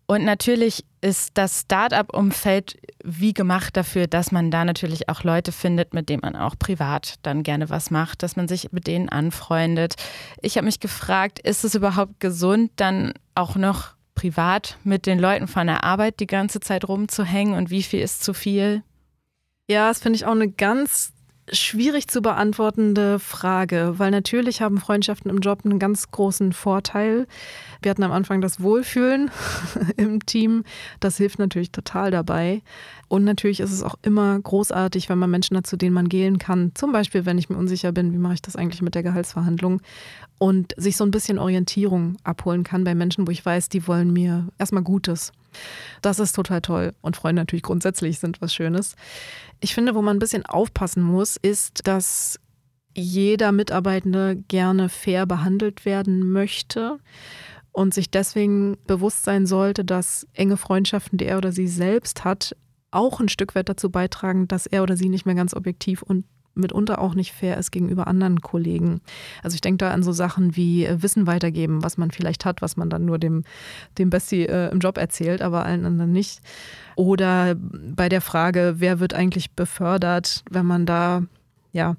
Und 0.07 0.25
natürlich 0.25 0.87
ist 1.03 1.33
das 1.35 1.61
Startup-Umfeld 1.61 2.79
wie 3.05 3.35
gemacht 3.35 3.77
dafür, 3.77 4.07
dass 4.07 4.33
man 4.33 4.51
da 4.51 4.65
natürlich 4.65 5.11
auch 5.11 5.23
Leute 5.23 5.53
findet, 5.53 5.93
mit 5.93 6.09
denen 6.09 6.23
man 6.23 6.35
auch 6.35 6.59
privat 6.59 7.17
dann 7.23 7.43
gerne 7.43 7.69
was 7.69 7.91
macht, 7.91 8.23
dass 8.23 8.35
man 8.35 8.49
sich 8.49 8.73
mit 8.73 8.87
denen 8.87 9.11
anfreundet. 9.11 9.97
Ich 10.41 10.57
habe 10.57 10.65
mich 10.65 10.81
gefragt, 10.81 11.39
ist 11.41 11.63
es 11.63 11.75
überhaupt 11.75 12.21
gesund, 12.21 12.73
dann 12.77 13.13
auch 13.35 13.57
noch 13.57 13.99
privat 14.15 14.79
mit 14.83 15.05
den 15.05 15.19
Leuten 15.19 15.47
von 15.47 15.67
der 15.67 15.85
Arbeit 15.85 16.21
die 16.21 16.27
ganze 16.27 16.59
Zeit 16.61 16.89
rumzuhängen 16.89 17.55
und 17.55 17.69
wie 17.69 17.83
viel 17.83 18.01
ist 18.01 18.25
zu 18.25 18.33
viel? 18.33 18.83
Ja, 19.71 19.89
das 19.89 19.99
finde 20.01 20.17
ich 20.17 20.25
auch 20.25 20.33
eine 20.33 20.49
ganz 20.51 21.13
schwierig 21.53 22.09
zu 22.09 22.23
beantwortende 22.23 23.19
Frage, 23.19 23.95
weil 23.99 24.11
natürlich 24.11 24.63
haben 24.63 24.79
Freundschaften 24.79 25.31
im 25.31 25.41
Job 25.41 25.61
einen 25.65 25.79
ganz 25.79 26.11
großen 26.11 26.55
Vorteil. 26.55 27.27
Wir 27.83 27.91
hatten 27.91 28.03
am 28.03 28.13
Anfang 28.13 28.41
das 28.41 28.63
Wohlfühlen 28.63 29.31
im 29.97 30.25
Team. 30.25 30.65
Das 31.01 31.19
hilft 31.19 31.39
natürlich 31.39 31.71
total 31.71 32.11
dabei. 32.11 32.63
Und 33.09 33.25
natürlich 33.25 33.61
ist 33.61 33.73
es 33.73 33.83
auch 33.83 33.97
immer 34.03 34.39
großartig, 34.41 35.11
wenn 35.11 35.19
man 35.19 35.31
Menschen 35.31 35.57
hat, 35.57 35.67
zu 35.67 35.77
denen 35.77 35.95
man 35.95 36.09
gehen 36.09 36.39
kann. 36.39 36.73
Zum 36.75 36.93
Beispiel, 36.93 37.27
wenn 37.27 37.39
ich 37.39 37.51
mir 37.51 37.57
unsicher 37.57 37.93
bin, 37.93 38.13
wie 38.13 38.19
mache 38.19 38.35
ich 38.35 38.43
das 38.43 38.57
eigentlich 38.57 38.83
mit 38.83 38.95
der 38.95 39.03
Gehaltsverhandlung? 39.03 39.83
Und 40.39 40.73
sich 40.77 40.97
so 40.97 41.05
ein 41.05 41.11
bisschen 41.11 41.39
Orientierung 41.39 42.17
abholen 42.23 42.63
kann 42.63 42.85
bei 42.85 42.95
Menschen, 42.95 43.27
wo 43.27 43.31
ich 43.33 43.45
weiß, 43.45 43.69
die 43.69 43.87
wollen 43.89 44.13
mir 44.13 44.49
erstmal 44.57 44.85
Gutes. 44.85 45.33
Das 46.01 46.21
ist 46.21 46.35
total 46.35 46.61
toll. 46.61 46.95
Und 47.01 47.17
Freunde 47.17 47.43
natürlich 47.43 47.65
grundsätzlich 47.65 48.21
sind 48.21 48.41
was 48.41 48.55
Schönes. 48.55 48.95
Ich 49.61 49.75
finde, 49.75 49.95
wo 49.95 50.03
man 50.03 50.17
ein 50.17 50.21
bisschen 50.21 50.47
aufpassen 50.47 51.03
muss, 51.03 51.37
ist, 51.37 51.89
dass 51.89 52.39
jeder 52.95 53.53
Mitarbeitende 53.53 54.37
gerne 54.49 54.89
fair 54.89 55.27
behandelt 55.27 55.85
werden 55.85 56.31
möchte 56.31 56.99
und 57.73 57.95
sich 57.95 58.11
deswegen 58.11 58.77
bewusst 58.87 59.25
sein 59.25 59.47
sollte, 59.47 59.85
dass 59.85 60.27
enge 60.35 60.57
Freundschaften, 60.57 61.19
die 61.19 61.27
er 61.27 61.39
oder 61.39 61.53
sie 61.53 61.69
selbst 61.69 62.25
hat, 62.25 62.57
auch 62.91 63.21
ein 63.21 63.29
Stück 63.29 63.55
weit 63.55 63.69
dazu 63.69 63.91
beitragen, 63.91 64.49
dass 64.49 64.67
er 64.67 64.83
oder 64.83 64.97
sie 64.97 65.09
nicht 65.09 65.27
mehr 65.27 65.35
ganz 65.35 65.55
objektiv 65.55 66.03
und 66.03 66.25
mitunter 66.55 67.01
auch 67.01 67.15
nicht 67.15 67.33
fair 67.33 67.57
ist 67.57 67.71
gegenüber 67.71 68.07
anderen 68.07 68.41
Kollegen. 68.41 69.01
Also 69.43 69.55
ich 69.55 69.61
denke 69.61 69.79
da 69.79 69.91
an 69.91 70.03
so 70.03 70.13
Sachen 70.13 70.57
wie 70.57 70.85
äh, 70.85 71.03
Wissen 71.03 71.27
weitergeben, 71.27 71.83
was 71.83 71.99
man 71.99 72.11
vielleicht 72.11 72.45
hat, 72.45 72.63
was 72.63 72.77
man 72.77 72.91
dann 72.91 73.05
nur 73.05 73.19
dem, 73.19 73.45
dem 73.99 74.11
Bestie 74.11 74.47
äh, 74.47 74.71
im 74.71 74.81
Job 74.81 74.99
erzählt, 74.99 75.43
aber 75.43 75.65
allen 75.65 75.85
anderen 75.85 76.13
nicht. 76.13 76.41
Oder 76.97 77.55
bei 77.55 78.09
der 78.09 78.21
Frage, 78.21 78.77
wer 78.79 79.01
wird 79.01 79.15
eigentlich 79.15 79.53
befördert, 79.53 80.43
wenn 80.51 80.67
man 80.67 80.85
da 80.85 81.23
ja, 81.73 81.97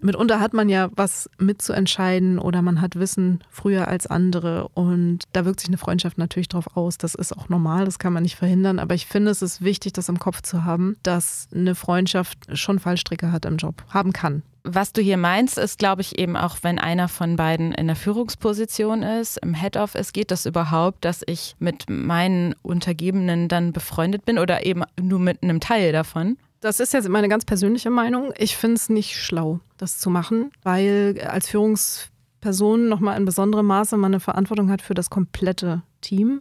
mitunter 0.00 0.40
hat 0.40 0.52
man 0.52 0.68
ja 0.68 0.90
was 0.94 1.30
mitzuentscheiden 1.38 2.38
oder 2.38 2.62
man 2.62 2.80
hat 2.80 2.96
Wissen 2.96 3.42
früher 3.50 3.88
als 3.88 4.06
andere 4.06 4.68
und 4.68 5.20
da 5.32 5.44
wirkt 5.44 5.60
sich 5.60 5.68
eine 5.68 5.78
Freundschaft 5.78 6.18
natürlich 6.18 6.48
drauf 6.48 6.76
aus. 6.76 6.98
Das 6.98 7.14
ist 7.14 7.36
auch 7.36 7.48
normal, 7.48 7.84
das 7.84 7.98
kann 7.98 8.12
man 8.12 8.22
nicht 8.22 8.36
verhindern, 8.36 8.78
aber 8.78 8.94
ich 8.94 9.06
finde, 9.06 9.30
es 9.30 9.42
ist 9.42 9.62
wichtig, 9.62 9.92
das 9.94 10.08
im 10.08 10.18
Kopf 10.18 10.42
zu 10.42 10.64
haben, 10.64 10.96
dass 11.02 11.48
eine 11.54 11.74
Freundschaft 11.74 12.38
schon 12.52 12.78
Fallstricke 12.78 13.32
hat 13.32 13.44
im 13.44 13.56
Job, 13.56 13.84
haben 13.88 14.12
kann. 14.12 14.42
Was 14.68 14.92
du 14.92 15.00
hier 15.00 15.16
meinst, 15.16 15.58
ist, 15.58 15.78
glaube 15.78 16.02
ich, 16.02 16.18
eben 16.18 16.36
auch, 16.36 16.56
wenn 16.62 16.80
einer 16.80 17.06
von 17.06 17.36
beiden 17.36 17.70
in 17.70 17.86
der 17.86 17.94
Führungsposition 17.94 19.04
ist, 19.04 19.36
im 19.36 19.54
Head-Office, 19.54 20.12
geht 20.12 20.32
das 20.32 20.44
überhaupt, 20.44 21.04
dass 21.04 21.22
ich 21.24 21.54
mit 21.60 21.88
meinen 21.88 22.56
Untergebenen 22.62 23.46
dann 23.46 23.72
befreundet 23.72 24.24
bin 24.24 24.40
oder 24.40 24.66
eben 24.66 24.82
nur 25.00 25.20
mit 25.20 25.44
einem 25.44 25.60
Teil 25.60 25.92
davon? 25.92 26.36
Das 26.60 26.80
ist 26.80 26.94
jetzt 26.94 27.08
meine 27.08 27.28
ganz 27.28 27.44
persönliche 27.44 27.90
Meinung. 27.90 28.32
Ich 28.38 28.56
finde 28.56 28.76
es 28.76 28.88
nicht 28.88 29.16
schlau, 29.16 29.60
das 29.76 29.98
zu 29.98 30.10
machen, 30.10 30.50
weil 30.62 31.20
als 31.28 31.48
Führungsperson 31.48 32.88
nochmal 32.88 33.18
in 33.18 33.24
besonderem 33.24 33.66
Maße 33.66 33.96
man 33.96 34.12
eine 34.12 34.20
Verantwortung 34.20 34.70
hat 34.70 34.82
für 34.82 34.94
das 34.94 35.10
komplette 35.10 35.82
Team. 36.00 36.40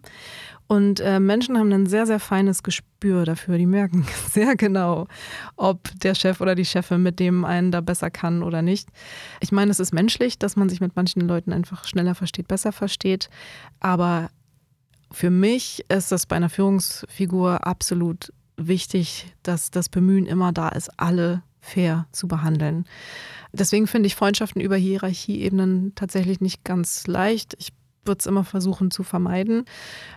Und 0.68 1.00
äh, 1.00 1.20
Menschen 1.20 1.58
haben 1.60 1.72
ein 1.72 1.86
sehr, 1.86 2.08
sehr 2.08 2.20
feines 2.20 2.64
Gespür 2.64 3.26
dafür. 3.26 3.58
Die 3.58 3.68
merken 3.68 4.06
sehr 4.32 4.56
genau, 4.56 5.08
ob 5.58 5.90
der 6.00 6.16
Chef 6.16 6.42
oder 6.42 6.56
die 6.56 6.66
Chefin 6.66 7.04
mit 7.04 7.20
dem 7.20 7.46
einen 7.46 7.72
da 7.72 7.82
besser 7.82 8.10
kann 8.10 8.42
oder 8.42 8.62
nicht. 8.62 8.90
Ich 9.42 9.52
meine, 9.52 9.70
es 9.70 9.80
ist 9.80 9.94
menschlich, 9.94 10.40
dass 10.40 10.56
man 10.56 10.70
sich 10.70 10.82
mit 10.82 10.96
manchen 10.96 11.22
Leuten 11.22 11.54
einfach 11.54 11.86
schneller 11.86 12.16
versteht, 12.16 12.48
besser 12.48 12.72
versteht. 12.72 13.30
Aber 13.80 14.30
für 15.12 15.30
mich 15.30 15.86
ist 15.90 16.12
das 16.12 16.26
bei 16.26 16.36
einer 16.36 16.50
Führungsfigur 16.50 17.68
absolut 17.68 18.32
wichtig, 18.58 19.34
dass 19.44 19.72
das 19.72 19.90
Bemühen 19.90 20.26
immer 20.26 20.52
da 20.52 20.70
ist, 20.70 20.92
alle 20.98 21.44
fair 21.60 22.08
zu 22.12 22.28
behandeln. 22.28 22.86
Deswegen 23.52 23.88
finde 23.88 24.08
ich 24.08 24.16
Freundschaften 24.16 24.62
über 24.62 24.76
Hierarchieebenen 24.76 25.94
tatsächlich 25.96 26.42
nicht 26.42 26.64
ganz 26.64 27.08
leicht. 27.08 27.56
Ich 27.60 27.74
würde 28.08 28.20
es 28.20 28.26
immer 28.26 28.44
versuchen 28.44 28.92
zu 28.92 29.04
vermeiden. 29.04 29.66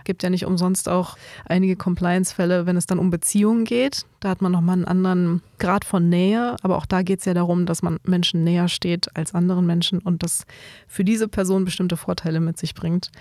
Gibt 0.03 0.23
ja 0.23 0.29
nicht 0.29 0.45
umsonst 0.45 0.89
auch 0.89 1.17
einige 1.45 1.75
Compliance-Fälle, 1.75 2.65
wenn 2.65 2.77
es 2.77 2.85
dann 2.85 2.99
um 2.99 3.09
Beziehungen 3.09 3.65
geht. 3.65 4.05
Da 4.19 4.29
hat 4.29 4.41
man 4.41 4.51
nochmal 4.51 4.73
einen 4.73 4.85
anderen 4.85 5.41
Grad 5.59 5.85
von 5.85 6.09
Nähe, 6.09 6.55
aber 6.61 6.77
auch 6.77 6.85
da 6.85 7.01
geht 7.01 7.19
es 7.19 7.25
ja 7.25 7.33
darum, 7.33 7.65
dass 7.65 7.81
man 7.81 7.99
Menschen 8.03 8.43
näher 8.43 8.67
steht 8.67 9.15
als 9.15 9.33
anderen 9.33 9.65
Menschen 9.65 9.99
und 9.99 10.23
das 10.23 10.45
für 10.87 11.03
diese 11.03 11.27
Person 11.27 11.65
bestimmte 11.65 11.97
Vorteile 11.97 12.39
mit 12.39 12.57
sich 12.57 12.75
bringt. 12.75 13.11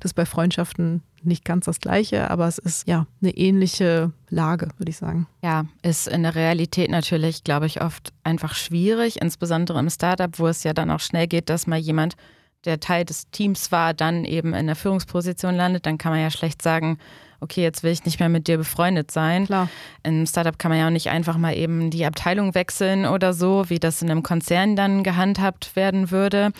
Das 0.00 0.10
ist 0.10 0.14
bei 0.14 0.26
Freundschaften 0.26 1.02
nicht 1.24 1.44
ganz 1.44 1.64
das 1.64 1.80
Gleiche, 1.80 2.30
aber 2.30 2.46
es 2.46 2.58
ist 2.58 2.86
ja 2.86 3.06
eine 3.22 3.36
ähnliche 3.36 4.12
Lage, 4.28 4.68
würde 4.76 4.90
ich 4.90 4.96
sagen. 4.96 5.26
Ja, 5.42 5.66
ist 5.82 6.08
in 6.08 6.22
der 6.22 6.34
Realität 6.34 6.90
natürlich, 6.90 7.44
glaube 7.44 7.66
ich, 7.66 7.80
oft 7.80 8.12
einfach 8.22 8.54
schwierig, 8.54 9.20
insbesondere 9.20 9.78
im 9.78 9.90
Startup, 9.90 10.38
wo 10.38 10.46
es 10.46 10.64
ja 10.64 10.72
dann 10.72 10.90
auch 10.90 11.00
schnell 11.00 11.26
geht, 11.26 11.48
dass 11.48 11.66
mal 11.66 11.78
jemand 11.78 12.16
der 12.64 12.80
Teil 12.80 13.04
des 13.04 13.30
Teams 13.30 13.72
war, 13.72 13.94
dann 13.94 14.24
eben 14.24 14.54
in 14.54 14.66
der 14.66 14.76
Führungsposition 14.76 15.54
landet, 15.54 15.86
dann 15.86 15.98
kann 15.98 16.12
man 16.12 16.20
ja 16.20 16.30
schlecht 16.30 16.62
sagen, 16.62 16.98
okay, 17.40 17.62
jetzt 17.62 17.82
will 17.82 17.92
ich 17.92 18.04
nicht 18.04 18.20
mehr 18.20 18.28
mit 18.28 18.48
dir 18.48 18.56
befreundet 18.56 19.10
sein. 19.10 19.46
Klar. 19.46 19.68
Im 20.02 20.26
Startup 20.26 20.58
kann 20.58 20.70
man 20.70 20.78
ja 20.78 20.86
auch 20.86 20.90
nicht 20.90 21.10
einfach 21.10 21.36
mal 21.36 21.54
eben 21.54 21.90
die 21.90 22.06
Abteilung 22.06 22.54
wechseln 22.54 23.06
oder 23.06 23.32
so, 23.32 23.68
wie 23.68 23.78
das 23.78 24.02
in 24.02 24.10
einem 24.10 24.22
Konzern 24.22 24.76
dann 24.76 25.02
gehandhabt 25.02 25.76
werden 25.76 26.10
würde. 26.10 26.52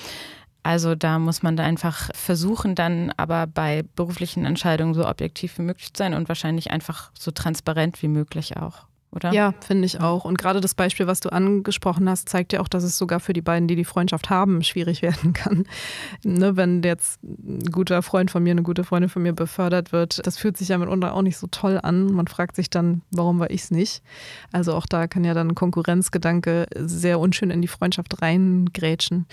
Also 0.63 0.95
da 0.95 1.19
muss 1.19 1.43
man 1.43 1.57
da 1.57 1.65
einfach 1.65 2.11
versuchen, 2.15 2.75
dann 2.75 3.13
aber 3.17 3.47
bei 3.47 3.85
beruflichen 3.97 4.47
Entscheidungen 4.47 4.95
so 4.95 5.07
objektiv 5.07 5.59
wie 5.59 5.63
möglich 5.63 5.93
zu 5.93 5.99
sein 5.99 6.15
und 6.15 6.29
wahrscheinlich 6.29 6.71
einfach 6.71 7.11
so 7.19 7.31
transparent 7.31 8.03
wie 8.03 8.09
möglich 8.09 8.57
auch 8.57 8.87
oder? 9.15 9.33
Ja, 9.33 9.55
finde 9.61 9.87
ich 9.87 10.01
auch. 10.01 10.25
Und 10.25 10.39
gerade 10.39 10.61
das 10.61 10.75
Beispiel, 10.75 11.07
was 11.07 11.21
du 11.21 11.31
angesprochen 11.31 12.09
hast, 12.09 12.29
zeigt 12.29 12.53
ja 12.53 12.61
auch, 12.61 12.69
dass 12.69 12.85
es 12.85 12.99
sogar 12.99 13.21
für 13.21 13.33
die 13.33 13.43
beiden, 13.43 13.69
die 13.69 13.77
die 13.77 13.85
Freundschaft 13.85 14.31
haben, 14.31 14.63
schwierig 14.63 15.03
werden 15.03 15.33
kann. 15.33 15.65
Ne, 16.23 16.57
wenn 16.57 16.83
jetzt 16.83 17.23
ein 17.23 17.71
guter 17.71 18.03
Freund 18.03 18.31
von 18.31 18.43
mir, 18.43 18.51
eine 18.51 18.63
gute 18.63 18.85
Freundin 18.85 19.09
von 19.09 19.23
mir 19.23 19.33
befördert 19.33 19.93
wird, 19.93 20.27
das 20.27 20.39
fühlt 20.39 20.57
sich 20.57 20.69
ja 20.69 20.79
mitunter 20.79 21.15
auch 21.15 21.23
nicht 21.23 21.37
so 21.37 21.47
toll 21.47 21.79
an. 21.83 22.13
Man 22.13 22.27
fragt 22.27 22.57
sich 22.57 22.71
dann, 22.71 23.03
warum 23.11 23.39
war 23.39 23.51
ich 23.51 23.63
es 23.63 23.71
nicht? 23.71 24.03
Also 24.53 24.75
auch 24.75 24.87
da 24.87 25.07
kann 25.07 25.25
ja 25.25 25.35
dann 25.35 25.55
Konkurrenzgedanke 25.55 26.67
sehr 26.77 27.21
unschön 27.21 27.51
in 27.51 27.63
die 27.63 27.69
Freundschaft 27.69 28.21
reingrätschen. 28.23 29.27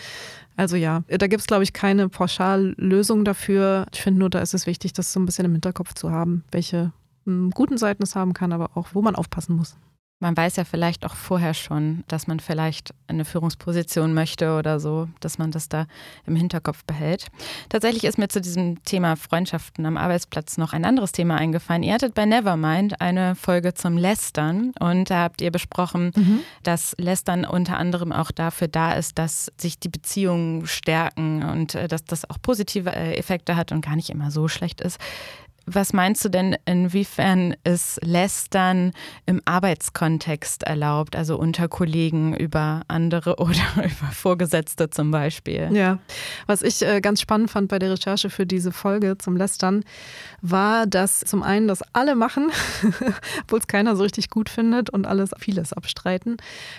Also 0.57 0.75
ja, 0.75 1.03
da 1.07 1.27
gibt 1.27 1.41
es, 1.41 1.47
glaube 1.47 1.63
ich, 1.63 1.73
keine 1.73 2.09
Pauschallösung 2.09 3.25
dafür. 3.25 3.87
Ich 3.93 4.01
finde 4.01 4.19
nur, 4.19 4.29
da 4.29 4.39
ist 4.39 4.53
es 4.53 4.67
wichtig, 4.67 4.93
das 4.93 5.11
so 5.11 5.19
ein 5.19 5.25
bisschen 5.25 5.45
im 5.45 5.53
Hinterkopf 5.53 5.93
zu 5.93 6.11
haben, 6.11 6.43
welche 6.51 6.91
guten 7.25 7.77
Seiten 7.77 8.03
es 8.03 8.15
haben 8.15 8.33
kann, 8.33 8.53
aber 8.53 8.71
auch, 8.75 8.89
wo 8.93 9.01
man 9.01 9.15
aufpassen 9.15 9.55
muss. 9.55 9.77
Man 10.21 10.37
weiß 10.37 10.55
ja 10.57 10.65
vielleicht 10.65 11.03
auch 11.03 11.15
vorher 11.15 11.55
schon, 11.55 12.03
dass 12.07 12.27
man 12.27 12.39
vielleicht 12.39 12.93
eine 13.07 13.25
Führungsposition 13.25 14.13
möchte 14.13 14.55
oder 14.55 14.79
so, 14.79 15.09
dass 15.19 15.39
man 15.39 15.49
das 15.49 15.67
da 15.67 15.87
im 16.27 16.35
Hinterkopf 16.35 16.85
behält. 16.85 17.29
Tatsächlich 17.69 18.03
ist 18.03 18.19
mir 18.19 18.27
zu 18.27 18.39
diesem 18.39 18.83
Thema 18.83 19.15
Freundschaften 19.15 19.83
am 19.83 19.97
Arbeitsplatz 19.97 20.59
noch 20.59 20.73
ein 20.73 20.85
anderes 20.85 21.11
Thema 21.11 21.37
eingefallen. 21.37 21.81
Ihr 21.81 21.95
hattet 21.95 22.13
bei 22.13 22.27
Nevermind 22.27 23.01
eine 23.01 23.33
Folge 23.33 23.73
zum 23.73 23.97
Lästern 23.97 24.73
und 24.79 25.09
da 25.09 25.23
habt 25.23 25.41
ihr 25.41 25.49
besprochen, 25.49 26.11
mhm. 26.15 26.41
dass 26.61 26.95
Lästern 26.99 27.43
unter 27.43 27.77
anderem 27.77 28.11
auch 28.11 28.29
dafür 28.29 28.67
da 28.67 28.93
ist, 28.93 29.17
dass 29.17 29.51
sich 29.57 29.79
die 29.79 29.89
Beziehungen 29.89 30.67
stärken 30.67 31.41
und 31.41 31.73
äh, 31.73 31.87
dass 31.87 32.05
das 32.05 32.29
auch 32.29 32.37
positive 32.39 32.95
äh, 32.95 33.15
Effekte 33.15 33.55
hat 33.55 33.71
und 33.71 33.83
gar 33.83 33.95
nicht 33.95 34.11
immer 34.11 34.29
so 34.29 34.47
schlecht 34.47 34.81
ist. 34.81 34.99
Was 35.73 35.93
meinst 35.93 36.25
du 36.25 36.29
denn, 36.29 36.57
inwiefern 36.65 37.55
ist 37.63 37.99
Lästern 38.03 38.91
im 39.25 39.41
Arbeitskontext 39.45 40.63
erlaubt, 40.63 41.15
also 41.15 41.37
unter 41.37 41.69
Kollegen 41.69 42.35
über 42.35 42.81
andere 42.89 43.35
oder 43.37 43.75
über 43.77 44.11
Vorgesetzte 44.11 44.89
zum 44.89 45.11
Beispiel? 45.11 45.69
Ja, 45.71 45.99
was 46.45 46.61
ich 46.61 46.81
äh, 46.81 46.99
ganz 46.99 47.21
spannend 47.21 47.51
fand 47.51 47.69
bei 47.69 47.79
der 47.79 47.91
Recherche 47.91 48.29
für 48.29 48.45
diese 48.45 48.73
Folge 48.73 49.17
zum 49.17 49.37
Lästern, 49.37 49.83
war, 50.41 50.87
dass 50.87 51.21
zum 51.21 51.41
einen 51.41 51.69
das 51.69 51.81
alle 51.93 52.15
machen, 52.15 52.51
obwohl 53.43 53.59
es 53.59 53.67
keiner 53.67 53.95
so 53.95 54.03
richtig 54.03 54.29
gut 54.29 54.49
findet 54.49 54.89
und 54.89 55.07
alles 55.07 55.31
vieles 55.39 55.71
abstreiten, 55.71 56.35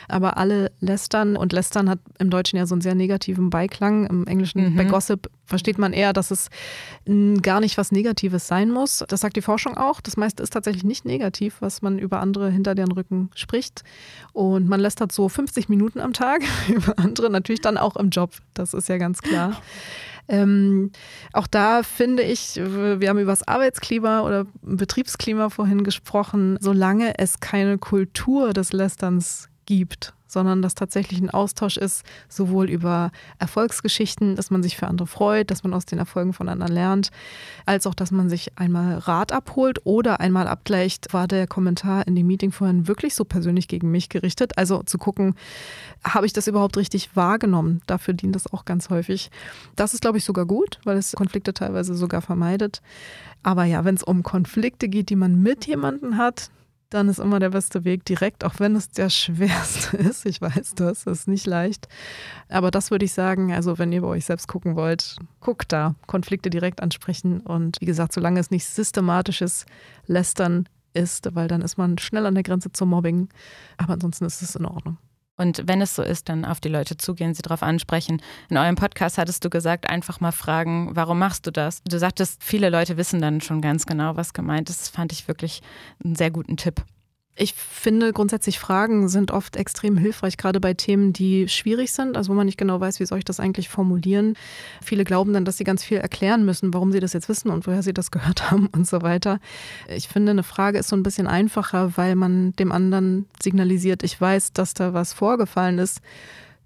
aber 0.09 0.37
alle 0.37 0.71
lästern 0.81 1.37
und 1.37 1.53
lästern 1.53 1.89
hat 1.89 2.01
im 2.19 2.29
Deutschen 2.29 2.59
ja 2.59 2.67
so 2.67 2.75
einen 2.75 2.83
sehr 2.83 2.95
negativen 2.95 3.49
Beiklang, 3.49 4.07
im 4.07 4.27
Englischen 4.27 4.73
mhm. 4.73 4.77
bei 4.77 4.85
Gossip 4.85 5.31
versteht 5.53 5.77
man 5.77 5.93
eher, 5.93 6.15
dass 6.15 6.31
es 6.31 6.49
gar 7.43 7.61
nicht 7.61 7.77
was 7.77 7.93
Negatives 7.93 8.49
sein 8.49 8.71
muss. 8.71 9.05
Das 9.07 9.21
sagt 9.21 9.37
die 9.37 9.43
Forschung 9.43 9.77
auch. 9.77 10.01
Das 10.01 10.17
meiste 10.17 10.43
ist 10.43 10.55
tatsächlich 10.55 10.83
nicht 10.83 11.05
negativ, 11.05 11.57
was 11.61 11.83
man 11.83 11.99
über 11.99 12.21
andere 12.21 12.51
hinter 12.51 12.75
deren 12.75 12.93
Rücken 12.93 13.29
spricht. 13.35 13.85
Und 14.33 14.67
man 14.67 14.81
lästert 14.81 15.13
so 15.13 15.29
50 15.29 15.69
Minuten 15.69 16.01
am 16.01 16.15
Tag 16.15 16.41
über 16.69 16.99
andere, 16.99 17.29
natürlich 17.29 17.61
dann 17.61 17.77
auch 17.77 17.97
im 17.97 18.09
Job. 18.09 18.31
Das 18.55 18.73
ist 18.73 18.89
ja 18.89 18.97
ganz 18.97 19.21
klar. 19.21 19.61
Ähm, 20.27 20.91
auch 21.35 21.47
da 21.47 21.83
finde 21.83 22.23
ich, 22.23 22.57
wir 22.57 23.09
haben 23.11 23.19
über 23.19 23.33
das 23.33 23.47
Arbeitsklima 23.47 24.23
oder 24.23 24.47
Betriebsklima 24.63 25.51
vorhin 25.51 25.85
gesprochen, 25.85 26.57
solange 26.61 27.19
es 27.19 27.41
keine 27.41 27.77
Kultur 27.77 28.55
des 28.55 28.73
Lästerns 28.73 29.51
gibt, 29.67 30.15
sondern 30.33 30.63
dass 30.63 30.75
tatsächlich 30.75 31.21
ein 31.21 31.31
Austausch 31.31 31.77
ist, 31.77 32.05
sowohl 32.29 32.71
über 32.71 33.11
Erfolgsgeschichten, 33.39 34.37
dass 34.37 34.51
man 34.51 34.63
sich 34.63 34.77
für 34.77 34.87
andere 34.87 35.07
freut, 35.07 35.51
dass 35.51 35.63
man 35.63 35.75
aus 35.75 35.87
den 35.87 35.99
Erfolgen 35.99 36.33
von 36.33 36.49
anderen 36.49 36.73
lernt, 36.73 37.11
als 37.67 37.87
auch, 37.87 37.95
dass 37.95 38.11
man 38.11 38.29
sich 38.29 38.59
einmal 38.59 38.99
Rat 38.99 39.33
abholt 39.33 39.81
oder 39.85 40.21
einmal 40.21 40.49
abgleicht, 40.49 41.13
war 41.13 41.29
der 41.29 41.47
Kommentar 41.47 42.07
in 42.07 42.17
dem 42.17 42.27
Meeting 42.27 42.53
vorhin 42.53 42.89
wirklich 42.89 43.15
so 43.15 43.25
persönlich 43.25 43.69
gegen 43.69 43.91
mich 43.91 44.09
gerichtet. 44.09 44.59
Also 44.59 44.83
zu 44.83 44.99
gucken, 44.99 45.35
habe 46.05 46.27
ich 46.27 46.33
das 46.33 46.47
überhaupt 46.47 46.77
richtig 46.77 47.15
wahrgenommen? 47.15 47.83
Dafür 47.87 48.15
dient 48.15 48.35
das 48.35 48.53
auch 48.53 48.65
ganz 48.65 48.91
häufig. 48.91 49.31
Das 49.77 49.95
ist, 49.95 50.01
glaube 50.01 50.19
ich, 50.19 50.25
sogar 50.25 50.47
gut, 50.47 50.79
weil 50.85 50.97
es 50.97 51.13
Konflikte 51.13 51.55
teilweise 51.55 51.95
sogar 51.95 52.23
vermeidet. 52.23 52.83
Aber 53.43 53.65
ja, 53.65 53.85
wenn 53.85 53.95
es 53.95 54.03
um 54.03 54.23
Konflikte 54.23 54.89
geht, 54.89 55.11
die 55.11 55.17
man 55.17 55.43
mit 55.43 55.67
jemandem 55.67 56.17
hat, 56.17 56.51
dann 56.95 57.09
ist 57.09 57.19
immer 57.19 57.39
der 57.39 57.51
beste 57.51 57.85
Weg 57.85 58.05
direkt, 58.05 58.45
auch 58.45 58.55
wenn 58.59 58.77
es 58.77 58.91
der 58.91 59.11
schwerste 59.11 59.97
ist. 59.97 60.27
Ich 60.27 60.41
weiß 60.41 60.75
das, 60.75 61.07
ist 61.07 61.29
nicht 61.29 61.47
leicht. 61.47 61.89
Aber 62.49 62.71
das 62.71 62.91
würde 62.91 63.05
ich 63.05 63.13
sagen, 63.13 63.53
also 63.53 63.79
wenn 63.79 63.93
ihr 63.93 64.03
bei 64.03 64.09
euch 64.09 64.25
selbst 64.25 64.49
gucken 64.49 64.77
wollt, 64.77 65.17
guckt 65.41 65.73
da, 65.73 65.95
Konflikte 66.07 66.51
direkt 66.51 66.83
ansprechen 66.83 67.41
und 67.41 67.81
wie 67.81 67.87
gesagt, 67.87 68.13
solange 68.13 68.41
es 68.41 68.51
nicht 68.51 68.67
systematisches 68.67 69.67
Lästern 70.07 70.69
ist, 70.95 71.35
weil 71.35 71.49
dann 71.49 71.63
ist 71.63 71.79
man 71.79 71.99
schnell 71.99 72.27
an 72.27 72.35
der 72.35 72.43
Grenze 72.43 72.71
zum 72.73 72.91
Mobbing. 72.91 73.29
Aber 73.77 73.95
ansonsten 73.95 74.25
ist 74.25 74.43
es 74.43 74.57
in 74.57 74.67
Ordnung. 74.67 74.99
Und 75.37 75.63
wenn 75.67 75.81
es 75.81 75.95
so 75.95 76.03
ist, 76.03 76.29
dann 76.29 76.45
auf 76.45 76.61
die 76.61 76.69
Leute 76.69 76.97
zugehen, 76.97 77.35
sie 77.35 77.43
darauf 77.43 77.63
ansprechen. 77.63 78.21
In 78.49 78.59
eurem 78.59 78.77
Podcast 78.77 79.19
hattest 79.19 79.45
du 79.45 79.51
gesagt, 79.51 79.89
einfach 79.89 80.21
mal 80.21 80.33
fragen, 80.33 80.91
warum 80.95 81.19
machst 81.19 81.47
du 81.47 81.51
das? 81.51 81.83
Du 81.85 81.99
sagtest, 81.99 82.45
viele 82.45 82.71
Leute 82.71 82.97
wissen 82.97 83.21
dann 83.21 83.41
schon 83.41 83.61
ganz 83.61 83.87
genau, 83.87 84.17
was 84.17 84.35
gemeint 84.35 84.69
ist. 84.69 84.81
Das 84.81 84.89
fand 84.89 85.13
ich 85.13 85.29
wirklich 85.29 85.63
einen 86.05 86.17
sehr 86.17 86.31
guten 86.31 86.57
Tipp. 86.57 86.85
Ich 87.35 87.55
finde 87.55 88.13
grundsätzlich 88.13 88.59
Fragen 88.59 89.09
sind 89.09 89.31
oft 89.31 89.57
extrem 89.57 89.97
hilfreich, 89.97 90.37
gerade 90.37 90.61
bei 90.61 90.75
Themen, 90.75 91.15
die 91.15 91.49
schwierig 91.49 91.93
sind, 91.93 92.19
also 92.19 92.31
wo 92.31 92.37
man 92.37 92.45
nicht 92.45 92.59
genau 92.59 92.79
weiß, 92.79 93.01
wie 93.01 93.07
soll 93.07 93.19
ich 93.19 93.25
das 93.25 93.41
eigentlich 93.41 93.71
formulieren. 93.71 94.35
Viele 94.83 95.05
glauben 95.05 95.33
dann, 95.33 95.47
dass 95.47 95.57
sie 95.57 95.65
ganz 95.65 95.83
viel 95.83 95.97
erklären 95.97 96.45
müssen, 96.45 96.75
warum 96.75 96.93
sie 96.93 97.01
das 97.01 97.15
jetzt 97.15 97.31
wissen 97.31 97.51
und 97.51 97.67
woher 97.67 97.83
sie 97.83 97.95
das 97.95 98.11
gehört 98.11 98.51
haben 98.51 98.67
und 98.67 98.87
so 98.87 99.01
weiter. 99.01 99.41
Ich 99.89 100.09
finde, 100.09 100.33
eine 100.33 100.43
Frage 100.43 100.79
ist 100.79 100.89
so 100.89 100.97
ein 100.97 101.03
bisschen 101.03 101.27
einfacher, 101.27 101.97
weil 101.97 102.17
man 102.17 102.53
dem 102.57 102.71
anderen 102.71 103.25
signalisiert, 103.43 104.03
ich 104.03 104.21
weiß, 104.21 104.53
dass 104.53 104.75
da 104.75 104.93
was 104.93 105.15
vorgefallen 105.15 105.79
ist. 105.79 106.03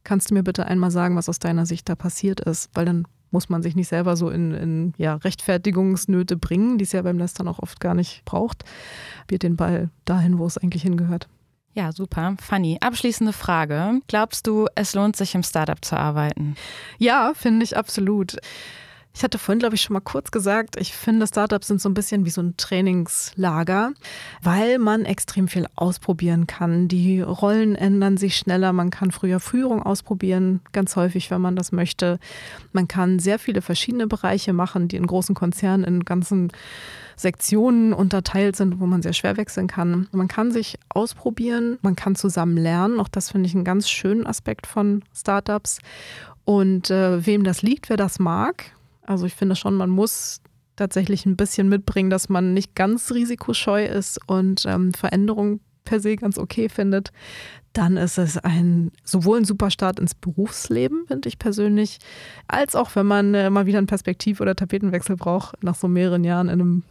Kannst 0.02 0.30
du 0.30 0.34
mir 0.34 0.42
bitte 0.42 0.66
einmal 0.66 0.90
sagen, 0.90 1.14
was 1.14 1.28
aus 1.28 1.38
deiner 1.38 1.66
Sicht 1.66 1.88
da 1.88 1.94
passiert 1.94 2.40
ist? 2.40 2.70
Weil 2.74 2.86
dann 2.86 3.06
muss 3.36 3.50
man 3.50 3.62
sich 3.62 3.76
nicht 3.76 3.88
selber 3.88 4.16
so 4.16 4.30
in, 4.30 4.54
in 4.54 4.94
ja, 4.96 5.16
Rechtfertigungsnöte 5.16 6.38
bringen, 6.38 6.78
die 6.78 6.84
es 6.84 6.92
ja 6.92 7.02
beim 7.02 7.18
Lästern 7.18 7.48
auch 7.48 7.58
oft 7.58 7.80
gar 7.80 7.92
nicht 7.92 8.24
braucht. 8.24 8.64
Wird 9.28 9.42
den 9.42 9.56
Ball 9.56 9.90
dahin, 10.06 10.38
wo 10.38 10.46
es 10.46 10.56
eigentlich 10.56 10.84
hingehört. 10.84 11.28
Ja, 11.74 11.92
super. 11.92 12.34
Fanny, 12.40 12.78
abschließende 12.80 13.34
Frage. 13.34 14.00
Glaubst 14.08 14.46
du, 14.46 14.68
es 14.74 14.94
lohnt 14.94 15.16
sich 15.16 15.34
im 15.34 15.42
Startup 15.42 15.84
zu 15.84 15.98
arbeiten? 15.98 16.56
Ja, 16.96 17.32
finde 17.34 17.64
ich 17.64 17.76
absolut. 17.76 18.38
Ich 19.16 19.24
hatte 19.24 19.38
vorhin, 19.38 19.60
glaube 19.60 19.76
ich, 19.76 19.80
schon 19.80 19.94
mal 19.94 20.00
kurz 20.00 20.30
gesagt, 20.30 20.76
ich 20.78 20.92
finde, 20.92 21.26
Startups 21.26 21.68
sind 21.68 21.80
so 21.80 21.88
ein 21.88 21.94
bisschen 21.94 22.26
wie 22.26 22.30
so 22.30 22.42
ein 22.42 22.54
Trainingslager, 22.58 23.92
weil 24.42 24.78
man 24.78 25.06
extrem 25.06 25.48
viel 25.48 25.66
ausprobieren 25.74 26.46
kann. 26.46 26.86
Die 26.86 27.22
Rollen 27.22 27.76
ändern 27.76 28.18
sich 28.18 28.36
schneller, 28.36 28.74
man 28.74 28.90
kann 28.90 29.12
früher 29.12 29.40
Führung 29.40 29.82
ausprobieren, 29.82 30.60
ganz 30.72 30.96
häufig, 30.96 31.30
wenn 31.30 31.40
man 31.40 31.56
das 31.56 31.72
möchte. 31.72 32.18
Man 32.74 32.88
kann 32.88 33.18
sehr 33.18 33.38
viele 33.38 33.62
verschiedene 33.62 34.06
Bereiche 34.06 34.52
machen, 34.52 34.86
die 34.86 34.96
in 34.96 35.06
großen 35.06 35.34
Konzernen 35.34 35.84
in 35.84 36.04
ganzen 36.04 36.52
Sektionen 37.16 37.94
unterteilt 37.94 38.54
sind, 38.54 38.80
wo 38.80 38.86
man 38.86 39.00
sehr 39.00 39.14
schwer 39.14 39.38
wechseln 39.38 39.66
kann. 39.66 40.08
Man 40.12 40.28
kann 40.28 40.52
sich 40.52 40.78
ausprobieren, 40.90 41.78
man 41.80 41.96
kann 41.96 42.16
zusammen 42.16 42.58
lernen. 42.58 43.00
Auch 43.00 43.08
das 43.08 43.30
finde 43.30 43.46
ich 43.46 43.54
einen 43.54 43.64
ganz 43.64 43.88
schönen 43.88 44.26
Aspekt 44.26 44.66
von 44.66 45.02
Startups. 45.14 45.78
Und 46.44 46.90
äh, 46.90 47.24
wem 47.24 47.44
das 47.44 47.62
liegt, 47.62 47.88
wer 47.88 47.96
das 47.96 48.18
mag, 48.18 48.75
also 49.08 49.26
ich 49.26 49.34
finde 49.34 49.56
schon, 49.56 49.74
man 49.74 49.90
muss 49.90 50.40
tatsächlich 50.76 51.26
ein 51.26 51.36
bisschen 51.36 51.68
mitbringen, 51.68 52.10
dass 52.10 52.28
man 52.28 52.54
nicht 52.54 52.74
ganz 52.74 53.12
risikoscheu 53.12 53.86
ist 53.86 54.18
und 54.26 54.64
ähm, 54.66 54.92
Veränderungen 54.92 55.60
per 55.84 56.00
se 56.00 56.16
ganz 56.16 56.36
okay 56.36 56.68
findet, 56.68 57.12
dann 57.72 57.96
ist 57.96 58.18
es 58.18 58.36
ein 58.38 58.90
sowohl 59.04 59.38
ein 59.38 59.44
super 59.44 59.70
Start 59.70 59.98
ins 59.98 60.14
Berufsleben, 60.14 61.04
finde 61.06 61.28
ich 61.28 61.38
persönlich, 61.38 61.98
als 62.48 62.74
auch 62.74 62.94
wenn 62.94 63.06
man 63.06 63.34
äh, 63.34 63.50
mal 63.50 63.66
wieder 63.66 63.78
einen 63.78 63.86
Perspektiv- 63.86 64.40
oder 64.40 64.54
Tapetenwechsel 64.54 65.16
braucht, 65.16 65.62
nach 65.62 65.74
so 65.74 65.88
mehreren 65.88 66.24
Jahren 66.24 66.48
in 66.48 66.60
einem 66.60 66.82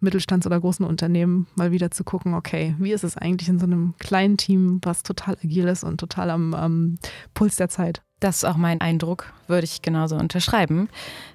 Mittelstands- 0.00 0.46
oder 0.46 0.60
großen 0.60 0.84
Unternehmen 0.84 1.46
mal 1.54 1.72
wieder 1.72 1.90
zu 1.90 2.04
gucken, 2.04 2.34
okay, 2.34 2.74
wie 2.78 2.92
ist 2.92 3.04
es 3.04 3.16
eigentlich 3.16 3.48
in 3.48 3.58
so 3.58 3.64
einem 3.64 3.94
kleinen 3.98 4.36
Team, 4.36 4.80
was 4.82 5.02
total 5.02 5.36
agil 5.42 5.66
ist 5.66 5.82
und 5.82 5.98
total 5.98 6.30
am, 6.30 6.54
am 6.54 6.98
Puls 7.32 7.56
der 7.56 7.68
Zeit. 7.68 8.02
Das 8.24 8.36
ist 8.36 8.44
auch 8.44 8.56
mein 8.56 8.80
Eindruck, 8.80 9.34
würde 9.48 9.64
ich 9.64 9.82
genauso 9.82 10.16
unterschreiben. 10.16 10.88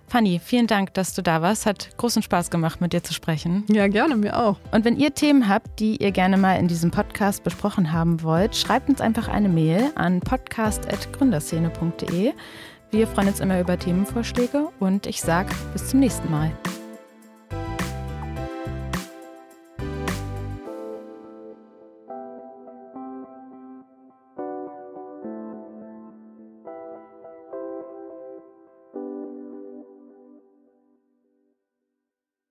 Fanny, 0.08 0.42
vielen 0.44 0.66
Dank, 0.66 0.96
dass 0.96 1.14
du 1.14 1.22
da 1.22 1.44
warst. 1.44 1.68
Hat 1.68 1.96
großen 1.98 2.24
Spaß 2.24 2.50
gemacht, 2.50 2.82
mit 2.82 2.94
dir 2.94 3.04
zu 3.04 3.14
sprechen. 3.14 3.64
Ja, 3.68 3.88
gerne, 3.88 4.16
mir 4.16 4.36
auch. 4.36 4.58
Und 4.72 4.86
wenn 4.86 4.98
ihr 4.98 5.14
Themen 5.14 5.48
habt, 5.48 5.80
die 5.80 5.98
ihr 5.98 6.10
gerne 6.10 6.36
mal 6.36 6.56
in 6.56 6.68
diesem 6.68 6.90
Podcast 6.90 7.44
besprochen 7.44 7.92
haben 7.92 8.24
wollt, 8.24 8.56
schreibt 8.56 8.90
uns 8.90 9.02
einfach 9.02 9.28
eine 9.28 9.50
Mail 9.50 9.92
an 9.94 10.20
podcast.gründerszene.de. 10.20 12.34
Wir 12.90 13.08
freuen 13.08 13.28
uns 13.28 13.40
immer 13.40 13.60
über 13.60 13.78
Themenvorschläge 13.78 14.70
und 14.80 15.06
ich 15.06 15.22
sage 15.22 15.54
bis 15.74 15.90
zum 15.90 16.00
nächsten 16.00 16.32
Mal. 16.32 16.52